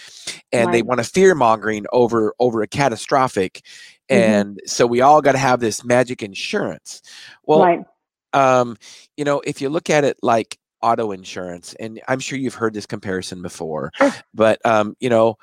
and 0.51 0.67
right. 0.67 0.73
they 0.73 0.83
want 0.83 0.99
to 0.99 1.05
fear 1.05 1.35
mongering 1.35 1.85
over 1.93 2.35
over 2.39 2.63
a 2.63 2.67
catastrophic, 2.67 3.63
mm-hmm. 4.11 4.17
and 4.17 4.61
so 4.65 4.87
we 4.87 5.03
all 5.03 5.21
got 5.21 5.33
to 5.33 5.39
have 5.39 5.61
this 5.61 5.85
magic 5.85 6.23
insurance. 6.23 7.03
Well, 7.45 7.63
right. 7.63 7.85
um, 8.33 8.79
you 9.19 9.25
know, 9.25 9.43
if 9.45 9.61
you 9.61 9.69
look 9.69 9.91
at 9.91 10.05
it 10.05 10.17
like 10.23 10.59
auto 10.81 11.13
insurance, 11.13 11.75
and 11.79 12.01
I'm 12.09 12.21
sure 12.21 12.39
you've 12.39 12.55
heard 12.55 12.73
this 12.73 12.87
comparison 12.87 13.43
before, 13.43 13.91
sure. 13.97 14.15
but 14.33 14.65
um, 14.65 14.97
you 15.01 15.11
know, 15.11 15.37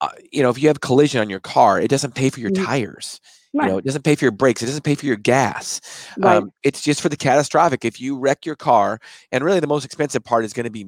uh, 0.00 0.10
you 0.30 0.42
know, 0.42 0.50
if 0.50 0.62
you 0.62 0.68
have 0.68 0.80
collision 0.80 1.20
on 1.20 1.30
your 1.30 1.40
car, 1.40 1.80
it 1.80 1.88
doesn't 1.88 2.14
pay 2.14 2.30
for 2.30 2.38
your 2.38 2.50
mm-hmm. 2.50 2.64
tires. 2.64 3.20
Right. 3.56 3.66
You 3.66 3.72
know, 3.72 3.78
it 3.78 3.84
doesn't 3.84 4.02
pay 4.02 4.14
for 4.14 4.24
your 4.24 4.32
brakes. 4.32 4.62
It 4.62 4.66
doesn't 4.66 4.84
pay 4.84 4.94
for 4.94 5.06
your 5.06 5.16
gas. 5.16 5.80
Right. 6.18 6.36
Um, 6.36 6.52
it's 6.62 6.82
just 6.82 7.00
for 7.00 7.08
the 7.08 7.16
catastrophic. 7.16 7.84
If 7.84 8.00
you 8.00 8.18
wreck 8.18 8.44
your 8.44 8.56
car, 8.56 9.00
and 9.32 9.42
really 9.42 9.60
the 9.60 9.66
most 9.66 9.84
expensive 9.84 10.22
part 10.22 10.44
is 10.44 10.52
going 10.52 10.64
to 10.64 10.70
be 10.70 10.86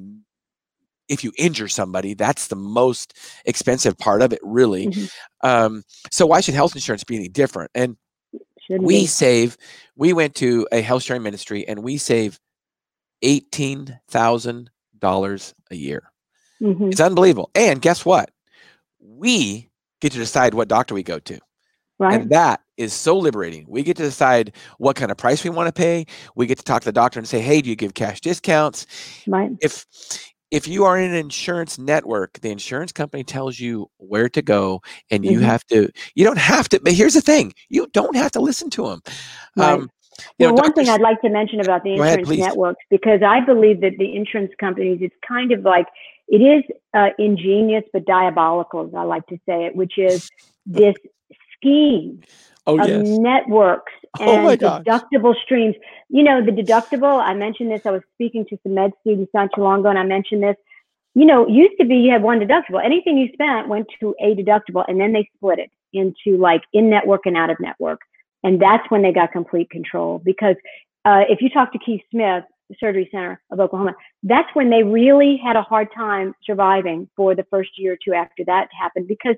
if 1.09 1.23
you 1.23 1.31
injure 1.37 1.67
somebody. 1.67 2.13
That's 2.13 2.47
the 2.47 2.55
most 2.55 3.17
expensive 3.45 3.97
part 3.97 4.21
of 4.21 4.31
it, 4.31 4.39
really. 4.43 4.87
Mm-hmm. 4.87 5.47
Um, 5.47 5.83
so 6.11 6.27
why 6.27 6.41
should 6.41 6.53
health 6.53 6.75
insurance 6.75 7.03
be 7.03 7.15
any 7.15 7.27
different? 7.27 7.71
And 7.73 7.97
Shouldn't 8.61 8.85
we 8.85 9.01
be. 9.01 9.05
save. 9.07 9.57
We 9.95 10.13
went 10.13 10.35
to 10.35 10.67
a 10.71 10.81
health 10.81 11.03
sharing 11.03 11.23
ministry, 11.23 11.67
and 11.67 11.81
we 11.81 11.97
save 11.97 12.39
eighteen 13.23 13.99
thousand 14.07 14.69
dollars 14.97 15.55
a 15.71 15.75
year. 15.75 16.11
Mm-hmm. 16.61 16.89
It's 16.89 17.01
unbelievable. 17.01 17.49
And 17.55 17.81
guess 17.81 18.05
what? 18.05 18.29
We 18.99 19.69
get 20.01 20.11
to 20.11 20.17
decide 20.17 20.53
what 20.53 20.67
doctor 20.67 20.93
we 20.93 21.03
go 21.03 21.19
to. 21.19 21.39
Right. 21.99 22.21
And 22.21 22.29
that 22.29 22.61
is 22.77 22.93
so 22.93 23.17
liberating. 23.17 23.65
We 23.67 23.83
get 23.83 23.97
to 23.97 24.03
decide 24.03 24.53
what 24.77 24.95
kind 24.95 25.11
of 25.11 25.17
price 25.17 25.43
we 25.43 25.49
want 25.49 25.67
to 25.67 25.73
pay. 25.73 26.05
We 26.35 26.45
get 26.45 26.57
to 26.57 26.63
talk 26.63 26.81
to 26.81 26.85
the 26.85 26.93
doctor 26.93 27.19
and 27.19 27.27
say, 27.27 27.41
"Hey, 27.41 27.61
do 27.61 27.69
you 27.69 27.75
give 27.75 27.93
cash 27.93 28.21
discounts?" 28.21 28.87
Right. 29.27 29.51
If 29.61 29.85
if 30.49 30.67
you 30.67 30.85
are 30.85 30.97
in 30.97 31.11
an 31.11 31.17
insurance 31.17 31.77
network, 31.77 32.39
the 32.39 32.49
insurance 32.49 32.91
company 32.91 33.23
tells 33.23 33.59
you 33.59 33.89
where 33.97 34.29
to 34.29 34.41
go, 34.41 34.81
and 35.11 35.25
you 35.25 35.37
mm-hmm. 35.37 35.43
have 35.43 35.65
to. 35.65 35.89
You 36.15 36.23
don't 36.23 36.39
have 36.39 36.69
to. 36.69 36.79
But 36.81 36.93
here's 36.93 37.15
the 37.15 37.21
thing: 37.21 37.53
you 37.67 37.87
don't 37.87 38.15
have 38.15 38.31
to 38.31 38.39
listen 38.39 38.69
to 38.71 38.87
them. 38.87 39.01
Right. 39.57 39.73
Um, 39.73 39.91
well, 40.37 40.49
know, 40.49 40.61
one 40.61 40.73
thing 40.73 40.89
I'd 40.89 41.01
like 41.01 41.21
to 41.21 41.29
mention 41.29 41.59
about 41.59 41.83
the 41.83 41.93
insurance 41.93 42.29
ahead, 42.29 42.39
networks, 42.39 42.83
because 42.89 43.21
I 43.21 43.41
believe 43.41 43.81
that 43.81 43.97
the 43.97 44.15
insurance 44.15 44.51
companies, 44.59 44.99
it's 45.01 45.15
kind 45.25 45.51
of 45.51 45.61
like 45.63 45.87
it 46.27 46.37
is 46.37 46.63
uh, 46.93 47.09
ingenious 47.17 47.83
but 47.91 48.05
diabolical, 48.05 48.87
as 48.87 48.93
I 48.93 49.03
like 49.03 49.25
to 49.27 49.37
say 49.45 49.65
it, 49.65 49.75
which 49.75 49.97
is 49.97 50.29
this 50.65 50.95
scheme 51.59 52.21
oh, 52.67 52.79
of 52.79 52.87
yes. 52.87 53.07
networks 53.07 53.91
oh, 54.19 54.47
and 54.47 54.63
oh 54.63 54.81
deductible 54.81 55.35
streams. 55.43 55.75
You 56.09 56.23
know, 56.23 56.43
the 56.43 56.51
deductible, 56.51 57.21
I 57.21 57.33
mentioned 57.33 57.71
this, 57.71 57.85
I 57.85 57.91
was 57.91 58.01
speaking 58.15 58.45
to 58.49 58.57
some 58.63 58.73
med 58.73 58.91
students 59.01 59.31
not 59.33 59.49
too 59.55 59.61
long 59.61 59.81
ago, 59.81 59.89
and 59.89 59.99
I 59.99 60.03
mentioned 60.03 60.43
this. 60.43 60.55
You 61.15 61.25
know, 61.25 61.47
used 61.47 61.73
to 61.79 61.85
be 61.85 61.95
you 61.95 62.11
had 62.11 62.21
one 62.21 62.39
deductible. 62.39 62.83
Anything 62.83 63.17
you 63.17 63.29
spent 63.33 63.67
went 63.67 63.87
to 63.99 64.15
a 64.21 64.35
deductible, 64.35 64.85
and 64.87 64.99
then 64.99 65.11
they 65.11 65.29
split 65.35 65.59
it 65.59 65.71
into 65.91 66.37
like 66.37 66.61
in 66.71 66.89
network 66.89 67.21
and 67.25 67.35
out 67.35 67.49
of 67.49 67.57
network. 67.59 67.99
And 68.43 68.61
that's 68.61 68.89
when 68.89 69.01
they 69.01 69.11
got 69.11 69.31
complete 69.31 69.69
control. 69.69 70.21
Because 70.23 70.55
uh, 71.05 71.23
if 71.27 71.41
you 71.41 71.49
talk 71.49 71.73
to 71.73 71.79
Keith 71.79 72.01
Smith, 72.11 72.43
Surgery 72.79 73.09
Center 73.11 73.41
of 73.51 73.59
Oklahoma, 73.59 73.95
that's 74.23 74.49
when 74.53 74.69
they 74.69 74.83
really 74.83 75.39
had 75.43 75.55
a 75.55 75.61
hard 75.61 75.87
time 75.95 76.33
surviving 76.45 77.09
for 77.15 77.35
the 77.35 77.45
first 77.49 77.71
year 77.77 77.93
or 77.93 77.97
two 78.03 78.13
after 78.13 78.45
that 78.45 78.67
happened 78.79 79.07
because 79.07 79.35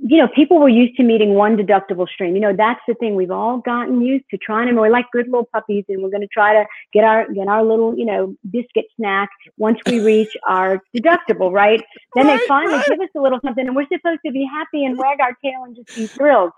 you 0.00 0.16
know, 0.16 0.28
people 0.28 0.60
were 0.60 0.68
used 0.68 0.96
to 0.96 1.02
meeting 1.02 1.34
one 1.34 1.56
deductible 1.56 2.08
stream. 2.08 2.34
You 2.34 2.40
know, 2.40 2.54
that's 2.56 2.80
the 2.86 2.94
thing. 2.94 3.16
We've 3.16 3.32
all 3.32 3.58
gotten 3.58 4.00
used 4.00 4.26
to 4.30 4.38
trying 4.38 4.68
to, 4.68 4.74
we're 4.80 4.90
like 4.90 5.06
good 5.12 5.26
little 5.26 5.48
puppies 5.52 5.84
and 5.88 6.02
we're 6.02 6.10
going 6.10 6.22
to 6.22 6.28
try 6.28 6.52
to 6.52 6.64
get 6.92 7.04
our, 7.04 7.30
get 7.32 7.48
our 7.48 7.64
little, 7.64 7.96
you 7.98 8.04
know, 8.04 8.34
biscuit 8.50 8.86
snack 8.96 9.28
once 9.56 9.78
we 9.86 10.00
reach 10.00 10.36
our 10.48 10.80
deductible, 10.96 11.52
right? 11.52 11.82
Then 12.14 12.26
right, 12.26 12.38
they 12.38 12.46
finally 12.46 12.76
right. 12.76 12.86
give 12.86 13.00
us 13.00 13.08
a 13.16 13.20
little 13.20 13.40
something 13.44 13.66
and 13.66 13.74
we're 13.74 13.88
supposed 13.92 14.20
to 14.24 14.32
be 14.32 14.48
happy 14.50 14.84
and 14.84 14.96
wag 14.96 15.20
our 15.20 15.36
tail 15.44 15.64
and 15.64 15.74
just 15.74 15.94
be 15.96 16.06
thrilled. 16.06 16.52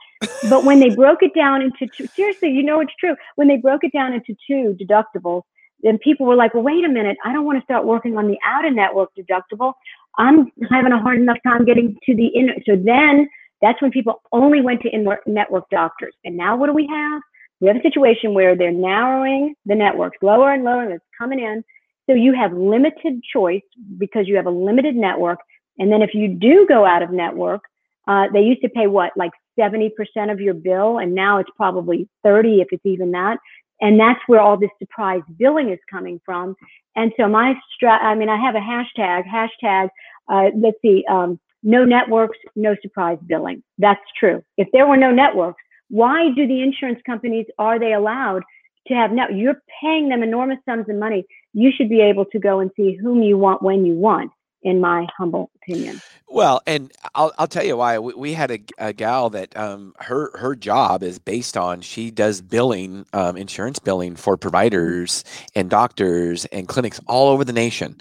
But 0.50 0.64
when 0.64 0.81
they 0.81 0.94
broke 0.94 1.22
it 1.22 1.35
down 1.35 1.62
into 1.62 1.87
two, 1.96 2.07
seriously, 2.09 2.50
you 2.50 2.62
know, 2.62 2.81
it's 2.81 2.94
true. 3.00 3.16
When 3.37 3.48
they 3.48 3.57
broke 3.57 3.85
it 3.85 3.92
down 3.92 4.12
into 4.12 4.37
two 4.46 4.76
deductibles, 4.79 5.42
then 5.82 5.98
people 5.98 6.26
were 6.26 6.36
like, 6.36 6.54
well, 6.54 6.62
wait 6.62 6.84
a 6.84 6.88
minute, 6.88 7.16
I 7.24 7.32
don't 7.32 7.44
want 7.44 7.58
to 7.58 7.64
start 7.64 7.84
working 7.84 8.16
on 8.16 8.28
the 8.28 8.38
out 8.44 8.66
of 8.66 8.74
network 8.74 9.10
deductible. 9.18 9.72
I'm 10.18 10.50
having 10.70 10.92
a 10.92 11.00
hard 11.00 11.18
enough 11.18 11.38
time 11.46 11.64
getting 11.64 11.96
to 12.06 12.14
the 12.14 12.26
in. 12.26 12.50
So 12.66 12.76
then 12.76 13.28
that's 13.62 13.80
when 13.82 13.90
people 13.90 14.22
only 14.32 14.60
went 14.60 14.82
to 14.82 14.94
in 14.94 15.06
network 15.26 15.64
doctors. 15.70 16.14
And 16.24 16.36
now 16.36 16.56
what 16.56 16.66
do 16.66 16.72
we 16.72 16.86
have? 16.90 17.22
We 17.60 17.68
have 17.68 17.76
a 17.76 17.82
situation 17.82 18.32
where 18.32 18.56
they're 18.56 18.72
narrowing 18.72 19.54
the 19.66 19.74
networks 19.74 20.16
lower 20.22 20.52
and 20.52 20.64
lower, 20.64 20.82
and 20.82 20.92
it's 20.92 21.04
coming 21.18 21.40
in. 21.40 21.62
So 22.08 22.14
you 22.14 22.34
have 22.34 22.52
limited 22.52 23.22
choice 23.32 23.62
because 23.98 24.26
you 24.26 24.36
have 24.36 24.46
a 24.46 24.50
limited 24.50 24.96
network. 24.96 25.38
And 25.78 25.92
then 25.92 26.02
if 26.02 26.10
you 26.14 26.28
do 26.28 26.66
go 26.66 26.86
out 26.86 27.02
of 27.02 27.10
network, 27.10 27.62
uh, 28.08 28.24
they 28.32 28.40
used 28.40 28.62
to 28.62 28.68
pay 28.70 28.86
what, 28.86 29.12
like 29.16 29.30
70% 29.58 29.90
of 30.32 30.40
your 30.40 30.54
bill, 30.54 30.98
and 30.98 31.14
now 31.14 31.38
it's 31.38 31.50
probably 31.56 32.08
30 32.24 32.60
if 32.60 32.68
it's 32.72 32.84
even 32.84 33.12
that. 33.12 33.38
And 33.80 33.98
that's 33.98 34.20
where 34.26 34.40
all 34.40 34.56
this 34.56 34.70
surprise 34.78 35.22
billing 35.38 35.70
is 35.70 35.78
coming 35.90 36.20
from. 36.24 36.54
And 36.96 37.12
so 37.16 37.28
my 37.28 37.54
stra- 37.74 38.02
I 38.02 38.14
mean, 38.14 38.28
I 38.28 38.36
have 38.36 38.54
a 38.54 38.58
hashtag, 38.58 39.24
hashtag, 39.26 39.88
uh, 40.28 40.50
let's 40.56 40.76
see, 40.82 41.04
um, 41.08 41.38
no 41.62 41.84
networks, 41.84 42.38
no 42.56 42.74
surprise 42.82 43.18
billing. 43.26 43.62
That's 43.78 44.00
true. 44.18 44.42
If 44.56 44.68
there 44.72 44.86
were 44.86 44.96
no 44.96 45.10
networks, 45.10 45.62
why 45.88 46.30
do 46.34 46.46
the 46.46 46.62
insurance 46.62 47.00
companies, 47.04 47.46
are 47.58 47.78
they 47.78 47.94
allowed 47.94 48.42
to 48.88 48.94
have 48.94 49.12
net? 49.12 49.34
You're 49.34 49.60
paying 49.80 50.08
them 50.08 50.22
enormous 50.22 50.58
sums 50.64 50.88
of 50.88 50.96
money. 50.96 51.24
You 51.52 51.70
should 51.74 51.88
be 51.88 52.00
able 52.00 52.24
to 52.26 52.38
go 52.38 52.60
and 52.60 52.70
see 52.76 52.94
whom 52.94 53.22
you 53.22 53.36
want 53.36 53.62
when 53.62 53.84
you 53.84 53.94
want 53.94 54.30
in 54.62 54.81
my 54.81 55.07
humble 55.16 55.51
opinion. 55.57 56.01
Well, 56.29 56.61
and 56.66 56.92
I'll, 57.14 57.33
I'll 57.38 57.49
tell 57.49 57.64
you 57.64 57.77
why. 57.77 57.99
We, 57.99 58.14
we 58.14 58.33
had 58.35 58.51
a, 58.51 58.61
a, 58.79 58.92
gal 58.92 59.31
that 59.31 59.57
um, 59.57 59.94
her 59.99 60.37
her 60.38 60.55
job 60.55 61.03
is 61.03 61.18
based 61.18 61.57
on 61.57 61.81
she 61.81 62.11
does 62.11 62.40
billing, 62.40 63.07
um, 63.12 63.37
insurance 63.37 63.79
billing 63.79 64.16
for 64.16 64.37
providers 64.37 65.25
and 65.55 65.70
doctors 65.70 66.44
and 66.46 66.68
clinics 66.68 67.01
all 67.07 67.29
over 67.29 67.44
the 67.44 67.53
nation. 67.53 68.01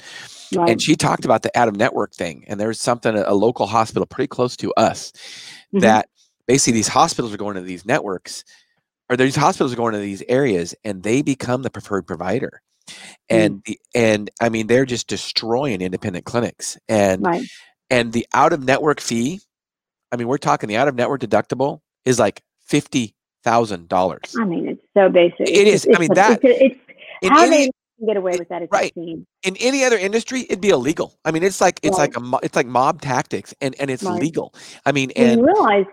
Right. 0.56 0.70
And 0.70 0.82
she 0.82 0.96
talked 0.96 1.26
about 1.26 1.44
the 1.44 1.58
out 1.58 1.68
of 1.68 1.76
network 1.76 2.14
thing. 2.14 2.44
And 2.48 2.60
there's 2.60 2.82
something 2.82 3.16
a 3.16 3.34
local 3.34 3.68
hospital 3.68 4.06
pretty 4.06 4.28
close 4.28 4.58
to 4.58 4.74
us 4.74 5.12
mm-hmm. 5.12 5.80
that 5.80 6.10
basically 6.48 6.74
these 6.74 6.88
hospitals 6.88 7.34
are 7.34 7.38
going 7.38 7.56
to 7.56 7.62
these 7.62 7.86
networks, 7.86 8.44
or 9.10 9.18
these 9.18 9.36
hospitals 9.36 9.74
are 9.74 9.78
going 9.78 9.94
to 9.94 10.00
these 10.00 10.24
areas, 10.28 10.76
and 10.84 11.04
they 11.04 11.22
become 11.22 11.62
the 11.62 11.70
preferred 11.70 12.06
provider 12.06 12.62
and 13.30 13.60
mm. 13.60 13.66
the, 13.66 13.80
and 13.96 14.30
I 14.42 14.50
mean 14.50 14.68
they're 14.68 14.86
just 14.86 15.08
destroying 15.08 15.82
independent 15.82 16.26
clinics 16.26 16.78
and 16.88 17.26
right. 17.26 17.46
and 17.90 18.14
the 18.14 18.28
out 18.34 18.54
of 18.54 18.64
network 18.64 19.00
fee. 19.00 19.40
I 20.12 20.16
mean, 20.16 20.28
we're 20.28 20.38
talking 20.38 20.68
the 20.68 20.78
out 20.78 20.88
of 20.88 20.96
network 20.96 21.22
deductible 21.22 21.82
is 22.06 22.20
like 22.20 22.42
fifty 22.66 23.16
thousand 23.44 23.88
dollars. 23.90 24.36
I 24.40 24.46
mean, 24.46 24.68
it's 24.68 24.84
so 24.96 25.10
basic. 25.10 25.42
It 25.42 25.68
is. 25.68 25.86
It's, 25.86 25.98
I 25.98 26.00
mean 26.00 26.14
that 26.14 26.40
it's, 26.44 26.76
it's 27.22 27.30
how 27.30 27.46
any, 27.46 27.66
they 27.66 27.72
get 28.06 28.18
away 28.18 28.36
with 28.38 28.50
that. 28.50 28.68
right. 28.72 28.94
In 28.96 29.26
any 29.60 29.84
other 29.84 29.98
industry, 29.98 30.42
it'd 30.42 30.62
be 30.62 30.70
illegal. 30.70 31.18
I 31.26 31.32
mean, 31.32 31.44
it's 31.44 31.62
like 31.62 31.80
it's 31.84 31.98
right. 31.98 32.16
like 32.16 32.18
a 32.18 32.46
it's 32.46 32.56
like 32.56 32.68
mob 32.68 33.02
tactics, 33.02 33.54
and 33.62 33.76
and 33.80 33.90
it's 33.90 34.04
right. 34.04 34.22
legal. 34.22 34.54
I 34.86 34.92
mean, 34.92 35.12
and 35.16 35.40
you 35.40 35.46
realize. 35.46 35.86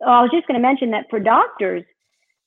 Oh, 0.00 0.12
I 0.12 0.22
was 0.22 0.30
just 0.30 0.46
going 0.46 0.54
to 0.54 0.66
mention 0.66 0.92
that 0.92 1.06
for 1.10 1.18
doctors. 1.18 1.82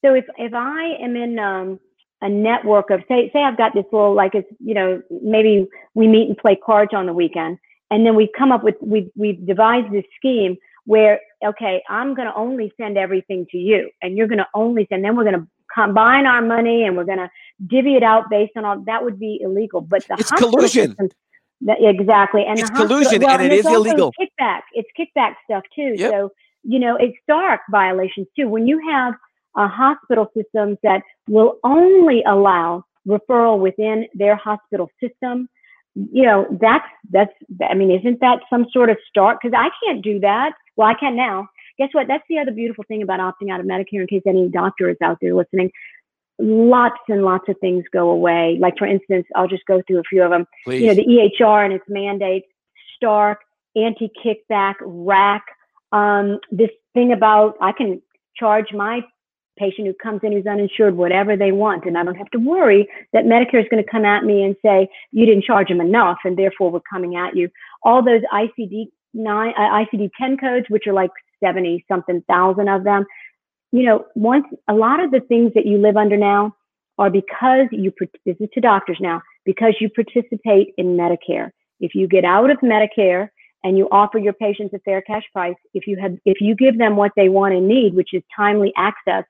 So 0.03 0.13
if 0.13 0.25
if 0.37 0.53
I 0.53 0.95
am 1.01 1.15
in 1.15 1.37
um, 1.37 1.79
a 2.21 2.29
network 2.29 2.89
of 2.89 3.01
say 3.07 3.29
say 3.33 3.43
I've 3.43 3.57
got 3.57 3.73
this 3.73 3.85
little 3.91 4.13
like 4.13 4.35
it's 4.35 4.47
you 4.59 4.73
know 4.73 5.01
maybe 5.23 5.67
we 5.93 6.07
meet 6.07 6.27
and 6.27 6.37
play 6.37 6.55
cards 6.55 6.91
on 6.93 7.05
the 7.05 7.13
weekend 7.13 7.57
and 7.89 8.05
then 8.05 8.15
we've 8.15 8.29
come 8.37 8.51
up 8.51 8.63
with 8.63 8.75
we've 8.81 9.09
we've 9.15 9.45
devised 9.45 9.91
this 9.91 10.05
scheme 10.17 10.55
where 10.85 11.19
okay 11.45 11.81
I'm 11.89 12.13
going 12.13 12.27
to 12.27 12.35
only 12.35 12.71
send 12.79 12.97
everything 12.97 13.45
to 13.51 13.57
you 13.57 13.89
and 14.01 14.17
you're 14.17 14.27
going 14.27 14.39
to 14.39 14.47
only 14.53 14.85
send 14.89 15.03
then 15.03 15.15
we're 15.15 15.23
going 15.23 15.39
to 15.39 15.47
combine 15.73 16.25
our 16.25 16.41
money 16.41 16.83
and 16.85 16.95
we're 16.95 17.05
going 17.05 17.17
to 17.17 17.29
divvy 17.67 17.95
it 17.95 18.03
out 18.03 18.29
based 18.29 18.51
on 18.55 18.65
all 18.65 18.83
that 18.85 19.03
would 19.03 19.19
be 19.19 19.39
illegal 19.41 19.81
but 19.81 20.05
the 20.07 20.15
it's 20.19 20.31
collusion 20.31 20.91
system, 20.91 21.09
exactly 21.61 22.43
and 22.45 22.59
it's 22.59 22.69
the 22.69 22.75
collusion 22.75 23.21
well, 23.21 23.31
and, 23.31 23.43
and 23.43 23.53
it 23.53 23.59
is 23.59 23.65
illegal 23.65 24.11
kickback 24.19 24.61
it's 24.73 24.89
kickback 24.99 25.35
stuff 25.45 25.63
too 25.75 25.93
yep. 25.95 26.11
so 26.11 26.31
you 26.63 26.77
know 26.77 26.95
it's 26.97 27.15
Stark 27.23 27.61
violations 27.71 28.27
too 28.37 28.47
when 28.47 28.67
you 28.67 28.79
have 28.89 29.15
uh, 29.55 29.67
hospital 29.67 30.27
systems 30.35 30.77
that 30.83 31.01
will 31.27 31.57
only 31.63 32.23
allow 32.27 32.83
referral 33.07 33.59
within 33.59 34.07
their 34.13 34.35
hospital 34.35 34.89
system. 35.01 35.47
You 35.95 36.23
know, 36.23 36.57
that's, 36.61 36.85
that's, 37.09 37.33
I 37.69 37.73
mean, 37.73 37.91
isn't 37.91 38.19
that 38.21 38.39
some 38.49 38.65
sort 38.71 38.89
of 38.89 38.97
Stark? 39.09 39.39
Because 39.41 39.57
I 39.57 39.69
can't 39.83 40.03
do 40.03 40.19
that. 40.21 40.53
Well, 40.77 40.87
I 40.87 40.93
can 40.93 41.15
now. 41.15 41.47
Guess 41.77 41.89
what? 41.93 42.07
That's 42.07 42.23
the 42.29 42.39
other 42.39 42.51
beautiful 42.51 42.83
thing 42.87 43.01
about 43.01 43.19
opting 43.19 43.51
out 43.51 43.59
of 43.59 43.65
Medicare, 43.65 44.01
in 44.01 44.07
case 44.07 44.21
any 44.25 44.49
doctor 44.49 44.89
is 44.89 44.97
out 45.03 45.17
there 45.21 45.33
listening. 45.33 45.71
Lots 46.39 46.99
and 47.07 47.23
lots 47.23 47.49
of 47.49 47.55
things 47.59 47.83
go 47.91 48.09
away. 48.09 48.57
Like, 48.59 48.77
for 48.77 48.87
instance, 48.87 49.25
I'll 49.35 49.47
just 49.47 49.65
go 49.65 49.81
through 49.87 49.99
a 49.99 50.03
few 50.09 50.23
of 50.23 50.31
them. 50.31 50.45
Please. 50.63 50.81
You 50.81 50.87
know, 50.87 50.93
the 50.93 51.05
EHR 51.41 51.65
and 51.65 51.73
its 51.73 51.85
mandates, 51.87 52.47
Stark, 52.95 53.39
anti 53.75 54.11
kickback, 54.23 54.75
RAC, 54.81 55.43
um, 55.91 56.39
this 56.51 56.69
thing 56.93 57.11
about 57.11 57.55
I 57.61 57.71
can 57.71 58.01
charge 58.35 58.73
my 58.73 59.01
patient 59.57 59.87
who 59.87 59.93
comes 59.93 60.21
in 60.23 60.31
who's 60.31 60.45
uninsured 60.45 60.95
whatever 60.95 61.35
they 61.35 61.51
want, 61.51 61.85
and 61.85 61.97
I 61.97 62.03
don't 62.03 62.15
have 62.15 62.29
to 62.31 62.39
worry 62.39 62.87
that 63.13 63.25
Medicare 63.25 63.61
is 63.61 63.67
going 63.69 63.83
to 63.83 63.89
come 63.89 64.05
at 64.05 64.23
me 64.23 64.43
and 64.43 64.55
say 64.63 64.87
you 65.11 65.25
didn't 65.25 65.43
charge 65.43 65.67
them 65.67 65.81
enough, 65.81 66.17
and 66.23 66.37
therefore 66.37 66.71
we're 66.71 66.81
coming 66.91 67.15
at 67.15 67.35
you. 67.35 67.49
All 67.83 68.03
those 68.03 68.21
ICD 68.33 68.87
nine, 69.13 69.53
uh, 69.57 69.83
ICD 69.83 70.09
ten 70.19 70.37
codes, 70.37 70.65
which 70.69 70.87
are 70.87 70.93
like 70.93 71.11
seventy 71.43 71.85
something 71.87 72.23
thousand 72.27 72.67
of 72.67 72.83
them. 72.83 73.05
You 73.71 73.83
know, 73.83 74.05
once 74.15 74.45
a 74.67 74.73
lot 74.73 74.99
of 74.99 75.11
the 75.11 75.21
things 75.21 75.51
that 75.55 75.65
you 75.65 75.77
live 75.77 75.97
under 75.97 76.17
now 76.17 76.55
are 76.97 77.09
because 77.09 77.67
you. 77.71 77.91
This 78.25 78.35
is 78.39 78.49
to 78.53 78.61
doctors 78.61 78.97
now 78.99 79.21
because 79.45 79.75
you 79.79 79.89
participate 79.89 80.73
in 80.77 80.97
Medicare. 80.97 81.49
If 81.79 81.95
you 81.95 82.07
get 82.07 82.25
out 82.25 82.51
of 82.51 82.57
Medicare 82.59 83.29
and 83.63 83.77
you 83.77 83.87
offer 83.91 84.17
your 84.17 84.33
patients 84.33 84.73
a 84.73 84.79
fair 84.79 85.01
cash 85.01 85.23
price, 85.33 85.55
if 85.73 85.87
you 85.87 85.97
have, 85.99 86.13
if 86.25 86.41
you 86.41 86.55
give 86.55 86.77
them 86.77 86.95
what 86.95 87.11
they 87.15 87.29
want 87.29 87.53
and 87.53 87.67
need, 87.67 87.95
which 87.95 88.09
is 88.13 88.21
timely 88.35 88.71
access 88.77 89.23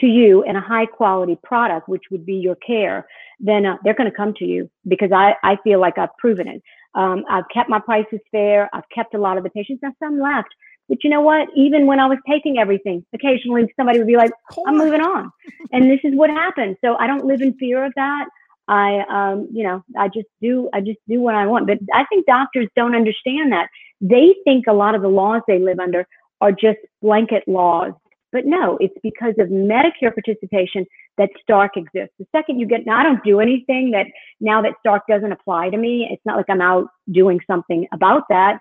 to 0.00 0.06
you 0.06 0.42
and 0.44 0.56
a 0.56 0.60
high 0.60 0.86
quality 0.86 1.38
product, 1.42 1.88
which 1.88 2.04
would 2.10 2.26
be 2.26 2.34
your 2.34 2.56
care, 2.56 3.06
then 3.40 3.64
uh, 3.66 3.76
they're 3.82 3.94
going 3.94 4.10
to 4.10 4.16
come 4.16 4.34
to 4.34 4.44
you 4.44 4.70
because 4.86 5.10
I, 5.12 5.34
I 5.42 5.56
feel 5.64 5.80
like 5.80 5.98
I've 5.98 6.16
proven 6.18 6.48
it. 6.48 6.62
Um, 6.94 7.24
I've 7.28 7.44
kept 7.52 7.68
my 7.68 7.78
prices 7.78 8.20
fair. 8.30 8.70
I've 8.72 8.88
kept 8.94 9.14
a 9.14 9.18
lot 9.18 9.36
of 9.36 9.44
the 9.44 9.50
patients. 9.50 9.80
Now 9.82 9.92
some 9.98 10.20
left, 10.20 10.48
but 10.88 11.02
you 11.04 11.10
know 11.10 11.20
what? 11.20 11.48
Even 11.54 11.86
when 11.86 12.00
I 12.00 12.06
was 12.06 12.18
taking 12.28 12.58
everything, 12.58 13.04
occasionally 13.14 13.72
somebody 13.76 13.98
would 13.98 14.06
be 14.06 14.16
like, 14.16 14.32
"I'm 14.66 14.78
moving 14.78 15.00
on," 15.00 15.30
and 15.72 15.90
this 15.90 16.00
is 16.04 16.14
what 16.14 16.30
happens. 16.30 16.76
So 16.82 16.96
I 16.96 17.06
don't 17.06 17.26
live 17.26 17.42
in 17.42 17.54
fear 17.54 17.84
of 17.84 17.92
that. 17.96 18.28
I, 18.68 19.04
um, 19.08 19.48
you 19.52 19.62
know, 19.62 19.84
I 19.96 20.08
just 20.08 20.26
do, 20.40 20.68
I 20.72 20.80
just 20.80 20.98
do 21.08 21.20
what 21.20 21.34
I 21.34 21.46
want. 21.46 21.66
But 21.66 21.78
I 21.94 22.04
think 22.06 22.26
doctors 22.26 22.68
don't 22.74 22.96
understand 22.96 23.52
that. 23.52 23.68
They 24.00 24.34
think 24.44 24.66
a 24.66 24.72
lot 24.72 24.94
of 24.94 25.02
the 25.02 25.08
laws 25.08 25.42
they 25.46 25.58
live 25.58 25.78
under 25.78 26.06
are 26.40 26.52
just 26.52 26.78
blanket 27.00 27.44
laws. 27.46 27.92
But 28.36 28.44
no, 28.44 28.76
it's 28.82 28.94
because 29.02 29.32
of 29.38 29.48
Medicare 29.48 30.12
participation 30.12 30.84
that 31.16 31.30
Stark 31.42 31.78
exists. 31.78 32.12
The 32.18 32.26
second 32.32 32.60
you 32.60 32.66
get, 32.66 32.84
now 32.84 33.00
I 33.00 33.02
don't 33.02 33.24
do 33.24 33.40
anything 33.40 33.92
that 33.92 34.08
now 34.40 34.60
that 34.60 34.74
Stark 34.80 35.04
doesn't 35.08 35.32
apply 35.32 35.70
to 35.70 35.78
me. 35.78 36.06
It's 36.10 36.20
not 36.26 36.36
like 36.36 36.44
I'm 36.50 36.60
out 36.60 36.88
doing 37.10 37.40
something 37.46 37.86
about 37.94 38.24
that. 38.28 38.58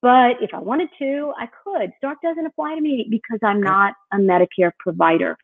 But 0.00 0.36
if 0.40 0.54
I 0.54 0.60
wanted 0.60 0.90
to, 1.00 1.32
I 1.36 1.48
could. 1.64 1.90
Stark 1.98 2.18
doesn't 2.22 2.46
apply 2.46 2.76
to 2.76 2.80
me 2.80 3.08
because 3.10 3.40
I'm 3.42 3.60
not 3.60 3.94
a 4.12 4.16
Medicare 4.16 4.70
provider. 4.78 5.36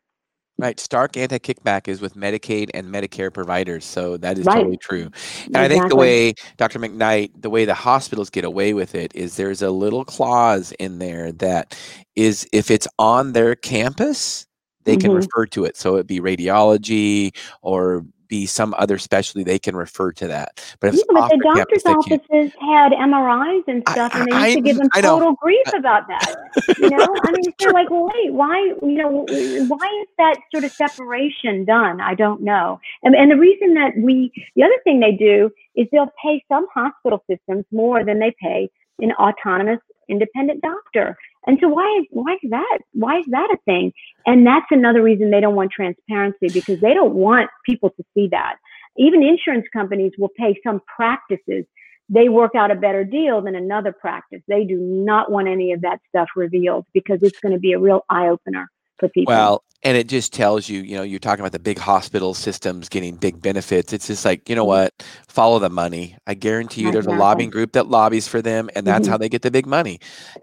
Right. 0.59 0.79
Stark 0.79 1.17
anti 1.17 1.37
kickback 1.37 1.87
is 1.87 2.01
with 2.01 2.15
Medicaid 2.15 2.71
and 2.73 2.87
Medicare 2.87 3.31
providers. 3.31 3.85
So 3.85 4.17
that 4.17 4.39
is 4.39 4.45
right. 4.45 4.55
totally 4.55 4.77
true. 4.77 5.03
And 5.03 5.11
exactly. 5.11 5.59
I 5.59 5.67
think 5.67 5.89
the 5.89 5.95
way, 5.95 6.33
Dr. 6.57 6.79
McKnight, 6.79 7.41
the 7.41 7.49
way 7.49 7.65
the 7.65 7.75
hospitals 7.75 8.31
get 8.31 8.43
away 8.43 8.73
with 8.73 8.95
it 8.95 9.13
is 9.13 9.35
there's 9.35 9.61
a 9.61 9.69
little 9.69 10.03
clause 10.03 10.71
in 10.79 10.97
there 10.97 11.31
that 11.33 11.77
is 12.15 12.47
if 12.51 12.71
it's 12.71 12.87
on 12.97 13.33
their 13.33 13.55
campus, 13.55 14.47
they 14.85 14.93
mm-hmm. 14.93 15.01
can 15.01 15.11
refer 15.11 15.45
to 15.45 15.65
it. 15.65 15.77
So 15.77 15.95
it'd 15.95 16.07
be 16.07 16.19
radiology 16.19 17.35
or 17.61 18.03
be 18.27 18.45
some 18.45 18.73
other 18.77 18.97
specialty, 18.97 19.43
they 19.43 19.59
can 19.59 19.75
refer 19.75 20.11
to 20.13 20.27
that. 20.27 20.61
But 20.79 20.93
if 20.93 20.95
yeah, 20.95 21.03
but 21.09 21.29
the 21.29 21.37
doctor's 21.43 21.83
campus, 21.83 22.13
offices 22.13 22.53
had 22.59 22.91
MRIs 22.91 23.63
and 23.67 23.83
stuff, 23.89 24.13
I, 24.13 24.19
and 24.19 24.31
they 24.31 24.35
used 24.35 24.45
I, 24.45 24.55
to 24.55 24.61
give 24.61 24.77
them 24.77 24.89
total 25.01 25.33
grief 25.33 25.67
about 25.75 26.07
that. 26.07 26.35
you 26.77 26.89
know, 26.89 27.07
I 27.23 27.31
mean, 27.31 27.53
they're 27.59 27.71
like, 27.71 27.89
well, 27.89 28.09
wait, 28.13 28.33
why? 28.33 28.73
You 28.81 28.97
know, 28.97 29.25
why 29.67 30.01
is 30.01 30.07
that 30.17 30.37
sort 30.51 30.63
of 30.63 30.71
separation 30.71 31.65
done? 31.65 32.01
I 32.01 32.15
don't 32.15 32.41
know. 32.41 32.79
And, 33.03 33.15
and 33.15 33.31
the 33.31 33.37
reason 33.37 33.73
that 33.75 33.91
we, 33.97 34.31
the 34.55 34.63
other 34.63 34.77
thing 34.83 34.99
they 34.99 35.13
do 35.13 35.49
is 35.75 35.87
they'll 35.91 36.11
pay 36.23 36.43
some 36.47 36.67
hospital 36.73 37.23
systems 37.29 37.65
more 37.71 38.03
than 38.03 38.19
they 38.19 38.33
pay 38.41 38.69
an 38.99 39.11
autonomous 39.13 39.79
independent 40.09 40.61
doctor. 40.61 41.17
And 41.47 41.57
so 41.61 41.69
why 41.69 41.99
is 42.01 42.05
why 42.11 42.33
is 42.43 42.49
that 42.49 42.79
why 42.93 43.19
is 43.19 43.25
that 43.31 43.49
a 43.51 43.57
thing? 43.65 43.93
And 44.25 44.45
that's 44.45 44.67
another 44.69 45.01
reason 45.01 45.31
they 45.31 45.41
don't 45.41 45.55
want 45.55 45.71
transparency 45.71 46.49
because 46.49 46.81
they 46.81 46.93
don't 46.93 47.15
want 47.15 47.49
people 47.65 47.89
to 47.91 48.03
see 48.13 48.27
that. 48.31 48.57
Even 48.97 49.23
insurance 49.23 49.65
companies 49.71 50.11
will 50.17 50.31
pay 50.37 50.59
some 50.63 50.81
practices. 50.93 51.65
They 52.09 52.29
work 52.29 52.51
out 52.55 52.71
a 52.71 52.75
better 52.75 53.03
deal 53.03 53.41
than 53.41 53.55
another 53.55 53.93
practice. 53.93 54.41
They 54.47 54.65
do 54.65 54.77
not 54.77 55.31
want 55.31 55.47
any 55.47 55.71
of 55.71 55.81
that 55.81 55.99
stuff 56.09 56.27
revealed 56.35 56.85
because 56.93 57.19
it's 57.21 57.39
going 57.39 57.53
to 57.53 57.59
be 57.59 57.73
a 57.73 57.79
real 57.79 58.05
eye 58.09 58.27
opener 58.27 58.69
for 58.99 59.09
people. 59.09 59.33
Well, 59.33 59.63
and 59.83 59.95
it 59.95 60.07
just 60.07 60.33
tells 60.33 60.67
you, 60.67 60.81
you 60.81 60.97
know, 60.97 61.03
you're 61.03 61.19
talking 61.19 61.41
about 61.41 61.51
the 61.51 61.59
big 61.59 61.77
hospital 61.77 62.33
systems 62.33 62.89
getting 62.89 63.15
big 63.15 63.41
benefits. 63.41 63.93
It's 63.93 64.07
just 64.07 64.25
like, 64.25 64.49
you 64.49 64.55
know 64.55 64.63
mm-hmm. 64.63 64.69
what? 64.69 65.05
Follow 65.27 65.59
the 65.59 65.69
money. 65.69 66.17
I 66.25 66.33
guarantee 66.33 66.81
you, 66.81 66.91
there's 66.91 67.05
a 67.05 67.11
lobbying 67.11 67.51
group 67.51 67.73
that 67.73 67.87
lobbies 67.87 68.27
for 68.27 68.41
them, 68.41 68.69
and 68.75 68.87
that's 68.87 69.03
mm-hmm. 69.03 69.11
how 69.11 69.17
they 69.17 69.29
get 69.29 69.43
the 69.43 69.51
big 69.51 69.67
money. 69.67 69.99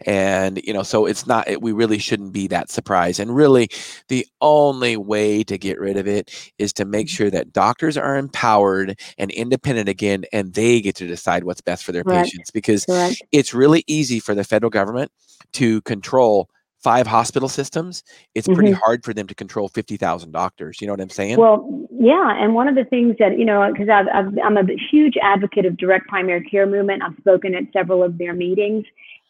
And 0.06 0.60
you 0.62 0.72
know, 0.72 0.84
so 0.84 1.06
it's 1.06 1.26
not. 1.26 1.48
It, 1.48 1.60
we 1.60 1.72
really 1.72 1.98
shouldn't 1.98 2.32
be 2.32 2.46
that 2.48 2.70
surprised. 2.70 3.18
And 3.18 3.34
really, 3.34 3.68
the 4.08 4.24
only 4.40 4.96
way 4.96 5.42
to 5.44 5.58
get 5.58 5.80
rid 5.80 5.96
of 5.96 6.06
it 6.06 6.30
is 6.58 6.72
to 6.74 6.84
make 6.84 7.08
mm-hmm. 7.08 7.14
sure 7.14 7.30
that 7.30 7.52
doctors 7.52 7.96
are 7.96 8.16
empowered 8.16 8.98
and 9.18 9.32
independent 9.32 9.88
again, 9.88 10.24
and 10.32 10.54
they 10.54 10.80
get 10.80 10.94
to 10.96 11.08
decide 11.08 11.42
what's 11.42 11.60
best 11.60 11.84
for 11.84 11.90
their 11.90 12.04
Correct. 12.04 12.26
patients. 12.26 12.50
Because 12.52 12.84
Correct. 12.84 13.20
it's 13.32 13.52
really 13.52 13.82
easy 13.88 14.20
for 14.20 14.34
the 14.34 14.44
federal 14.44 14.70
government 14.70 15.10
to 15.54 15.80
control 15.82 16.48
five 16.84 17.06
hospital 17.06 17.48
systems, 17.48 18.04
it's 18.34 18.46
pretty 18.46 18.70
mm-hmm. 18.70 18.80
hard 18.84 19.02
for 19.02 19.14
them 19.14 19.26
to 19.26 19.34
control 19.34 19.68
50,000 19.68 20.30
doctors. 20.30 20.80
You 20.80 20.86
know 20.86 20.92
what 20.92 21.00
I'm 21.00 21.08
saying? 21.08 21.38
Well, 21.38 21.88
yeah. 21.90 22.36
And 22.38 22.54
one 22.54 22.68
of 22.68 22.74
the 22.74 22.84
things 22.84 23.16
that, 23.18 23.38
you 23.38 23.46
know, 23.46 23.66
because 23.72 23.88
i 23.88 24.00
am 24.46 24.58
a 24.58 24.64
huge 24.90 25.14
advocate 25.22 25.64
of 25.64 25.78
direct 25.78 26.06
primary 26.08 26.44
care 26.44 26.66
movement, 26.66 27.02
I've 27.02 27.16
spoken 27.18 27.54
at 27.54 27.64
several 27.72 28.02
of 28.02 28.18
their 28.18 28.34
meetings. 28.34 28.84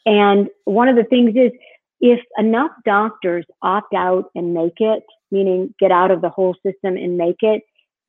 And 0.04 0.48
one 0.64 0.88
of 0.88 0.96
the 0.96 1.04
things 1.04 1.36
is 1.36 1.52
if 2.00 2.20
enough 2.36 2.72
doctors 2.84 3.46
opt 3.62 3.94
out 3.94 4.24
and 4.34 4.52
make 4.52 4.80
it, 4.80 5.04
meaning 5.30 5.72
get 5.78 5.92
out 5.92 6.10
of 6.10 6.20
the 6.20 6.30
whole 6.30 6.54
system 6.66 6.96
and 6.96 7.16
make 7.16 7.38
it, 7.40 7.62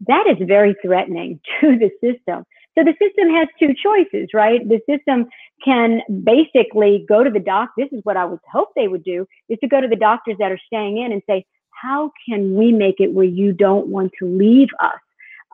that 0.08 0.26
is 0.28 0.48
very 0.48 0.76
threatening 0.82 1.40
to 1.62 1.78
the 1.78 1.92
system. 2.02 2.46
So 2.78 2.84
the 2.84 2.94
system 3.02 3.34
has 3.34 3.48
two 3.58 3.74
choices, 3.82 4.30
right? 4.34 4.68
The 4.68 4.82
system 4.90 5.28
can 5.64 6.02
basically 6.24 7.06
go 7.08 7.24
to 7.24 7.30
the 7.30 7.40
doc. 7.40 7.70
This 7.78 7.88
is 7.92 8.02
what 8.04 8.18
I 8.18 8.26
would 8.26 8.40
hope 8.52 8.70
they 8.76 8.88
would 8.88 9.04
do 9.04 9.26
is 9.50 9.58
to 9.60 9.68
go 9.68 9.80
to 9.80 9.88
the 9.88 9.96
doctors 9.96 10.36
that 10.40 10.52
are 10.52 10.60
staying 10.68 10.98
in 10.98 11.12
and 11.12 11.22
say, 11.28 11.46
how 11.72 12.12
can 12.28 12.56
we 12.56 12.72
make 12.72 12.96
it 13.00 13.12
where 13.14 13.26
you 13.26 13.54
don't 13.54 13.88
want 13.88 14.12
to 14.20 14.26
leave 14.28 14.70
us? 14.80 15.00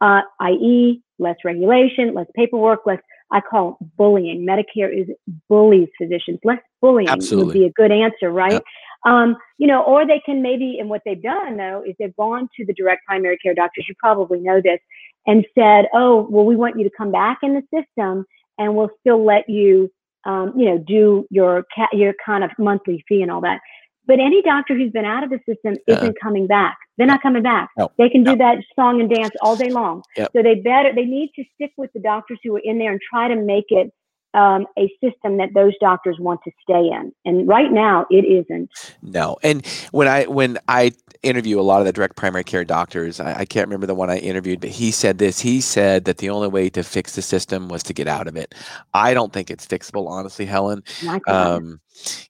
Uh, 0.02 0.22
i.e., 0.40 1.02
less 1.20 1.36
regulation, 1.46 2.14
less 2.14 2.28
paperwork, 2.36 2.80
less, 2.86 3.00
I 3.32 3.42
call 3.42 3.78
bullying. 3.98 4.46
Medicare 4.46 4.92
is 4.96 5.08
bullies 5.50 5.90
physicians. 5.98 6.40
Less 6.44 6.60
bullying 6.82 7.10
Absolutely. 7.10 7.46
would 7.46 7.54
be 7.54 7.66
a 7.66 7.72
good 7.72 7.92
answer, 7.92 8.32
right? 8.32 8.54
Yep. 8.54 8.64
Um, 9.06 9.36
you 9.58 9.68
know, 9.68 9.84
or 9.84 10.06
they 10.06 10.22
can 10.26 10.42
maybe, 10.42 10.78
and 10.80 10.90
what 10.90 11.02
they've 11.06 11.22
done 11.22 11.58
though, 11.58 11.84
is 11.88 11.96
they've 11.98 12.16
gone 12.16 12.48
to 12.58 12.66
the 12.66 12.74
direct 12.74 13.06
primary 13.06 13.38
care 13.38 13.54
doctors. 13.54 13.86
You 13.88 13.96
probably 13.98 14.40
know 14.40 14.62
this 14.62 14.80
and 15.26 15.46
said, 15.58 15.88
"Oh, 15.94 16.28
well, 16.30 16.46
we 16.46 16.56
want 16.56 16.78
you 16.78 16.84
to 16.84 16.96
come 16.96 17.12
back 17.12 17.40
in 17.42 17.54
the 17.54 17.64
system, 17.74 18.26
and 18.58 18.76
we'll 18.76 18.92
still 19.00 19.24
let 19.24 19.50
you, 19.50 19.90
um, 20.26 20.54
you 20.56 20.66
know, 20.66 20.78
do 20.78 21.26
your 21.32 21.66
ca- 21.74 21.90
your 21.94 22.14
kind 22.24 22.44
of 22.44 22.52
monthly 22.60 23.04
fee 23.08 23.22
and 23.22 23.32
all 23.32 23.42
that." 23.42 23.60
But 24.06 24.20
any 24.20 24.42
doctor 24.42 24.76
who's 24.76 24.92
been 24.92 25.06
out 25.06 25.24
of 25.24 25.30
the 25.30 25.40
system 25.48 25.76
isn't 25.88 26.20
coming 26.22 26.48
back. 26.48 26.78
They're 26.98 27.08
not 27.08 27.22
coming 27.22 27.44
back. 27.44 27.70
No, 27.78 27.92
they 27.98 28.10
can 28.10 28.24
do 28.24 28.36
no. 28.36 28.38
that 28.38 28.58
song 28.76 29.00
and 29.00 29.10
dance 29.10 29.32
all 29.42 29.56
day 29.56 29.70
long. 29.70 30.04
Yep. 30.18 30.32
So 30.36 30.44
they 30.44 30.56
better 30.56 30.94
they 30.94 31.06
need 31.06 31.32
to 31.36 31.44
stick 31.56 31.72
with 31.78 31.92
the 31.94 32.00
doctors 32.00 32.40
who 32.44 32.56
are 32.56 32.62
in 32.64 32.80
there 32.80 32.92
and 32.92 33.00
try 33.10 33.28
to 33.28 33.36
make 33.36 33.66
it 33.70 33.94
um, 34.34 34.66
a 34.78 34.90
system 35.04 35.38
that 35.38 35.50
those 35.54 35.74
doctors 35.80 36.18
want 36.20 36.40
to 36.46 36.52
stay 36.62 36.88
in. 36.88 37.12
And 37.26 37.48
right 37.48 37.72
now, 37.72 38.06
it 38.10 38.24
isn't. 38.26 38.70
No. 39.02 39.38
And 39.44 39.66
when 39.92 40.08
I 40.08 40.26
when 40.26 40.58
I 40.68 40.92
interview 41.22 41.60
a 41.60 41.62
lot 41.62 41.82
of 41.82 41.86
the 41.86 41.94
direct 41.94 42.16
primary 42.16 42.44
care 42.44 42.64
doctors, 42.64 43.20
I, 43.20 43.40
I, 43.40 43.46
can't 43.46 43.68
remember 43.68 43.88
the 43.88 43.96
one 43.96 44.10
I 44.10 44.18
interviewed, 44.18 44.62
but 44.62 44.70
he 44.70 44.92
said 44.92 45.18
this. 45.18 45.40
He 45.40 45.62
said 45.62 46.06
that 46.06 46.18
the 46.18 46.30
only 46.30 46.48
way 46.48 46.70
to 46.70 46.84
fix 46.84 47.16
the 47.16 47.22
system 47.22 47.68
was 47.68 47.84
to 47.84 47.94
get 47.94 48.08
out 48.08 48.28
of 48.28 48.36
it. 48.36 48.56
I 48.94 49.14
don't 49.14 49.34
think 49.34 49.52
it's 49.52 49.68
fixable, 49.68 50.08
honestly, 50.08 50.48
Ellen. 50.48 50.84
Um, 51.28 51.82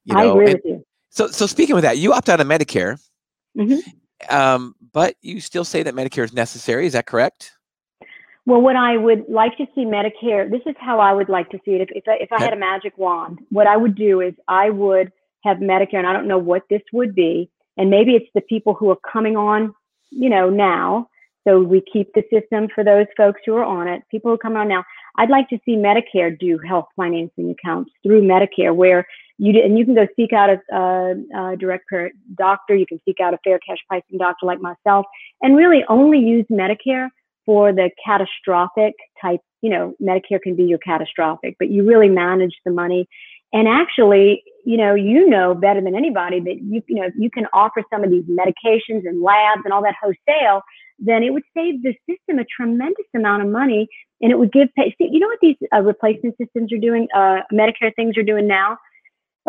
you 0.04 0.16
know, 0.16 0.20
I 0.20 0.26
agree 0.26 0.46
and, 0.46 0.54
with 0.56 0.66
you. 0.66 0.86
So, 1.12 1.28
so 1.28 1.45
speaking 1.45 1.76
of 1.76 1.82
that, 1.82 1.97
you 1.97 2.14
opt 2.14 2.30
out 2.30 2.39
of 2.39 2.47
Medicare, 2.47 2.97
mm-hmm. 3.57 4.36
um, 4.36 4.76
but 4.93 5.16
you 5.22 5.41
still 5.41 5.66
say 5.66 5.84
that 5.84 5.93
Medicare 5.93 6.24
is 6.24 6.34
necessary. 6.34 6.88
Is 6.88 6.93
that 6.93 7.05
correct? 7.05 7.51
Well, 8.45 8.62
what 8.62 8.76
I 8.76 8.97
would 8.97 9.26
like 9.30 9.55
to 9.57 9.68
see 9.76 9.86
Medicare, 9.86 10.49
this 10.49 10.62
is 10.66 10.76
how 10.80 10.99
I 10.99 11.14
would 11.14 11.30
like 11.30 11.49
to 11.51 11.59
see 11.64 11.72
it. 11.72 11.82
If, 11.82 11.89
if, 11.91 12.07
I, 12.07 12.16
if 12.16 12.32
I 12.32 12.41
had 12.41 12.53
a 12.53 12.57
magic 12.57 12.97
wand, 12.97 13.39
what 13.49 13.68
I 13.68 13.78
would 13.78 13.95
do 13.95 14.22
is 14.22 14.34
I 14.47 14.70
would 14.70 15.12
have 15.43 15.57
Medicare, 15.57 15.97
and 15.97 16.07
I 16.07 16.14
don't 16.14 16.28
know 16.28 16.39
what 16.39 16.64
this 16.70 16.82
would 16.93 17.14
be. 17.14 17.51
And 17.78 17.89
maybe 17.89 18.16
it's 18.16 18.30
the 18.34 18.41
people 18.41 18.74
who 18.74 18.89
are 18.89 18.97
coming 19.12 19.36
on, 19.36 19.74
you 20.09 20.30
know, 20.30 20.49
now. 20.49 21.07
So 21.47 21.59
we 21.59 21.84
keep 21.91 22.14
the 22.14 22.24
system 22.32 22.68
for 22.74 22.84
those 22.84 23.07
folks 23.18 23.41
who 23.45 23.55
are 23.55 23.64
on 23.64 23.88
it. 23.88 24.03
People 24.09 24.32
who 24.32 24.38
come 24.38 24.55
on 24.55 24.68
now. 24.68 24.84
I'd 25.18 25.30
like 25.30 25.49
to 25.49 25.59
see 25.66 25.76
Medicare 25.76 26.38
do 26.38 26.57
health 26.59 26.86
financing 26.95 27.49
accounts 27.49 27.91
through 28.03 28.22
Medicare, 28.22 28.76
where 28.76 29.05
you 29.42 29.60
and 29.60 29.78
you 29.78 29.86
can 29.86 29.96
go 29.96 30.08
seek 30.16 30.34
out 30.34 30.52
a, 30.52 30.76
a, 30.76 31.54
a 31.54 31.58
direct 31.58 31.89
parent 31.89 32.14
doctor. 32.38 32.76
You 32.76 32.86
can 32.86 33.02
seek 33.06 33.20
out 33.20 33.34
a 33.34 33.39
fair 33.44 33.58
cash 33.68 33.80
pricing 33.88 34.20
doctor 34.20 34.46
like 34.46 34.62
myself, 34.62 35.08
and 35.42 35.58
really 35.58 35.84
only 35.89 36.20
use 36.20 36.46
Medicare 36.52 37.10
for 37.44 37.74
the 37.74 37.89
catastrophic 38.06 38.94
type, 39.20 39.39
you 39.62 39.70
know, 39.72 39.96
Medicare 40.00 40.39
can 40.42 40.56
be 40.56 40.64
your 40.64 40.78
catastrophic, 40.78 41.56
but 41.58 41.72
you 41.72 41.84
really 41.84 42.08
manage 42.08 42.54
the 42.66 42.72
money. 42.72 43.08
And 43.52 43.68
actually, 43.68 44.44
you 44.64 44.78
know, 44.78 44.94
you 44.94 45.28
know 45.28 45.56
better 45.56 45.82
than 45.82 45.96
anybody 45.96 46.39
that 46.39 46.62
you, 46.62 46.84
you 46.88 46.96
know, 47.02 47.10
you 47.18 47.32
can 47.32 47.48
offer 47.52 47.84
some 47.92 48.04
of 48.04 48.12
these 48.12 48.26
medications 48.26 49.08
and 49.08 49.24
labs 49.24 49.62
and 49.66 49.74
all 49.74 49.82
that 49.82 49.96
wholesale, 50.00 50.62
then 51.00 51.24
it 51.24 51.34
would 51.34 51.44
save 51.58 51.82
the 51.82 51.96
system 52.08 52.38
a 52.38 52.46
tremendous 52.46 53.08
amount 53.16 53.42
of 53.42 53.50
money 53.50 53.88
and 54.22 54.32
it 54.32 54.38
would 54.38 54.52
give, 54.52 54.70
you 54.78 55.20
know 55.20 55.28
what 55.28 55.39
these 55.42 55.58
uh, 55.74 55.82
replacement 55.82 56.38
systems 56.38 56.72
are 56.72 56.78
doing, 56.78 57.08
uh, 57.16 57.38
Medicare 57.52 57.94
things 57.96 58.16
are 58.18 58.24
doing 58.24 58.48
now? 58.48 58.78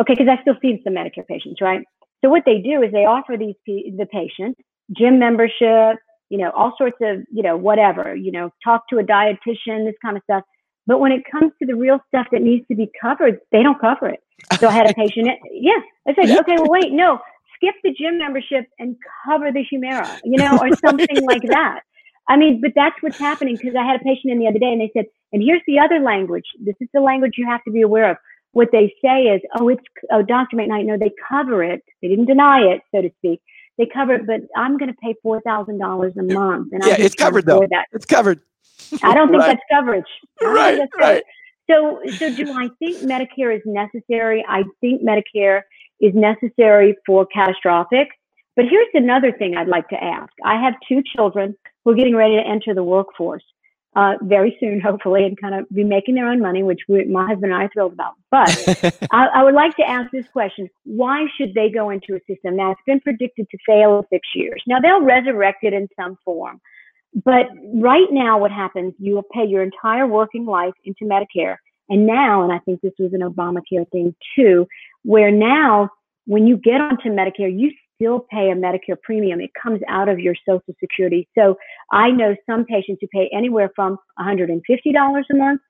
Okay, 0.00 0.14
because 0.14 0.28
I 0.28 0.40
still 0.42 0.56
see 0.62 0.80
some 0.84 0.94
Medicare 0.94 1.26
patients, 1.26 1.60
right? 1.60 1.84
So 2.24 2.30
what 2.30 2.44
they 2.46 2.58
do 2.58 2.82
is 2.82 2.92
they 2.92 3.04
offer 3.04 3.36
these 3.36 3.56
the 3.66 4.06
patient 4.10 4.56
gym 4.96 5.18
membership, 5.18 5.98
you 6.28 6.38
know, 6.38 6.50
all 6.50 6.74
sorts 6.76 6.96
of, 7.02 7.22
you 7.30 7.42
know, 7.42 7.56
whatever, 7.56 8.14
you 8.14 8.32
know, 8.32 8.50
talk 8.64 8.88
to 8.88 8.98
a 8.98 9.02
dietitian, 9.02 9.84
this 9.84 9.94
kind 10.02 10.16
of 10.16 10.22
stuff. 10.24 10.42
But 10.86 10.98
when 10.98 11.12
it 11.12 11.22
comes 11.30 11.52
to 11.60 11.66
the 11.66 11.76
real 11.76 12.00
stuff 12.08 12.26
that 12.32 12.42
needs 12.42 12.66
to 12.68 12.74
be 12.74 12.90
covered, 13.00 13.38
they 13.52 13.62
don't 13.62 13.80
cover 13.80 14.08
it. 14.08 14.20
So 14.58 14.68
I 14.68 14.72
had 14.72 14.90
a 14.90 14.94
patient, 14.96 15.28
yeah, 15.52 15.78
I 16.06 16.14
said, 16.14 16.36
okay, 16.38 16.56
well, 16.56 16.68
wait, 16.68 16.92
no, 16.92 17.18
skip 17.56 17.74
the 17.84 17.92
gym 17.92 18.18
membership 18.18 18.66
and 18.78 18.96
cover 19.24 19.52
the 19.52 19.64
Humira, 19.72 20.18
you 20.24 20.38
know, 20.38 20.58
or 20.58 20.74
something 20.84 21.24
like 21.26 21.42
that. 21.48 21.80
I 22.28 22.36
mean, 22.36 22.60
but 22.60 22.72
that's 22.74 22.96
what's 23.00 23.18
happening 23.18 23.56
because 23.56 23.76
I 23.76 23.84
had 23.84 24.00
a 24.00 24.04
patient 24.04 24.32
in 24.32 24.38
the 24.38 24.46
other 24.46 24.58
day 24.58 24.72
and 24.72 24.80
they 24.80 24.90
said, 24.96 25.06
and 25.32 25.42
here's 25.42 25.62
the 25.66 25.78
other 25.78 25.98
language. 25.98 26.44
This 26.60 26.76
is 26.80 26.88
the 26.94 27.00
language 27.00 27.32
you 27.36 27.46
have 27.46 27.62
to 27.64 27.70
be 27.70 27.82
aware 27.82 28.10
of. 28.10 28.16
What 28.52 28.68
they 28.70 28.94
say 29.02 29.22
is, 29.22 29.40
oh, 29.58 29.68
it's, 29.68 29.82
oh, 30.10 30.22
Dr. 30.22 30.56
McKnight, 30.56 30.84
no, 30.84 30.98
they 30.98 31.12
cover 31.28 31.62
it. 31.64 31.82
They 32.00 32.08
didn't 32.08 32.26
deny 32.26 32.60
it, 32.60 32.82
so 32.94 33.02
to 33.02 33.10
speak. 33.18 33.40
They 33.78 33.86
cover 33.86 34.14
it, 34.14 34.26
but 34.26 34.42
I'm 34.56 34.76
going 34.76 34.90
to 34.90 34.96
pay 35.02 35.14
$4,000 35.24 36.16
a 36.16 36.34
month. 36.34 36.72
And 36.72 36.84
yeah, 36.84 36.96
it's 36.98 37.14
covered 37.14 37.46
though. 37.46 37.66
That. 37.70 37.86
It's 37.92 38.04
covered. 38.04 38.40
I 39.02 39.14
don't 39.14 39.30
think 39.30 39.40
right. 39.42 39.46
that's 39.48 39.62
coverage. 39.72 40.04
Right, 40.42 40.76
that's 40.76 40.92
right. 40.98 41.22
So, 41.70 42.00
so 42.18 42.34
do 42.34 42.52
I 42.52 42.68
think 42.78 42.98
Medicare 42.98 43.56
is 43.56 43.62
necessary? 43.64 44.44
I 44.46 44.64
think 44.80 45.02
Medicare 45.02 45.62
is 46.00 46.12
necessary 46.14 46.96
for 47.06 47.26
catastrophic. 47.26 48.08
But 48.56 48.66
here's 48.68 48.88
another 48.92 49.32
thing 49.32 49.56
I'd 49.56 49.68
like 49.68 49.88
to 49.88 50.02
ask. 50.02 50.32
I 50.44 50.60
have 50.60 50.74
two 50.86 51.02
children 51.16 51.56
who 51.84 51.92
are 51.92 51.94
getting 51.94 52.14
ready 52.14 52.36
to 52.36 52.42
enter 52.46 52.74
the 52.74 52.84
workforce 52.84 53.44
uh, 53.94 54.14
very 54.22 54.56
soon, 54.58 54.80
hopefully, 54.80 55.24
and 55.24 55.38
kind 55.38 55.54
of 55.54 55.68
be 55.68 55.84
making 55.84 56.14
their 56.14 56.28
own 56.28 56.40
money, 56.40 56.62
which 56.62 56.80
we, 56.88 57.04
my 57.04 57.26
husband 57.26 57.52
and 57.52 57.54
I 57.54 57.64
are 57.64 57.70
thrilled 57.72 57.92
about. 57.92 58.14
But 58.30 59.06
I, 59.10 59.26
I, 59.26 59.42
would 59.42 59.54
like 59.54 59.76
to 59.76 59.88
ask 59.88 60.10
this 60.10 60.26
question: 60.28 60.68
Why 60.84 61.26
should 61.36 61.52
they 61.54 61.68
go 61.68 61.90
into 61.90 62.14
a 62.14 62.20
system 62.26 62.56
now? 62.56 62.70
It's 62.70 62.80
been 62.86 63.00
predicted 63.00 63.48
to 63.50 63.58
fail 63.66 63.98
in 63.98 64.04
six 64.10 64.26
years. 64.34 64.62
Now 64.66 64.80
they'll 64.80 65.02
resurrect 65.02 65.64
it 65.64 65.74
in 65.74 65.88
some 65.94 66.16
form, 66.24 66.60
but 67.24 67.46
right 67.74 68.08
now, 68.10 68.38
what 68.38 68.50
happens? 68.50 68.94
You 68.98 69.14
will 69.14 69.26
pay 69.34 69.44
your 69.44 69.62
entire 69.62 70.06
working 70.06 70.46
life 70.46 70.74
into 70.84 71.04
Medicare, 71.04 71.56
and 71.90 72.06
now, 72.06 72.42
and 72.42 72.52
I 72.52 72.60
think 72.60 72.80
this 72.80 72.94
was 72.98 73.12
an 73.12 73.20
Obamacare 73.20 73.90
thing 73.90 74.14
too, 74.34 74.66
where 75.02 75.30
now 75.30 75.90
when 76.26 76.46
you 76.46 76.56
get 76.56 76.80
onto 76.80 77.08
Medicare, 77.08 77.52
you 77.52 77.72
still 78.02 78.26
pay 78.30 78.50
a 78.50 78.54
Medicare 78.54 79.00
premium. 79.02 79.40
It 79.40 79.50
comes 79.60 79.80
out 79.88 80.08
of 80.08 80.18
your 80.18 80.34
Social 80.46 80.74
Security. 80.80 81.28
So 81.36 81.56
I 81.92 82.10
know 82.10 82.34
some 82.48 82.64
patients 82.64 82.98
who 83.00 83.06
pay 83.08 83.30
anywhere 83.32 83.70
from 83.76 83.96
$150 84.18 84.58
a 85.30 85.34
month 85.36 85.60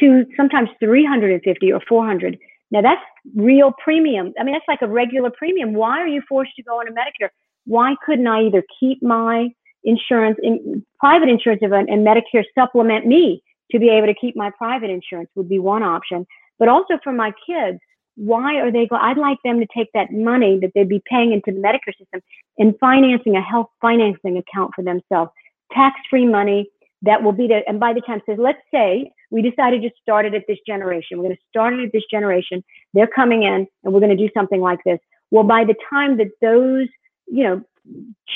to 0.00 0.24
sometimes 0.36 0.70
350 0.80 1.72
or 1.72 1.80
400. 1.88 2.38
Now 2.70 2.80
that's 2.80 3.02
real 3.34 3.72
premium. 3.82 4.32
I 4.38 4.44
mean, 4.44 4.54
that's 4.54 4.64
like 4.68 4.82
a 4.82 4.88
regular 4.88 5.30
premium. 5.30 5.74
Why 5.74 5.98
are 5.98 6.08
you 6.08 6.22
forced 6.28 6.54
to 6.56 6.62
go 6.62 6.80
into 6.80 6.92
Medicare? 6.92 7.28
Why 7.66 7.94
couldn't 8.04 8.26
I 8.26 8.44
either 8.44 8.62
keep 8.80 9.02
my 9.02 9.50
insurance 9.84 10.38
in 10.42 10.84
private 10.98 11.28
insurance 11.28 11.60
and 11.62 12.06
Medicare 12.06 12.44
supplement 12.54 13.06
me 13.06 13.42
to 13.70 13.78
be 13.78 13.90
able 13.90 14.06
to 14.06 14.14
keep 14.14 14.36
my 14.36 14.50
private 14.56 14.90
insurance 14.90 15.28
would 15.34 15.48
be 15.48 15.58
one 15.58 15.82
option. 15.82 16.26
But 16.58 16.68
also 16.68 16.98
for 17.02 17.12
my 17.12 17.32
kids, 17.46 17.78
why 18.16 18.56
are 18.60 18.70
they 18.70 18.86
go 18.86 18.96
i'd 18.96 19.18
like 19.18 19.38
them 19.44 19.58
to 19.58 19.66
take 19.76 19.88
that 19.92 20.12
money 20.12 20.58
that 20.60 20.70
they'd 20.74 20.88
be 20.88 21.02
paying 21.10 21.32
into 21.32 21.50
the 21.50 21.60
medicare 21.60 21.96
system 21.98 22.20
and 22.58 22.74
financing 22.78 23.36
a 23.36 23.42
health 23.42 23.68
financing 23.80 24.36
account 24.38 24.72
for 24.74 24.82
themselves. 24.82 25.30
Tax 25.72 25.98
free 26.08 26.26
money 26.26 26.70
that 27.02 27.22
will 27.22 27.32
be 27.32 27.46
there. 27.46 27.62
And 27.66 27.78
by 27.78 27.92
the 27.92 28.00
time 28.00 28.20
says 28.26 28.38
let's 28.38 28.60
say 28.72 29.10
we 29.30 29.42
decided 29.42 29.82
to 29.82 29.90
start 30.00 30.26
it 30.26 30.34
at 30.34 30.44
this 30.46 30.58
generation. 30.66 31.18
We're 31.18 31.24
going 31.24 31.36
to 31.36 31.42
start 31.48 31.74
it 31.74 31.84
at 31.84 31.92
this 31.92 32.04
generation. 32.10 32.62
They're 32.92 33.06
coming 33.06 33.42
in 33.42 33.66
and 33.82 33.92
we're 33.92 34.00
going 34.00 34.16
to 34.16 34.26
do 34.26 34.30
something 34.34 34.60
like 34.60 34.80
this. 34.84 34.98
Well 35.30 35.44
by 35.44 35.64
the 35.64 35.74
time 35.90 36.16
that 36.18 36.28
those 36.40 36.88
you 37.26 37.44
know 37.44 37.62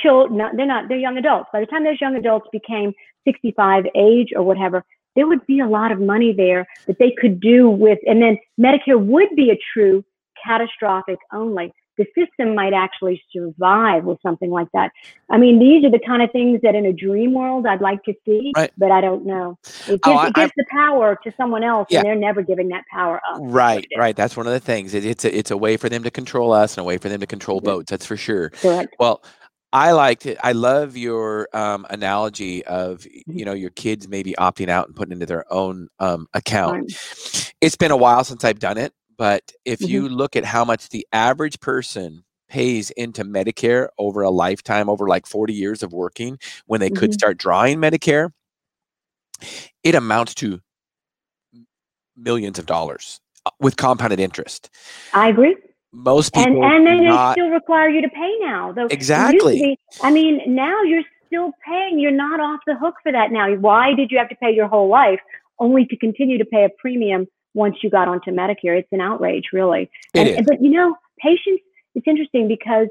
children 0.02 0.56
they're 0.56 0.66
not 0.66 0.88
they're 0.88 0.98
young 0.98 1.18
adults. 1.18 1.48
By 1.52 1.60
the 1.60 1.66
time 1.66 1.84
those 1.84 2.00
young 2.00 2.16
adults 2.16 2.48
became 2.52 2.92
65 3.26 3.84
age 3.94 4.28
or 4.34 4.42
whatever 4.42 4.84
there 5.16 5.26
would 5.26 5.46
be 5.46 5.60
a 5.60 5.66
lot 5.66 5.92
of 5.92 6.00
money 6.00 6.32
there 6.32 6.66
that 6.86 6.98
they 6.98 7.12
could 7.20 7.40
do 7.40 7.68
with, 7.68 7.98
and 8.06 8.22
then 8.22 8.38
Medicare 8.60 9.00
would 9.00 9.28
be 9.36 9.50
a 9.50 9.58
true 9.72 10.04
catastrophic 10.44 11.18
only. 11.32 11.72
The 11.96 12.06
system 12.16 12.54
might 12.54 12.72
actually 12.72 13.20
survive 13.32 14.04
with 14.04 14.18
something 14.22 14.50
like 14.50 14.68
that. 14.72 14.92
I 15.30 15.36
mean, 15.36 15.58
these 15.58 15.84
are 15.84 15.90
the 15.90 15.98
kind 15.98 16.22
of 16.22 16.30
things 16.30 16.60
that 16.62 16.76
in 16.76 16.86
a 16.86 16.92
dream 16.92 17.34
world 17.34 17.66
I'd 17.66 17.80
like 17.80 18.04
to 18.04 18.14
see, 18.24 18.52
right. 18.56 18.70
but 18.78 18.92
I 18.92 19.00
don't 19.00 19.26
know. 19.26 19.58
It 19.64 19.72
oh, 19.74 19.88
gives, 19.88 20.00
oh, 20.04 20.12
I, 20.12 20.26
it 20.28 20.34
gives 20.34 20.52
the 20.56 20.64
power 20.70 21.18
to 21.24 21.34
someone 21.36 21.64
else, 21.64 21.88
yeah. 21.90 21.98
and 21.98 22.06
they're 22.06 22.14
never 22.14 22.42
giving 22.42 22.68
that 22.68 22.84
power 22.88 23.20
up. 23.28 23.40
Right, 23.40 23.84
uh, 23.96 23.98
right. 23.98 24.14
That's 24.14 24.36
one 24.36 24.46
of 24.46 24.52
the 24.52 24.60
things. 24.60 24.94
It, 24.94 25.04
it's 25.04 25.24
a, 25.24 25.36
it's 25.36 25.50
a 25.50 25.56
way 25.56 25.76
for 25.76 25.88
them 25.88 26.04
to 26.04 26.10
control 26.12 26.52
us 26.52 26.76
and 26.76 26.82
a 26.82 26.84
way 26.84 26.98
for 26.98 27.08
them 27.08 27.18
to 27.18 27.26
control 27.26 27.60
votes. 27.60 27.90
That's 27.90 28.06
for 28.06 28.16
sure. 28.16 28.50
Correct. 28.50 28.94
Well, 29.00 29.24
I 29.72 29.92
liked 29.92 30.24
it. 30.26 30.38
I 30.42 30.52
love 30.52 30.96
your 30.96 31.48
um, 31.52 31.86
analogy 31.90 32.64
of 32.64 33.06
you 33.26 33.44
know 33.44 33.52
your 33.52 33.70
kids 33.70 34.08
maybe 34.08 34.34
opting 34.38 34.68
out 34.68 34.86
and 34.86 34.96
putting 34.96 35.12
into 35.12 35.26
their 35.26 35.50
own 35.52 35.88
um, 35.98 36.26
account. 36.32 36.92
It's 37.60 37.76
been 37.76 37.90
a 37.90 37.96
while 37.96 38.24
since 38.24 38.44
I've 38.44 38.60
done 38.60 38.78
it, 38.78 38.92
but 39.16 39.52
if 39.64 39.80
mm-hmm. 39.80 39.90
you 39.90 40.08
look 40.08 40.36
at 40.36 40.44
how 40.44 40.64
much 40.64 40.88
the 40.88 41.06
average 41.12 41.60
person 41.60 42.24
pays 42.48 42.90
into 42.90 43.24
Medicare 43.24 43.88
over 43.98 44.22
a 44.22 44.30
lifetime, 44.30 44.88
over 44.88 45.06
like 45.06 45.26
40 45.26 45.52
years 45.52 45.82
of 45.82 45.92
working, 45.92 46.38
when 46.66 46.80
they 46.80 46.88
mm-hmm. 46.88 46.98
could 46.98 47.12
start 47.12 47.36
drawing 47.36 47.78
Medicare, 47.78 48.30
it 49.84 49.94
amounts 49.94 50.34
to 50.36 50.60
millions 52.16 52.58
of 52.58 52.64
dollars 52.64 53.20
uh, 53.44 53.50
with 53.60 53.76
compounded 53.76 54.18
interest. 54.18 54.70
I 55.12 55.28
agree 55.28 55.56
most 55.92 56.34
people 56.34 56.64
and, 56.64 56.72
and 56.72 56.86
then 56.86 57.04
not, 57.04 57.34
they 57.34 57.40
still 57.40 57.50
require 57.50 57.88
you 57.88 58.02
to 58.02 58.08
pay 58.08 58.36
now. 58.40 58.72
Though 58.72 58.86
exactly. 58.86 59.78
i 60.02 60.10
mean 60.10 60.40
now 60.46 60.82
you're 60.82 61.02
still 61.28 61.52
paying. 61.66 61.98
You're 61.98 62.10
not 62.10 62.40
off 62.40 62.60
the 62.66 62.74
hook 62.74 62.96
for 63.02 63.12
that 63.12 63.30
now. 63.30 63.54
Why 63.54 63.94
did 63.94 64.10
you 64.10 64.18
have 64.18 64.28
to 64.30 64.36
pay 64.36 64.52
your 64.52 64.66
whole 64.66 64.88
life 64.88 65.20
only 65.58 65.86
to 65.86 65.96
continue 65.96 66.38
to 66.38 66.44
pay 66.44 66.64
a 66.64 66.68
premium 66.78 67.26
once 67.54 67.76
you 67.82 67.90
got 67.90 68.08
onto 68.08 68.30
medicare? 68.30 68.78
It's 68.78 68.88
an 68.92 69.00
outrage 69.00 69.44
really. 69.52 69.90
It 70.14 70.26
and, 70.26 70.40
is. 70.40 70.46
but 70.46 70.62
you 70.62 70.70
know 70.70 70.96
patients 71.18 71.62
it's 71.94 72.06
interesting 72.06 72.48
because 72.48 72.88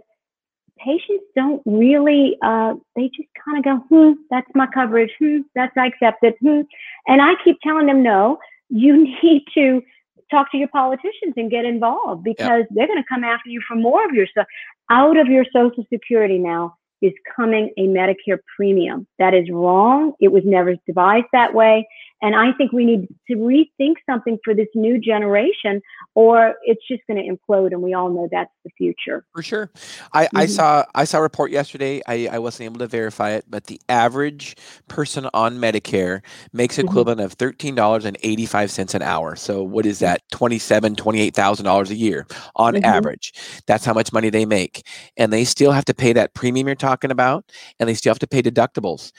patients 0.77 1.25
don't 1.35 1.61
really 1.65 2.37
uh, 2.43 2.75
they 2.95 3.09
just 3.15 3.29
kind 3.43 3.57
of 3.57 3.63
go 3.63 3.75
hmm 3.89 4.13
that's 4.29 4.49
my 4.55 4.67
coverage. 4.67 5.11
Hmm 5.19 5.39
that's 5.55 5.75
i 5.77 5.87
accept 5.87 6.23
it. 6.23 6.35
Hmm. 6.39 6.61
And 7.07 7.21
i 7.21 7.33
keep 7.43 7.59
telling 7.61 7.87
them 7.87 8.03
no 8.03 8.39
you 8.69 9.03
need 9.23 9.43
to 9.55 9.81
talk 10.30 10.51
to 10.51 10.57
your 10.57 10.67
politicians 10.69 11.34
and 11.36 11.49
get 11.49 11.65
involved 11.65 12.23
because 12.23 12.61
yep. 12.61 12.67
they're 12.71 12.88
going 12.88 13.01
to 13.01 13.07
come 13.07 13.23
after 13.23 13.49
you 13.49 13.61
for 13.67 13.75
more 13.75 14.05
of 14.05 14.13
your 14.13 14.28
stuff. 14.28 14.47
Out 14.89 15.17
of 15.17 15.28
your 15.28 15.45
Social 15.53 15.86
Security 15.91 16.38
now 16.38 16.75
is 17.01 17.13
coming 17.36 17.71
a 17.78 17.88
Medicare 17.88 18.39
premium. 18.55 19.07
That 19.19 19.34
is 19.34 19.49
wrong. 19.51 20.13
It 20.19 20.30
was 20.30 20.43
never 20.45 20.75
devised 20.86 21.28
that 21.32 21.53
way. 21.53 21.88
And 22.22 22.36
I 22.36 22.51
think 22.53 22.72
we 22.72 22.84
need 22.84 23.07
to 23.30 23.36
rethink 23.36 23.95
something 24.09 24.39
for 24.43 24.55
this 24.55 24.68
new 24.74 24.97
generation, 24.97 25.82
or 26.15 26.55
it's 26.63 26.82
just 26.88 27.01
going 27.07 27.24
to 27.24 27.30
implode. 27.30 27.72
And 27.74 27.82
we 27.82 27.93
all 27.93 28.09
know 28.09 28.28
that's 28.32 28.51
the 28.63 28.72
future. 28.76 29.24
For 29.36 29.43
sure. 29.43 29.70
I, 30.13 30.26
mm-hmm. 30.26 30.38
I 30.38 30.45
saw 30.47 30.84
I 30.95 31.03
saw 31.03 31.20
a 31.20 31.22
report 31.22 31.51
yesterday. 31.51 32.01
I, 32.07 32.28
I 32.32 32.39
wasn't 32.39 32.65
able 32.65 32.80
to 32.80 32.88
verify 32.88 33.32
it, 33.32 33.45
but 33.47 33.65
the 33.65 33.80
average 33.88 34.55
person 34.88 35.30
on 35.34 35.57
Medicare 35.57 36.22
makes 36.53 36.78
mm-hmm. 36.78 36.88
equivalent 36.88 37.20
mm-hmm. 37.20 37.26
of 37.26 37.34
thirteen 37.34 37.76
dollars 37.76 38.03
and 38.03 38.18
eighty 38.24 38.47
five 38.47 38.72
cents 38.72 38.95
an 38.95 39.03
hour. 39.03 39.36
So 39.36 39.61
what 39.61 39.86
is 39.86 39.99
that? 39.99 40.22
Twenty 40.32 40.57
seven, 40.57 40.95
twenty 40.95 41.22
eight 41.22 41.36
thousand 41.36 41.65
dollars 41.65 41.91
a 41.91 41.95
year 41.95 42.26
on 42.55 42.74
mm-hmm. 42.74 42.86
average. 42.86 43.34
That's 43.68 43.86
how 43.86 43.93
much 43.93 44.11
money 44.11 44.32
they 44.32 44.45
make, 44.45 44.88
and 45.18 45.32
they 45.32 45.43
still 45.43 45.72
have 45.72 45.86
to 45.86 45.93
pay 45.93 46.13
that 46.13 46.34
premium 46.34 46.68
you're 46.68 46.76
talking 46.76 47.11
about, 47.11 47.45
and 47.80 47.88
they 47.88 47.93
still 47.93 48.09
have 48.09 48.20
to 48.20 48.28
pay 48.28 48.41
deductibles. 48.41 49.11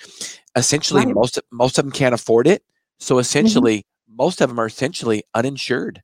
Essentially, 0.57 1.07
right. 1.07 1.15
most 1.15 1.39
most 1.53 1.79
of 1.79 1.85
them 1.85 1.93
can't 1.93 2.15
afford 2.15 2.49
it 2.49 2.65
so 2.99 3.15
mm-hmm. 3.15 3.21
essentially, 3.21 3.79
mm-hmm. 3.79 4.17
most 4.17 4.41
of 4.41 4.49
them 4.49 4.59
are 4.59 4.67
essentially 4.67 5.23
uninsured. 5.35 6.03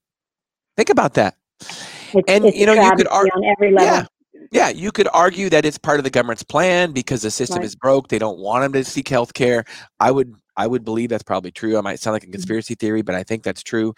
Think 0.77 0.91
about 0.91 1.15
that. 1.15 1.37
It's, 1.61 2.25
and 2.29 2.45
it's 2.45 2.57
you 2.57 2.67
know, 2.67 2.75
you 2.75 2.97
could 2.97 3.09
argue 3.09 3.33
on 3.33 3.45
every 3.45 3.73
level. 3.73 3.87
Yeah, 3.87 4.07
yeah, 4.51 4.69
you 4.69 4.93
could 4.93 5.09
argue 5.13 5.51
that 5.51 5.65
it's 5.65 5.79
part 5.79 5.99
of 5.99 6.05
the 6.05 6.11
government's 6.11 6.43
plan 6.43 6.93
because 6.93 7.23
the 7.23 7.31
system 7.31 7.59
right. 7.59 7.65
is 7.65 7.75
broke. 7.75 8.09
They 8.09 8.19
don't 8.19 8.39
want 8.39 8.63
them 8.63 8.73
to 8.73 8.85
seek 8.85 9.09
health 9.09 9.35
care. 9.35 9.65
I 10.01 10.11
would 10.11 10.35
I 10.57 10.67
would 10.67 10.85
believe 10.85 11.09
that's 11.09 11.23
probably 11.23 11.51
true. 11.51 11.77
I 11.77 11.81
might 11.81 11.99
sound 12.01 12.13
like 12.13 12.23
a 12.23 12.27
mm-hmm. 12.27 12.33
conspiracy 12.33 12.75
theory, 12.75 13.03
but 13.03 13.15
I 13.15 13.25
think 13.25 13.43
that's 13.43 13.63
true. 13.63 13.95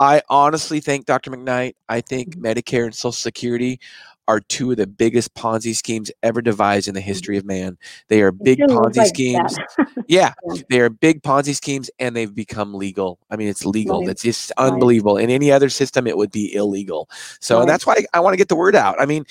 I 0.00 0.20
honestly 0.28 0.80
think, 0.80 1.06
Dr. 1.06 1.30
McKnight, 1.30 1.74
I 1.88 2.00
think 2.00 2.36
mm-hmm. 2.36 2.44
Medicare 2.44 2.84
and 2.84 2.94
Social 2.94 3.12
Security 3.12 3.80
are 4.26 4.40
two 4.40 4.70
of 4.70 4.76
the 4.78 4.86
biggest 4.86 5.34
Ponzi 5.34 5.74
schemes 5.76 6.10
ever 6.22 6.40
devised 6.40 6.88
in 6.88 6.94
the 6.94 7.00
history 7.00 7.36
of 7.36 7.44
man. 7.44 7.76
They 8.08 8.22
are 8.22 8.32
big 8.32 8.58
Ponzi 8.60 8.96
like 8.98 9.08
schemes. 9.08 9.56
yeah, 10.08 10.32
they 10.70 10.80
are 10.80 10.88
big 10.88 11.22
Ponzi 11.22 11.54
schemes, 11.54 11.90
and 11.98 12.16
they've 12.16 12.34
become 12.34 12.74
legal. 12.74 13.18
I 13.30 13.36
mean, 13.36 13.48
it's 13.48 13.66
legal. 13.66 14.00
Right. 14.00 14.10
It's 14.10 14.22
just 14.22 14.52
Right. 14.58 14.66
unbelievable. 14.72 15.16
In 15.16 15.30
any 15.30 15.52
other 15.52 15.68
system, 15.68 16.06
it 16.06 16.16
would 16.16 16.30
be 16.30 16.54
illegal. 16.54 17.08
So 17.40 17.58
Right. 17.58 17.66
that's 17.66 17.86
why 17.86 18.04
I, 18.14 18.20
want 18.20 18.32
to 18.32 18.38
get 18.38 18.48
the 18.48 18.56
word 18.56 18.74
out. 18.74 19.00
I 19.00 19.06
mean, 19.06 19.24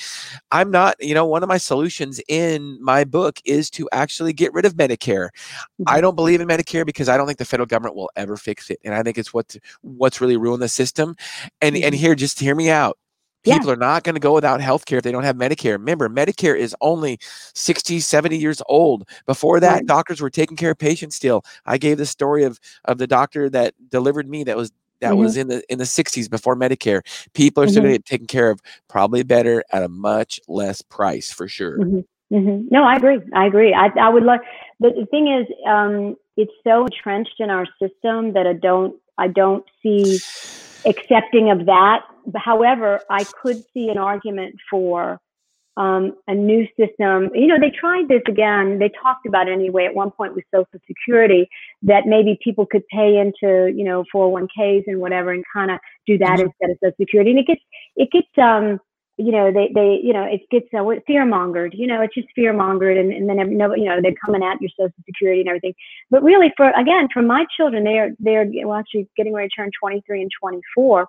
I'm 0.52 0.70
not. 0.70 0.96
You 1.00 1.16
know, 1.16 1.26
one 1.26 1.42
of 1.44 1.50
my 1.50 1.58
solutions 1.58 2.22
in 2.28 2.78
my 2.82 3.04
book 3.04 3.40
is 3.46 3.70
to 3.72 3.90
actually 3.92 4.34
get 4.34 4.54
rid 4.54 4.66
of 4.66 4.76
Medicare. 4.76 5.30
I 5.88 5.98
Mhm. 5.98 6.02
don't 6.02 6.16
believe 6.16 6.40
in 6.42 6.48
Medicare 6.48 6.86
because 6.86 7.10
I 7.10 7.18
don't 7.18 7.26
think 7.26 7.40
the 7.40 7.46
federal 7.46 7.66
government 7.68 7.96
will 7.96 8.12
ever 8.16 8.38
fix 8.38 8.70
it, 8.70 8.80
and 8.84 8.94
I 8.94 9.02
think 9.04 9.18
it's 9.18 9.34
what 9.34 9.56
what's 9.82 10.22
really 10.22 10.38
ruined 10.38 10.62
the 10.62 10.70
system. 10.70 11.16
And 11.62 11.76
and 11.76 11.96
Mhm. 11.96 11.98
here, 11.98 12.16
just 12.16 12.40
hear 12.40 12.56
me 12.56 12.70
out. 12.70 12.98
Yeah. 13.44 13.58
People 13.58 13.72
are 13.72 13.76
not 13.76 14.04
going 14.04 14.16
to 14.16 14.22
go 14.22 14.34
without 14.34 14.62
health 14.62 14.86
care 14.86 15.00
if 15.00 15.04
they 15.04 15.12
don't 15.12 15.24
have 15.24 15.36
Medicare. 15.36 15.74
Remember, 15.74 16.08
Medicare 16.08 16.58
is 16.58 16.74
only 16.82 17.20
60, 17.54 18.00
70 18.00 18.38
years 18.38 18.62
old. 18.70 19.08
Before 19.26 19.60
that, 19.60 19.74
Right. 19.74 19.86
doctors 19.86 20.22
were 20.22 20.30
taking 20.30 20.56
care 20.56 20.72
of 20.72 20.78
patients 20.78 21.16
still. 21.16 21.44
I 21.66 21.78
gave 21.78 21.98
the 21.98 22.06
story 22.06 22.44
of 22.44 22.60
of 22.86 22.98
the 23.00 23.08
doctor 23.08 23.50
that 23.50 23.74
delivered 23.90 24.30
me 24.30 24.44
that 24.46 24.56
was 24.56 24.72
that 25.02 25.14
Mhm. 25.14 25.18
was 25.18 25.36
in 25.36 25.48
the 25.50 25.62
in 25.70 25.78
the 25.80 25.86
60s 25.86 26.30
before 26.30 26.56
Medicare. 26.56 27.02
People 27.34 27.64
are 27.64 27.68
still 27.68 27.84
Mhm. 27.84 27.88
getting 27.88 28.02
taken 28.04 28.28
care 28.28 28.50
of 28.50 28.62
probably 28.88 29.24
better 29.24 29.64
at 29.74 29.84
a 29.84 29.90
much 29.90 30.40
less 30.48 30.82
price 30.82 31.32
for 31.34 31.48
sure. 31.50 31.80
Mhm. 31.80 32.06
Mhm. 32.32 32.72
No, 32.72 32.84
I 32.86 32.96
agree. 32.96 33.20
I 33.34 33.46
agree. 33.46 33.74
I, 33.74 33.88
I 34.00 34.08
would 34.10 34.24
love. 34.24 34.40
The, 34.80 34.92
the 34.92 35.06
thing 35.08 35.28
is, 35.28 35.46
um, 35.68 36.16
it's 36.38 36.54
so 36.66 36.86
entrenched 36.86 37.40
in 37.40 37.50
our 37.50 37.66
system 37.78 38.32
that 38.34 38.48
I 38.48 38.54
don't. 38.54 38.96
I 39.18 39.28
don't 39.28 39.66
see 39.84 40.20
accepting 40.86 41.52
of 41.52 41.66
that. 41.66 42.04
However, 42.36 43.02
I 43.10 43.26
could 43.42 43.64
see 43.74 43.90
an 43.90 43.98
argument 43.98 44.56
for 44.70 45.20
um, 45.76 46.14
a 46.28 46.36
new 46.36 46.68
system. 46.78 47.30
You 47.34 47.48
know, 47.48 47.60
they 47.60 47.72
tried 47.72 48.08
this 48.08 48.22
again. 48.28 48.78
They 48.80 48.90
talked 49.02 49.26
about 49.26 49.48
it 49.48 49.54
anyway 49.54 49.86
at 49.86 49.96
one 49.96 50.12
point 50.12 50.36
with 50.36 50.46
Social 50.54 50.80
Security 50.88 51.50
that 51.82 52.06
maybe 52.06 52.38
people 52.44 52.66
could 52.66 52.88
pay 52.90 53.18
into, 53.18 53.74
you 53.76 53.84
know, 53.84 54.04
401ks 54.14 54.84
and 54.88 55.00
whatever, 55.00 55.32
and 55.32 55.44
kind 55.52 55.72
of 55.72 55.80
do 56.06 56.18
that 56.20 56.40
Mhm. 56.40 56.46
instead 56.46 56.70
of 56.70 56.78
Social 56.84 56.96
Security. 57.00 57.32
And 57.32 57.40
it 57.40 57.48
gets, 57.48 57.62
it 57.96 58.12
gets, 58.12 58.38
um, 58.38 58.80
you 59.18 59.32
know, 59.32 59.52
they, 59.52 59.72
they, 59.74 60.00
you 60.04 60.14
know, 60.14 60.24
it 60.24 60.42
gets 60.50 60.68
uh, 60.74 60.84
fear 61.06 61.24
mongered. 61.26 61.74
You 61.74 61.88
know, 61.88 62.02
it's 62.02 62.16
just 62.16 62.28
fear 62.36 62.54
mongered, 62.54 63.00
and, 63.00 63.12
and 63.12 63.30
then 63.30 63.40
every, 63.40 63.56
no, 63.56 63.74
you 63.76 63.86
know, 63.86 64.02
they're 64.02 64.16
coming 64.24 64.44
at 64.44 64.60
your 64.62 64.72
Social 64.78 65.04
Security 65.06 65.42
and 65.42 65.50
everything. 65.50 65.74
But 66.10 66.24
really, 66.24 66.52
for 66.58 66.72
again, 66.72 67.08
for 67.14 67.22
my 67.22 67.46
children, 67.56 67.84
they 67.84 68.00
are 68.00 68.10
they're 68.20 68.48
well, 68.66 68.78
actually 68.78 69.08
getting 69.16 69.34
ready 69.34 69.50
to 69.50 69.56
turn 69.56 69.72
23 69.80 70.22
and 70.22 70.32
24. 70.40 71.08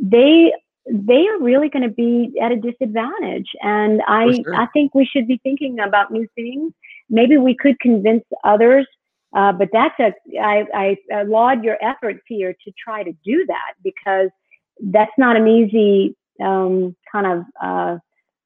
They 0.00 0.52
they 0.88 1.26
are 1.26 1.40
really 1.40 1.68
going 1.68 1.82
to 1.82 1.94
be 1.94 2.38
at 2.40 2.52
a 2.52 2.56
disadvantage, 2.56 3.48
and 3.62 4.00
I 4.06 4.34
sure. 4.34 4.54
I 4.54 4.66
think 4.66 4.94
we 4.94 5.04
should 5.04 5.26
be 5.26 5.40
thinking 5.42 5.80
about 5.80 6.12
new 6.12 6.26
things. 6.34 6.72
Maybe 7.10 7.36
we 7.36 7.54
could 7.54 7.78
convince 7.80 8.24
others. 8.44 8.86
Uh, 9.34 9.52
but 9.52 9.68
that's 9.72 9.98
a 10.00 10.12
I, 10.40 10.96
I 11.10 11.22
laud 11.24 11.64
your 11.64 11.76
efforts 11.84 12.20
here 12.26 12.52
to 12.52 12.72
try 12.82 13.02
to 13.02 13.12
do 13.24 13.44
that 13.46 13.74
because 13.82 14.30
that's 14.80 15.12
not 15.18 15.36
an 15.36 15.48
easy 15.48 16.16
um, 16.40 16.96
kind 17.10 17.26
of 17.26 17.44
uh, 17.62 17.98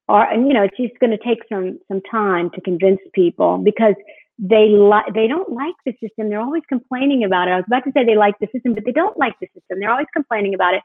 or 0.08 0.24
and 0.24 0.48
you 0.48 0.54
know 0.54 0.64
it's 0.64 0.76
just 0.76 0.98
going 0.98 1.10
to 1.10 1.18
take 1.18 1.38
some 1.48 1.78
some 1.88 2.00
time 2.10 2.50
to 2.50 2.60
convince 2.60 3.00
people 3.14 3.58
because 3.58 3.94
they 4.38 4.68
like 4.68 5.12
they 5.14 5.28
don't 5.28 5.52
like 5.52 5.74
the 5.86 5.92
system 6.00 6.28
they're 6.28 6.40
always 6.40 6.62
complaining 6.68 7.24
about 7.24 7.46
it 7.46 7.52
i 7.52 7.56
was 7.56 7.64
about 7.66 7.84
to 7.84 7.92
say 7.92 8.04
they 8.04 8.16
like 8.16 8.34
the 8.40 8.48
system 8.52 8.74
but 8.74 8.84
they 8.84 8.92
don't 8.92 9.18
like 9.18 9.34
the 9.40 9.46
system 9.54 9.78
they're 9.78 9.90
always 9.90 10.06
complaining 10.14 10.54
about 10.54 10.74
it 10.74 10.82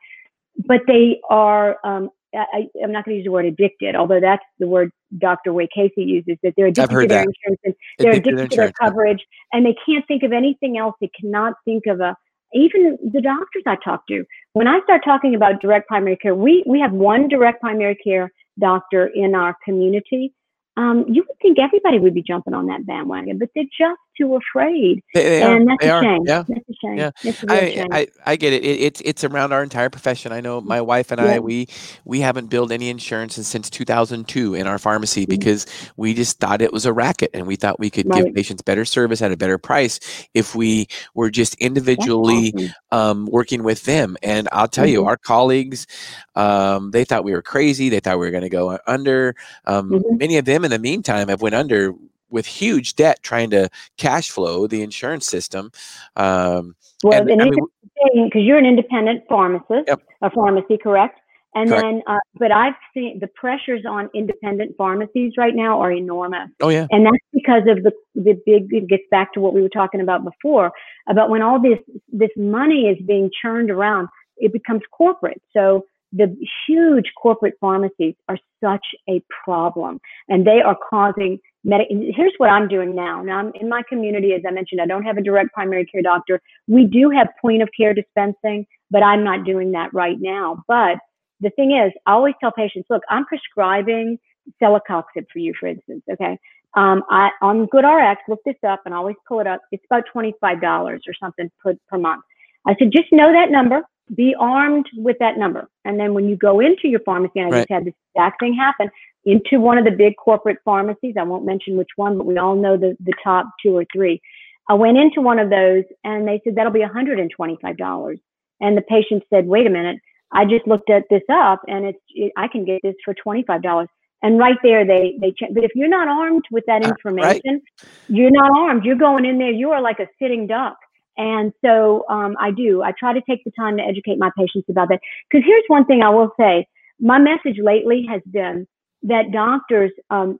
but 0.57 0.81
they 0.87 1.19
are 1.29 1.77
um, 1.83 2.09
I, 2.33 2.67
i'm 2.83 2.91
not 2.91 3.05
going 3.05 3.15
to 3.15 3.17
use 3.17 3.25
the 3.25 3.31
word 3.31 3.45
addicted 3.45 3.95
although 3.95 4.19
that's 4.19 4.43
the 4.59 4.67
word 4.67 4.91
dr 5.17 5.49
Wacasey 5.49 5.91
uses 5.97 6.37
that 6.43 6.53
they're 6.57 6.67
addicted 6.67 7.01
to 7.01 7.07
their 7.07 7.07
that. 7.07 7.27
insurance 7.27 7.61
and 7.63 7.75
they're 7.99 8.11
Addicted 8.11 8.33
addicted 8.33 8.51
to 8.51 8.57
their 8.57 8.71
coverage 8.73 9.25
and 9.53 9.65
they 9.65 9.75
can't 9.85 10.05
think 10.07 10.23
of 10.23 10.33
anything 10.33 10.77
else. 10.77 10.95
They 10.99 11.09
cannot 11.19 11.53
think 11.63 11.85
of 11.87 12.01
a 12.01 12.15
even 12.53 12.97
the 13.11 13.21
doctors 13.21 13.63
i 13.65 13.75
talk 13.83 14.05
to 14.07 14.23
when 14.53 14.67
i 14.67 14.79
start 14.83 15.01
talking 15.03 15.35
about 15.35 15.59
direct 15.59 15.87
primary 15.87 16.15
care 16.15 16.35
we 16.35 16.63
we 16.65 16.79
have 16.79 16.91
one 16.93 17.27
direct 17.27 17.59
primary 17.59 17.95
care 17.95 18.31
doctor 18.59 19.07
in 19.07 19.35
our 19.35 19.55
community. 19.63 20.33
Um, 20.77 21.05
you 21.07 21.23
would 21.27 21.37
think 21.41 21.57
everybody 21.59 21.99
would 21.99 22.13
be 22.13 22.21
jumping 22.21 22.53
on 22.53 22.67
that 22.67 22.85
bandwagon, 22.85 23.37
but 23.37 23.49
they're 23.55 23.63
just 23.63 23.99
too 24.17 24.35
afraid, 24.35 25.01
They, 25.13 25.23
they 25.23 25.41
and 25.43 25.63
are. 25.63 25.65
that's 25.65 25.81
They 25.83 25.89
a 25.89 25.93
are. 25.95 26.03
shame. 26.03 26.23
Yeah. 26.25 26.43
That's 26.47 26.69
a 26.69 26.73
shame. 26.81 26.97
Yeah. 26.97 27.11
It's 27.23 27.43
a 27.43 27.45
real 27.47 27.55
I, 27.55 27.71
shame. 27.71 27.87
I 27.91 28.07
I 28.25 28.35
get 28.35 28.53
it. 28.53 28.63
it. 28.63 28.79
It's 28.81 29.01
it's 29.05 29.23
around 29.23 29.51
our 29.53 29.63
entire 29.63 29.89
profession. 29.89 30.31
I 30.31 30.41
know 30.41 30.61
my 30.61 30.81
wife 30.81 31.11
and 31.11 31.19
I 31.21 31.39
we 31.39 31.67
we 32.05 32.19
haven't 32.21 32.47
billed 32.47 32.71
any 32.71 32.89
insurance 32.89 33.35
since 33.35 33.69
2002 33.69 34.53
in 34.55 34.67
our 34.67 34.77
pharmacy 34.79 35.25
Mhm. 35.25 35.29
because 35.29 35.65
we 35.97 36.13
just 36.13 36.39
thought 36.39 36.61
it 36.61 36.71
was 36.73 36.85
a 36.85 36.93
racket 36.93 37.31
and 37.33 37.45
we 37.47 37.55
thought 37.55 37.79
we 37.79 37.89
could 37.89 38.09
give 38.11 38.33
patients 38.33 38.61
better 38.61 38.85
service 38.85 39.21
at 39.21 39.31
a 39.31 39.37
better 39.37 39.57
price 39.57 39.99
if 40.33 40.55
we 40.55 40.87
were 41.13 41.29
just 41.29 41.55
individually 41.55 42.53
awesome. 42.55 42.73
um, 42.91 43.25
working 43.31 43.63
with 43.63 43.83
them. 43.83 44.15
And 44.23 44.47
I'll 44.51 44.67
tell 44.67 44.85
you, 44.87 45.03
Mhm. 45.03 45.07
our 45.07 45.17
colleagues, 45.17 45.87
um, 46.35 46.91
they 46.91 47.03
thought 47.03 47.23
we 47.23 47.33
were 47.33 47.41
crazy. 47.41 47.89
They 47.89 47.99
thought 47.99 48.19
we 48.19 48.25
were 48.25 48.31
going 48.31 48.43
to 48.43 48.49
go 48.49 48.77
under. 48.87 49.35
Um, 49.65 49.89
Mhm. 49.91 50.19
Many 50.19 50.37
of 50.37 50.45
them, 50.45 50.63
in 50.65 50.71
the 50.71 50.79
meantime, 50.79 51.27
have 51.29 51.41
went 51.41 51.55
under 51.55 51.93
with 52.35 52.45
huge 52.45 52.95
debt 52.95 53.17
trying 53.23 53.49
to 53.49 53.69
cash 53.97 54.29
flow 54.29 54.67
the 54.67 54.81
insurance 54.83 55.25
system. 55.25 55.71
Um, 56.17 56.75
Well, 57.03 57.21
and 57.21 57.31
and 57.31 57.41
I 57.41 57.45
it's 57.47 57.55
mean, 57.55 58.25
because 58.27 58.43
you're 58.43 58.57
an 58.57 58.65
independent 58.65 59.23
pharmacist, 59.29 59.87
Yep. 59.87 60.01
a 60.21 60.29
pharmacy, 60.29 60.77
correct? 60.77 61.19
And 61.57 61.69
Correct. 61.69 61.83
then, 61.83 62.03
uh, 62.05 62.17
but 62.37 62.51
I've 62.51 62.73
seen 62.93 63.19
the 63.21 63.27
pressures 63.27 63.83
on 63.87 64.09
independent 64.13 64.75
pharmacies 64.77 65.31
right 65.37 65.55
now 65.55 65.79
are 65.79 65.91
enormous. 65.93 66.49
oh 66.61 66.67
yeah, 66.77 66.87
and 66.91 67.05
that's 67.05 67.25
because 67.33 67.63
of 67.73 67.77
the 67.85 67.93
the 68.27 68.33
big 68.45 68.63
it 68.73 68.87
gets 68.93 69.07
back 69.09 69.31
to 69.33 69.39
what 69.39 69.53
we 69.53 69.61
were 69.61 69.69
talking 69.81 70.01
about 70.01 70.21
before 70.31 70.67
about 71.07 71.29
when 71.29 71.41
all 71.41 71.59
this 71.69 71.79
this 72.11 72.33
money 72.35 72.81
is 72.91 72.97
being 73.13 73.29
churned 73.41 73.71
around 73.71 74.09
it 74.45 74.51
becomes 74.59 74.81
corporate 74.91 75.41
so 75.55 75.85
the 76.11 76.27
huge 76.67 77.07
corporate 77.21 77.55
pharmacies 77.63 78.15
are 78.29 78.39
such 78.63 78.85
a 79.09 79.21
problem 79.43 79.93
and 80.29 80.45
they 80.49 80.59
are 80.69 80.77
causing 80.93 81.39
medic 81.65 81.87
here's 81.89 82.33
what 82.37 82.49
i'm 82.49 82.67
doing 82.67 82.95
now 82.95 83.21
now 83.21 83.39
i'm 83.39 83.51
in 83.59 83.67
my 83.69 83.83
community 83.89 84.33
as 84.33 84.41
i 84.47 84.51
mentioned 84.51 84.79
i 84.81 84.85
don't 84.85 85.03
have 85.03 85.17
a 85.17 85.21
direct 85.21 85.53
primary 85.53 85.85
care 85.85 86.03
doctor 86.03 86.41
we 86.67 86.85
do 86.85 87.09
have 87.09 87.27
point 87.41 87.61
of 87.61 87.69
care 87.77 87.93
dispensing 87.93 88.65
but 88.91 89.03
i'm 89.03 89.23
not 89.23 89.45
doing 89.45 89.71
that 89.71 89.93
right 89.93 90.17
now 90.21 90.63
but 90.67 90.97
the 91.41 91.49
thing 91.51 91.71
is 91.75 91.91
i 92.05 92.13
always 92.13 92.35
tell 92.39 92.51
patients 92.51 92.87
look 92.89 93.03
i'm 93.09 93.25
prescribing 93.25 94.17
celecoxib 94.63 95.25
for 95.33 95.39
you 95.39 95.53
for 95.59 95.67
instance 95.67 96.03
okay 96.11 96.39
um, 96.75 97.03
I, 97.09 97.29
on 97.41 97.67
GoodRx, 97.67 98.17
look 98.27 98.41
this 98.45 98.55
up 98.67 98.81
and 98.85 98.93
I 98.93 98.97
always 98.97 99.15
pull 99.27 99.39
it 99.39 99.47
up. 99.47 99.61
It's 99.71 99.83
about 99.89 100.03
$25 100.13 100.61
or 100.87 100.99
something 101.19 101.49
per, 101.63 101.73
per 101.87 101.97
month. 101.97 102.23
I 102.67 102.75
said, 102.77 102.91
just 102.91 103.11
know 103.11 103.31
that 103.31 103.49
number, 103.49 103.83
be 104.15 104.35
armed 104.39 104.85
with 104.97 105.17
that 105.19 105.37
number. 105.37 105.69
And 105.85 105.99
then 105.99 106.13
when 106.13 106.27
you 106.27 106.35
go 106.35 106.59
into 106.59 106.87
your 106.89 106.99
pharmacy, 107.01 107.39
and 107.39 107.47
I 107.47 107.51
Right. 107.51 107.59
just 107.61 107.71
had 107.71 107.85
this 107.85 107.93
exact 108.13 108.41
thing 108.41 108.53
happen, 108.55 108.89
into 109.25 109.59
one 109.59 109.77
of 109.77 109.85
the 109.85 109.91
big 109.91 110.15
corporate 110.17 110.57
pharmacies, 110.63 111.15
I 111.19 111.23
won't 111.23 111.45
mention 111.45 111.77
which 111.77 111.89
one, 111.95 112.17
but 112.17 112.25
we 112.25 112.37
all 112.37 112.55
know 112.55 112.77
the, 112.77 112.95
the 112.99 113.13
top 113.23 113.47
two 113.63 113.75
or 113.75 113.85
three. 113.91 114.21
I 114.69 114.73
went 114.73 114.97
into 114.97 115.21
one 115.21 115.39
of 115.39 115.49
those 115.49 115.83
and 116.03 116.27
they 116.27 116.41
said, 116.43 116.55
that'll 116.55 116.71
be 116.71 116.81
$125. 116.81 118.19
And 118.61 118.77
the 118.77 118.81
patient 118.83 119.23
said, 119.29 119.47
wait 119.47 119.67
a 119.67 119.69
minute, 119.69 119.99
I 120.31 120.45
just 120.45 120.67
looked 120.67 120.89
at 120.89 121.03
this 121.09 121.21
up 121.31 121.61
and 121.67 121.85
it's, 121.85 121.99
it, 122.09 122.31
I 122.37 122.47
can 122.47 122.65
get 122.65 122.81
this 122.83 122.95
for 123.03 123.13
$25 123.13 123.87
and 124.21 124.39
right 124.39 124.57
there 124.63 124.85
they 124.85 125.17
they 125.21 125.33
check. 125.37 125.49
But 125.53 125.63
if 125.63 125.71
you're 125.75 125.87
not 125.89 126.07
armed 126.07 126.45
with 126.51 126.63
that 126.67 126.81
Uh, 126.83 126.93
right. 127.19 127.43
information, 127.43 127.61
you're 128.07 128.31
not 128.31 128.51
armed. 128.57 128.83
You're 128.85 128.95
going 128.95 129.25
in 129.25 129.37
there. 129.37 129.51
You 129.51 129.71
are 129.71 129.81
like 129.81 129.99
a 129.99 130.07
sitting 130.21 130.47
duck. 130.47 130.77
And 131.17 131.53
so 131.63 132.05
um, 132.09 132.35
I 132.39 132.51
do. 132.51 132.81
I 132.83 132.91
try 132.99 133.13
to 133.13 133.21
take 133.29 133.43
the 133.45 133.51
time 133.57 133.77
to 133.77 133.83
educate 133.83 134.17
my 134.17 134.31
patients 134.37 134.65
about 134.69 134.89
that. 134.89 134.99
Because 135.29 135.45
here's 135.45 135.63
one 135.67 135.85
thing 135.85 136.01
I 136.01 136.09
will 136.09 136.31
say: 136.39 136.67
my 136.99 137.19
message 137.19 137.59
lately 137.61 138.05
has 138.09 138.21
been 138.31 138.67
that 139.05 139.31
doctors 139.31 139.91
um, 140.09 140.39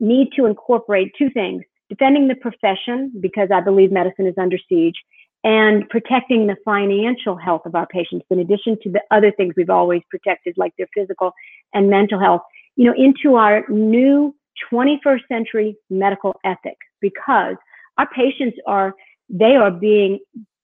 need 0.00 0.28
to 0.36 0.46
incorporate 0.46 1.12
two 1.18 1.30
things: 1.30 1.62
defending 1.88 2.28
the 2.28 2.36
profession 2.36 3.12
because 3.20 3.48
I 3.52 3.60
believe 3.60 3.92
medicine 3.92 4.26
is 4.26 4.34
under 4.38 4.58
siege, 4.68 4.96
and 5.42 5.88
protecting 5.88 6.46
the 6.46 6.56
financial 6.64 7.36
health 7.36 7.62
of 7.66 7.74
our 7.74 7.86
patients. 7.86 8.26
In 8.30 8.38
addition 8.38 8.78
to 8.82 8.90
the 8.90 9.02
other 9.10 9.30
things 9.32 9.54
we've 9.56 9.70
always 9.70 10.02
protected, 10.10 10.54
like 10.56 10.72
their 10.76 10.88
physical 10.94 11.32
and 11.72 11.88
mental 11.88 12.20
health 12.20 12.42
you 12.76 12.86
know, 12.86 12.94
into 12.96 13.36
our 13.36 13.64
new 13.68 14.34
21st 14.72 15.20
century 15.28 15.76
medical 15.90 16.34
ethic 16.44 16.76
because 17.00 17.56
our 17.98 18.08
patients 18.14 18.56
are, 18.66 18.94
they 19.28 19.56
are 19.56 19.70
being 19.70 20.18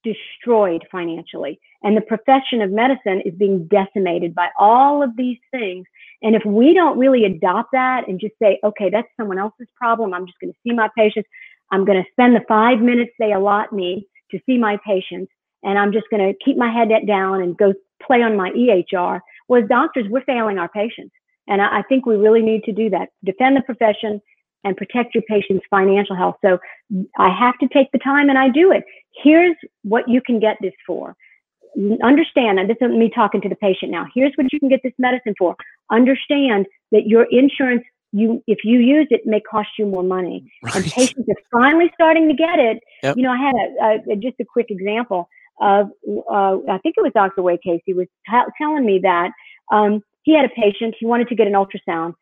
destroyed 0.05 0.85
financially. 0.91 1.61
And 1.83 1.97
the 1.97 2.03
profession 2.03 2.61
of 2.63 2.71
medicine 2.71 3.23
is 3.25 3.35
being 3.35 3.67
decimated 3.69 4.35
by 4.35 4.49
all 4.59 5.03
of 5.03 5.17
these 5.17 5.39
things. 5.51 5.87
And 6.23 6.35
if 6.35 6.45
we 6.45 6.75
don't 6.75 6.99
really 6.99 7.25
adopt 7.25 7.73
that 7.73 8.09
and 8.09 8.21
just 8.21 8.35
say, 8.41 8.59
okay, 8.65 8.91
that's 8.91 9.09
someone 9.17 9.39
else's 9.39 9.69
problem, 9.77 10.13
I'm 10.13 10.27
just 10.27 10.39
going 10.41 10.53
to 10.53 10.59
see 10.63 10.75
my 10.75 10.89
patients, 10.97 11.29
I'm 11.71 11.85
going 11.85 12.03
to 12.03 12.11
spend 12.13 12.37
the 12.37 12.45
five 12.49 12.81
minutes 12.81 13.13
they 13.19 13.33
allot 13.33 13.73
me 13.73 14.07
to 14.31 14.41
see 14.47 14.59
my 14.59 14.79
patients, 14.85 15.33
and 15.63 15.79
I'm 15.79 15.93
just 15.93 16.07
going 16.11 16.27
to 16.27 16.39
keep 16.45 16.57
my 16.57 16.73
head 16.73 16.89
down 17.07 17.43
and 17.43 17.57
go 17.57 17.73
play 18.03 18.23
on 18.23 18.37
my 18.37 18.51
EHR. 18.51 19.21
Well, 19.49 19.63
as 19.63 19.69
doctors, 19.69 20.07
we're 20.09 20.25
failing 20.25 20.59
our 20.59 20.69
patients 20.69 21.15
And 21.49 21.61
I, 21.61 21.79
I 21.79 21.83
think 21.89 22.07
we 22.07 22.17
really 22.17 22.43
need 22.43 22.65
to 22.65 22.73
do 22.73 22.91
that. 22.91 23.09
Defend 23.25 23.57
the 23.57 23.63
profession 23.63 24.21
and 24.65 24.77
protect 24.77 25.15
your 25.15 25.23
patient's 25.29 25.65
financial 25.71 26.17
health. 26.17 26.37
So 26.45 26.59
I 27.19 27.29
have 27.29 27.59
to 27.59 27.69
take 27.69 27.91
the 27.93 27.99
time 27.99 28.29
and 28.29 28.39
I 28.39 28.49
do 28.49 28.73
it. 28.73 28.85
Here's 29.23 29.57
what 29.83 30.09
you 30.09 30.21
can 30.21 30.39
get 30.41 30.57
this 30.61 30.75
for. 30.87 31.17
Understand, 32.03 32.59
and 32.59 32.69
this 32.69 32.77
is 32.81 32.91
me 32.91 33.11
talking 33.15 33.41
to 33.43 33.49
the 33.49 33.57
patient 33.57 33.93
now. 33.93 34.07
Here's 34.15 34.33
what 34.35 34.53
you 34.53 34.59
can 34.59 34.69
get 34.69 34.81
this 34.83 34.93
medicine 34.99 35.35
for. 35.39 35.55
Understand 35.91 36.67
that 36.91 37.07
your 37.07 37.27
insurance 37.31 37.85
you 38.13 38.43
if 38.47 38.65
you 38.65 38.81
use 38.81 39.07
it, 39.11 39.23
may 39.25 39.41
cost 39.41 39.69
you 39.79 39.87
more 39.87 40.03
money. 40.03 40.51
Right. 40.65 40.77
And 40.77 40.85
patients 40.85 41.29
are 41.29 41.61
finally 41.61 41.91
starting 41.95 42.29
to 42.29 42.35
get 42.35 42.59
it. 42.59 42.83
Yep. 43.03 43.17
You 43.17 43.23
know, 43.23 43.31
I 43.31 43.37
had 43.37 43.55
a, 43.55 44.13
a, 44.13 44.17
just 44.17 44.35
a 44.41 44.45
quick 44.45 44.67
example 44.69 45.29
of 45.61 45.91
uh, 46.09 46.57
I 46.69 46.79
think 46.79 46.97
it 46.97 47.03
was 47.03 47.13
Dr. 47.15 47.43
Wacasey 47.43 47.95
was 47.95 48.07
t- 48.29 48.53
telling 48.59 48.85
me 48.85 49.01
that 49.03 49.31
um, 49.71 50.03
he 50.23 50.35
had 50.35 50.45
a 50.45 50.49
patient. 50.49 50.95
He 50.99 51.07
wanted 51.07 51.29
to 51.29 51.35
get 51.35 51.47
an 51.47 51.53
ultrasound 51.53 52.15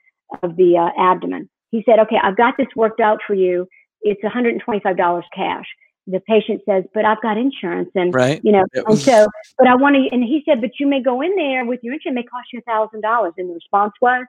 of 0.42 0.56
the 0.56 0.76
uh, 0.76 0.90
abdomen. 1.00 1.48
He 1.70 1.82
said, 1.84 1.98
"Okay, 2.00 2.18
I've 2.22 2.36
got 2.36 2.54
this 2.56 2.68
worked 2.76 3.00
out 3.00 3.20
for 3.26 3.34
you. 3.34 3.68
It's 4.02 4.22
$125 4.22 5.24
cash." 5.34 5.66
The 6.06 6.20
patient 6.20 6.62
says, 6.66 6.84
"But 6.94 7.04
I've 7.04 7.20
got 7.20 7.36
insurance, 7.36 7.90
and 7.94 8.14
right. 8.14 8.40
you 8.42 8.52
know, 8.52 8.64
and 8.74 8.98
so, 8.98 9.26
but 9.58 9.68
I 9.68 9.76
want 9.76 9.96
to." 9.96 10.08
And 10.10 10.22
he 10.24 10.42
said, 10.48 10.60
"But 10.60 10.70
you 10.80 10.86
may 10.86 11.02
go 11.02 11.20
in 11.20 11.34
there 11.36 11.64
with 11.66 11.80
your 11.82 11.94
insurance. 11.94 12.18
It 12.18 12.20
may 12.20 12.28
cost 12.28 12.48
you 12.52 12.60
a 12.60 12.62
thousand 12.62 13.02
dollars." 13.02 13.34
And 13.36 13.50
the 13.50 13.54
response 13.54 13.92
was, 14.00 14.24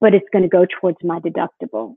but 0.00 0.14
it's 0.14 0.26
going 0.32 0.42
to 0.42 0.48
go 0.48 0.66
towards 0.80 0.98
my 1.02 1.20
deductible. 1.20 1.96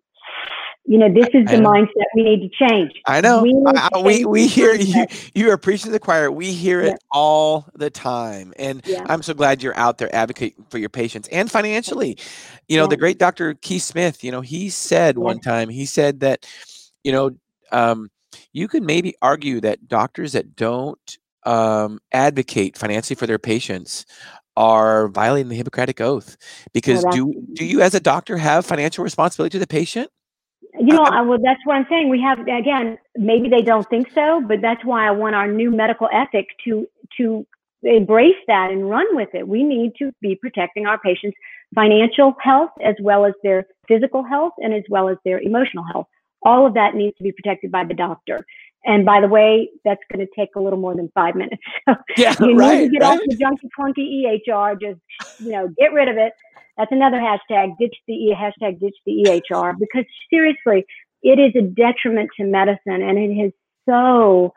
You 0.86 0.98
know, 0.98 1.08
this 1.08 1.30
is 1.34 1.46
the 1.46 1.58
mindset 1.58 2.06
we 2.14 2.24
need 2.24 2.42
to 2.42 2.68
change. 2.68 2.92
I 3.06 3.22
know. 3.22 3.42
We 3.42 3.56
I, 3.68 3.90
we, 4.04 4.26
we 4.26 4.48
hear 4.48 4.76
you. 4.76 5.06
You 5.34 5.50
are 5.50 5.58
preaching 5.58 5.86
to 5.86 5.92
the 5.92 6.00
choir. 6.00 6.30
We 6.32 6.52
hear 6.52 6.82
it 6.82 6.90
yeah. 6.90 6.96
all 7.12 7.66
the 7.74 7.90
time, 7.90 8.54
and 8.60 8.82
yeah. 8.86 9.06
I'm 9.08 9.24
so 9.24 9.34
glad 9.34 9.64
you're 9.64 9.78
out 9.78 9.98
there 9.98 10.14
advocating 10.14 10.66
for 10.70 10.78
your 10.78 10.90
patients 10.90 11.30
and 11.30 11.50
financially. 11.50 12.18
You 12.68 12.78
know, 12.78 12.84
yeah. 12.84 12.90
the 12.90 12.98
great 12.98 13.18
Dr. 13.18 13.54
Keith 13.56 13.84
Smith. 13.84 14.24
You 14.24 14.32
know, 14.32 14.42
he 14.42 14.70
said 14.70 15.18
one 15.18 15.40
time. 15.40 15.70
He 15.70 15.86
said 15.86 16.20
that, 16.20 16.46
you 17.04 17.12
know, 17.12 17.32
um, 17.72 18.12
you 18.52 18.68
can 18.68 18.86
maybe 18.86 19.16
argue 19.22 19.62
that 19.62 19.88
doctors 19.88 20.34
that 20.34 20.56
don't 20.56 21.18
um, 21.46 22.00
advocate 22.12 22.78
financially 22.78 23.16
for 23.16 23.28
their 23.28 23.40
patients 23.40 24.06
are 24.56 25.08
violating 25.08 25.50
the 25.50 25.56
Hippocratic 25.56 26.02
Oath. 26.02 26.38
Because 26.74 27.04
well, 27.04 27.14
do 27.14 27.34
do 27.54 27.66
you, 27.66 27.82
as 27.82 27.96
a 27.96 28.00
doctor, 28.00 28.38
have 28.38 28.66
financial 28.66 29.04
responsibility 29.04 29.54
to 29.54 29.60
the 29.60 29.68
patient? 29.68 30.10
You 30.80 30.96
know, 30.96 31.04
I, 31.04 31.22
well, 31.22 31.38
that's 31.42 31.60
what 31.66 31.76
I'm 31.76 31.86
saying. 31.90 32.10
We 32.10 32.22
have 32.22 32.40
again, 32.40 32.98
maybe 33.16 33.50
they 33.50 33.62
don't 33.62 33.88
think 33.90 34.12
so, 34.14 34.42
but 34.48 34.62
that's 34.62 34.84
why 34.84 35.08
I 35.08 35.12
want 35.12 35.36
our 35.36 35.48
new 35.48 35.72
medical 35.72 36.10
ethic 36.12 36.48
to 36.66 36.88
to 37.18 37.46
embrace 37.84 38.36
that 38.48 38.72
and 38.72 38.90
run 38.90 39.06
with 39.16 39.30
it. 39.34 39.48
We 39.48 39.64
need 39.64 39.94
to 40.00 40.12
be 40.22 40.36
protecting 40.36 40.86
our 40.86 40.98
patients' 40.98 41.38
financial 41.76 42.34
health 42.42 42.72
as 42.84 42.96
well 43.02 43.26
as 43.26 43.34
their 43.44 43.68
physical 43.88 44.24
health 44.24 44.54
and 44.58 44.74
as 44.74 44.84
well 44.90 45.10
as 45.10 45.18
their 45.26 45.40
emotional 45.40 45.84
health. 45.92 46.08
All 46.44 46.66
of 46.66 46.74
that 46.74 46.96
needs 46.96 47.18
to 47.18 47.24
be 47.24 47.32
protected 47.32 47.72
by 47.72 47.84
the 47.84 47.94
doctor. 47.94 48.46
And 48.86 49.06
by 49.06 49.22
the 49.22 49.28
way, 49.28 49.70
that's 49.86 50.02
going 50.12 50.26
to 50.26 50.32
take 50.38 50.50
a 50.56 50.60
little 50.60 50.80
more 50.80 50.96
than 50.96 51.10
five 51.16 51.36
minutes. 51.36 51.62
So 51.88 51.96
yeah, 52.18 52.36
you 52.40 52.56
right, 52.56 52.82
need 52.82 52.88
to 52.88 52.92
get 52.92 53.02
right. 53.02 53.20
off 53.20 53.26
the 53.26 53.36
junky 53.36 53.70
clunky 53.78 54.42
EHR. 54.48 54.80
Just 54.80 55.00
you 55.40 55.52
know, 55.52 55.70
get 55.78 55.94
rid 55.94 56.10
of 56.10 56.18
it. 56.18 56.34
That's 56.78 56.92
another 56.92 57.18
hashtag. 57.18 57.78
Ditch 57.80 57.96
the 58.08 58.14
e 58.14 58.36
hashtag. 58.36 58.80
Ditch 58.80 58.96
the 59.06 59.26
EHR 59.52 59.74
because 59.80 60.06
seriously, 60.30 60.86
it 61.22 61.40
is 61.40 61.54
a 61.56 61.62
detriment 61.62 62.30
to 62.38 62.46
medicine, 62.46 63.02
and 63.02 63.18
it 63.18 63.36
has 63.42 63.52
so 63.88 64.54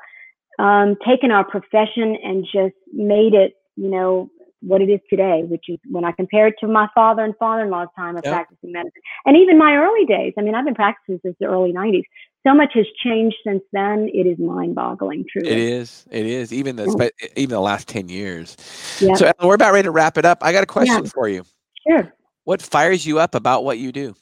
um, 0.59 0.97
taken 1.07 1.31
our 1.31 1.45
profession 1.45 2.17
and 2.23 2.45
just 2.45 2.75
made 2.93 3.35
it, 3.35 3.55
you 3.77 3.91
know, 3.91 4.31
what 4.61 4.81
it 4.81 4.89
is 4.89 5.01
today, 5.09 5.43
which 5.47 5.65
is 5.69 5.79
when 5.89 6.05
I 6.05 6.13
compare 6.13 6.47
it 6.47 6.55
to 6.61 6.67
my 6.67 6.89
father 6.95 7.23
and 7.23 7.35
father-in-law's 7.39 7.89
time 7.97 8.17
of 8.17 8.25
yep. 8.25 8.33
practicing 8.33 8.73
medicine, 8.73 9.03
and 9.25 9.37
even 9.37 9.59
my 9.59 9.75
early 9.77 10.07
days. 10.07 10.33
I 10.39 10.43
mean, 10.43 10.55
I've 10.55 10.65
been 10.65 10.75
practicing 10.75 11.21
since 11.23 11.37
the 11.39 11.47
early 11.47 11.73
'90s. 11.73 12.03
So 12.47 12.55
much 12.55 12.73
has 12.75 12.87
changed 13.03 13.37
since 13.45 13.63
then. 13.73 14.09
It 14.13 14.27
is 14.27 14.39
mind-boggling. 14.39 15.25
Truly, 15.31 15.49
it 15.49 15.59
is. 15.59 16.07
It 16.11 16.27
is. 16.27 16.53
Even 16.53 16.77
the 16.77 17.11
yeah. 17.21 17.29
even 17.37 17.55
the 17.55 17.61
last 17.61 17.89
ten 17.89 18.09
years. 18.09 18.57
Yeah. 19.01 19.15
So 19.15 19.31
we're 19.43 19.55
about 19.55 19.73
ready 19.73 19.85
to 19.85 19.91
wrap 19.91 20.17
it 20.17 20.25
up. 20.25 20.39
I 20.43 20.53
got 20.53 20.63
a 20.63 20.67
question 20.67 21.05
yeah. 21.05 21.11
for 21.13 21.29
you. 21.29 21.45
Sure. 21.89 22.13
What 22.45 22.63
fires 22.63 23.05
you 23.07 23.19
up 23.19 23.35
about 23.35 23.65
what 23.65 23.79
you 23.79 23.93
do? 23.93 24.15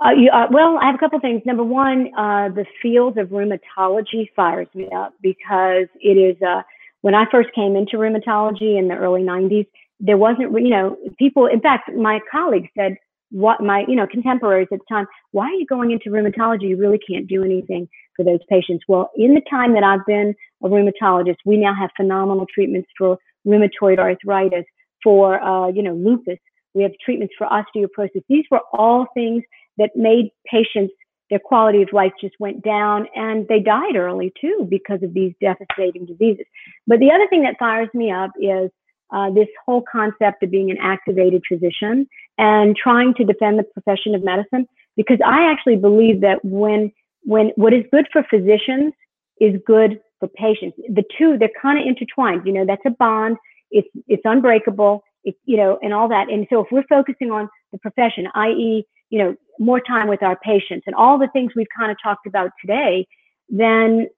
Uh, 0.00 0.10
you, 0.10 0.30
uh, 0.30 0.46
well, 0.50 0.78
I 0.80 0.86
have 0.86 0.94
a 0.94 0.98
couple 0.98 1.18
things. 1.18 1.42
Number 1.44 1.64
one, 1.64 2.10
uh, 2.16 2.50
the 2.50 2.64
field 2.80 3.18
of 3.18 3.28
rheumatology 3.28 4.28
fires 4.36 4.68
me 4.74 4.88
up 4.94 5.12
because 5.20 5.88
it 6.00 6.16
is 6.16 6.40
uh, 6.40 6.62
when 7.00 7.14
I 7.14 7.24
first 7.30 7.48
came 7.54 7.74
into 7.76 7.96
rheumatology 7.96 8.78
in 8.78 8.88
the 8.88 8.94
early 8.94 9.22
90s, 9.22 9.66
there 10.00 10.16
wasn't, 10.16 10.52
you 10.52 10.70
know, 10.70 10.96
people, 11.18 11.46
in 11.46 11.60
fact, 11.60 11.90
my 11.96 12.20
colleagues 12.30 12.68
said, 12.76 12.96
what 13.30 13.60
my, 13.60 13.84
you 13.86 13.94
know, 13.94 14.06
contemporaries 14.06 14.68
at 14.72 14.78
the 14.78 14.84
time, 14.88 15.06
why 15.32 15.46
are 15.46 15.54
you 15.54 15.66
going 15.66 15.90
into 15.90 16.10
rheumatology? 16.10 16.62
You 16.62 16.76
really 16.76 16.98
can't 16.98 17.26
do 17.26 17.44
anything 17.44 17.88
for 18.16 18.24
those 18.24 18.40
patients. 18.48 18.84
Well, 18.88 19.10
in 19.16 19.34
the 19.34 19.42
time 19.50 19.74
that 19.74 19.82
I've 19.82 20.06
been 20.06 20.34
a 20.62 20.68
rheumatologist, 20.68 21.36
we 21.44 21.58
now 21.58 21.74
have 21.74 21.90
phenomenal 21.96 22.46
treatments 22.52 22.88
for 22.96 23.18
rheumatoid 23.46 23.98
arthritis, 23.98 24.64
for, 25.02 25.42
uh, 25.42 25.68
you 25.68 25.82
know, 25.82 25.94
lupus. 25.94 26.38
We 26.74 26.82
have 26.82 26.92
treatments 27.04 27.34
for 27.36 27.46
osteoporosis. 27.46 28.22
These 28.28 28.44
were 28.50 28.60
all 28.72 29.06
things 29.14 29.42
that 29.78 29.90
made 29.96 30.30
patients 30.46 30.92
their 31.30 31.38
quality 31.38 31.82
of 31.82 31.92
life 31.92 32.12
just 32.20 32.34
went 32.38 32.62
down 32.62 33.06
and 33.14 33.46
they 33.48 33.60
died 33.60 33.96
early 33.96 34.32
too 34.40 34.66
because 34.68 35.02
of 35.02 35.12
these 35.14 35.32
devastating 35.40 36.06
diseases. 36.06 36.46
But 36.86 37.00
the 37.00 37.10
other 37.10 37.26
thing 37.28 37.42
that 37.42 37.56
fires 37.58 37.88
me 37.92 38.10
up 38.10 38.30
is 38.40 38.70
uh, 39.12 39.30
this 39.30 39.48
whole 39.64 39.82
concept 39.90 40.42
of 40.42 40.50
being 40.50 40.70
an 40.70 40.78
activated 40.80 41.42
physician 41.50 42.06
and 42.36 42.76
trying 42.76 43.14
to 43.14 43.24
defend 43.24 43.58
the 43.58 43.64
profession 43.64 44.14
of 44.14 44.24
medicine 44.24 44.66
because 44.96 45.18
I 45.24 45.50
actually 45.50 45.76
believe 45.76 46.20
that 46.22 46.44
when 46.44 46.92
when 47.24 47.52
what 47.56 47.74
is 47.74 47.84
good 47.90 48.06
for 48.12 48.22
physicians 48.30 48.92
is 49.40 49.60
good 49.66 50.00
for 50.18 50.28
patients. 50.28 50.76
The 50.88 51.04
two 51.16 51.38
they're 51.38 51.50
kind 51.60 51.78
of 51.78 51.86
intertwined. 51.86 52.42
You 52.46 52.52
know, 52.52 52.66
that's 52.66 52.82
a 52.86 52.90
bond. 52.90 53.36
It's 53.70 53.88
it's 54.06 54.22
unbreakable. 54.24 55.02
You 55.44 55.56
know, 55.58 55.78
and 55.82 55.92
all 55.92 56.08
that. 56.08 56.30
And 56.30 56.46
so 56.48 56.60
if 56.60 56.68
we're 56.70 56.86
focusing 56.88 57.30
on 57.30 57.48
the 57.72 57.78
profession, 57.78 58.28
i.e., 58.34 58.84
you 59.10 59.18
know, 59.18 59.34
more 59.58 59.80
time 59.80 60.08
with 60.08 60.22
our 60.22 60.36
patients 60.36 60.84
and 60.86 60.94
all 60.94 61.18
the 61.18 61.28
things 61.32 61.52
we've 61.54 61.66
kind 61.76 61.90
of 61.90 61.98
talked 62.02 62.26
about 62.26 62.50
today, 62.60 63.06
then 63.48 64.08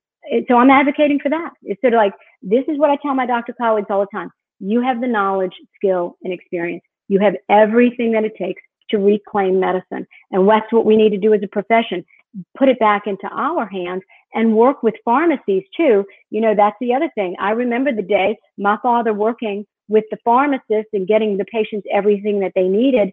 so 0.48 0.57
I'm 0.57 0.70
advocating 0.70 1.18
for 1.18 1.30
that. 1.30 1.53
It's 1.62 1.80
sort 1.80 1.94
of 1.94 1.98
like 1.98 2.12
this 2.42 2.64
is 2.68 2.78
what 2.78 2.90
I 2.90 2.96
tell 2.96 3.14
my 3.14 3.26
doctor 3.26 3.55
colleagues 3.59 3.88
all 3.90 4.01
the 4.01 4.16
time. 4.16 4.30
You 4.61 4.82
have 4.82 5.01
the 5.01 5.09
knowledge, 5.09 5.55
skill, 5.74 6.16
and 6.22 6.32
experience. 6.32 6.82
You 7.09 7.18
have 7.20 7.34
everything 7.48 8.12
that 8.12 8.24
it 8.24 8.36
takes 8.36 8.62
to 8.90 8.98
reclaim 8.98 9.59
medicine. 9.59 10.07
And 10.30 10.48
that's 10.48 10.72
what 10.72 10.84
we 10.84 10.96
need 10.96 11.11
to 11.11 11.18
do 11.18 11.32
as 11.32 11.42
a 11.42 11.48
profession. 11.48 12.05
Put 12.57 12.68
it 12.68 12.78
back 12.78 13.07
into 13.07 13.26
our 13.32 13.66
hands 13.66 14.03
and 14.35 14.55
work 14.55 14.83
with 14.83 14.95
pharmacies 15.05 15.64
too. 15.76 16.05
You 16.31 16.41
know, 16.41 16.55
that's 16.55 16.76
the 16.81 16.95
other 16.95 17.11
thing. 17.14 17.37
I 17.41 17.51
remember 17.51 17.93
the 17.93 18.03
day 18.03 18.37
my 18.59 18.78
father 18.83 19.12
working 19.12 19.66
with 19.89 20.05
the 20.11 20.18
pharmacist 20.24 20.89
and 20.93 21.07
getting 21.07 21.37
the 21.37 21.45
patients 21.47 21.87
everything 21.93 22.41
that 22.41 22.53
they 22.55 22.68
needed, 22.68 23.11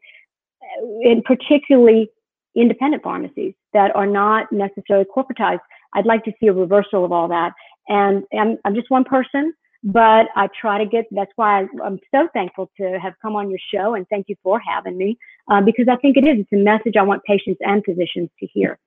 and 1.03 1.23
particularly 1.23 2.09
independent 2.55 3.03
pharmacies 3.03 3.53
that 3.73 3.95
are 3.95 4.05
not 4.07 4.51
necessarily 4.51 5.05
corporatized. 5.15 5.59
I'd 5.93 6.05
like 6.05 6.23
to 6.25 6.31
see 6.39 6.47
a 6.47 6.53
reversal 6.53 7.05
of 7.05 7.11
all 7.11 7.27
that. 7.29 7.53
And 7.87 8.23
I'm, 8.37 8.57
I'm 8.65 8.75
just 8.75 8.89
one 8.89 9.03
person, 9.03 9.53
but 9.83 10.27
I 10.35 10.49
try 10.59 10.77
to 10.77 10.85
get, 10.85 11.05
that's 11.11 11.31
why 11.35 11.61
I, 11.61 11.85
am 11.85 11.99
so 12.13 12.27
thankful 12.33 12.69
to 12.77 12.99
have 12.99 13.13
come 13.21 13.35
on 13.35 13.49
your 13.49 13.59
show 13.73 13.93
and 13.93 14.07
thank 14.09 14.27
you 14.27 14.35
for 14.43 14.59
having 14.59 14.97
me 14.97 15.17
uh, 15.49 15.61
because 15.61 15.87
I 15.89 15.95
think 15.97 16.17
it 16.17 16.27
is, 16.27 16.39
it's 16.39 16.53
a 16.53 16.57
message 16.57 16.95
I 16.97 17.03
want 17.03 17.23
patients 17.23 17.59
and 17.61 17.83
physicians 17.85 18.29
to 18.39 18.47
hear. 18.47 18.77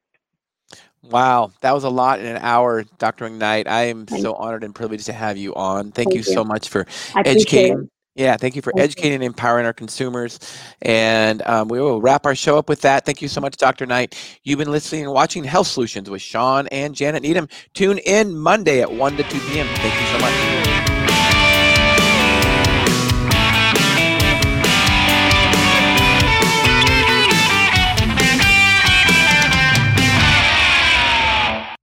Wow, 1.03 1.53
that 1.63 1.73
was 1.73 1.85
a 1.85 1.89
lot 1.89 2.21
in 2.21 2.27
an 2.27 2.39
hour, 2.43 2.85
Dr. 2.99 3.29
McKnight. 3.29 3.67
I 3.67 3.85
am 3.85 4.07
so 4.07 4.35
honored 4.35 4.65
and 4.65 4.75
privileged 4.75 5.07
to 5.07 5.13
have 5.13 5.37
you 5.37 5.55
on. 5.55 5.85
Thank, 5.85 5.95
thank 5.95 6.11
you, 6.13 6.19
you, 6.19 6.23
so 6.23 6.45
much 6.45 6.69
for 6.69 6.87
educating 7.17 7.89
yeah, 8.17 8.37
thank 8.37 8.57
you 8.57 8.63
for 8.63 8.73
educating 8.77 9.15
and 9.15 9.25
empowering 9.25 9.67
our 9.67 9.73
consumers. 9.73 10.39
And 10.83 11.43
um, 11.43 11.69
we 11.69 11.81
will 11.81 12.01
wrap 12.01 12.27
our 12.27 12.35
show 12.35 12.59
up 12.59 12.69
with 12.69 12.83
that. 12.83 13.07
Thank 13.07 13.23
you 13.23 13.29
so 13.29 13.41
much, 13.41 13.57
Dr. 13.57 13.87
Knight. 13.87 14.15
You've 14.43 14.59
been 14.59 14.71
listening 14.71 15.05
and 15.05 15.13
watching 15.13 15.45
Health 15.45 15.69
Solutions 15.69 16.11
with 16.11 16.21
Shawn 16.21 16.67
and 16.69 16.95
Janet 16.95 17.23
Needham. 17.23 17.49
Tune 17.73 17.99
in 17.99 18.37
Monday 18.37 18.83
at 18.83 18.93
1 18.93 19.17
to 19.17 19.23
2 19.23 19.41
p.m. 19.41 19.67
Thank 19.77 20.01
you 20.01 20.07
so 20.09 20.19
much. 20.19 20.80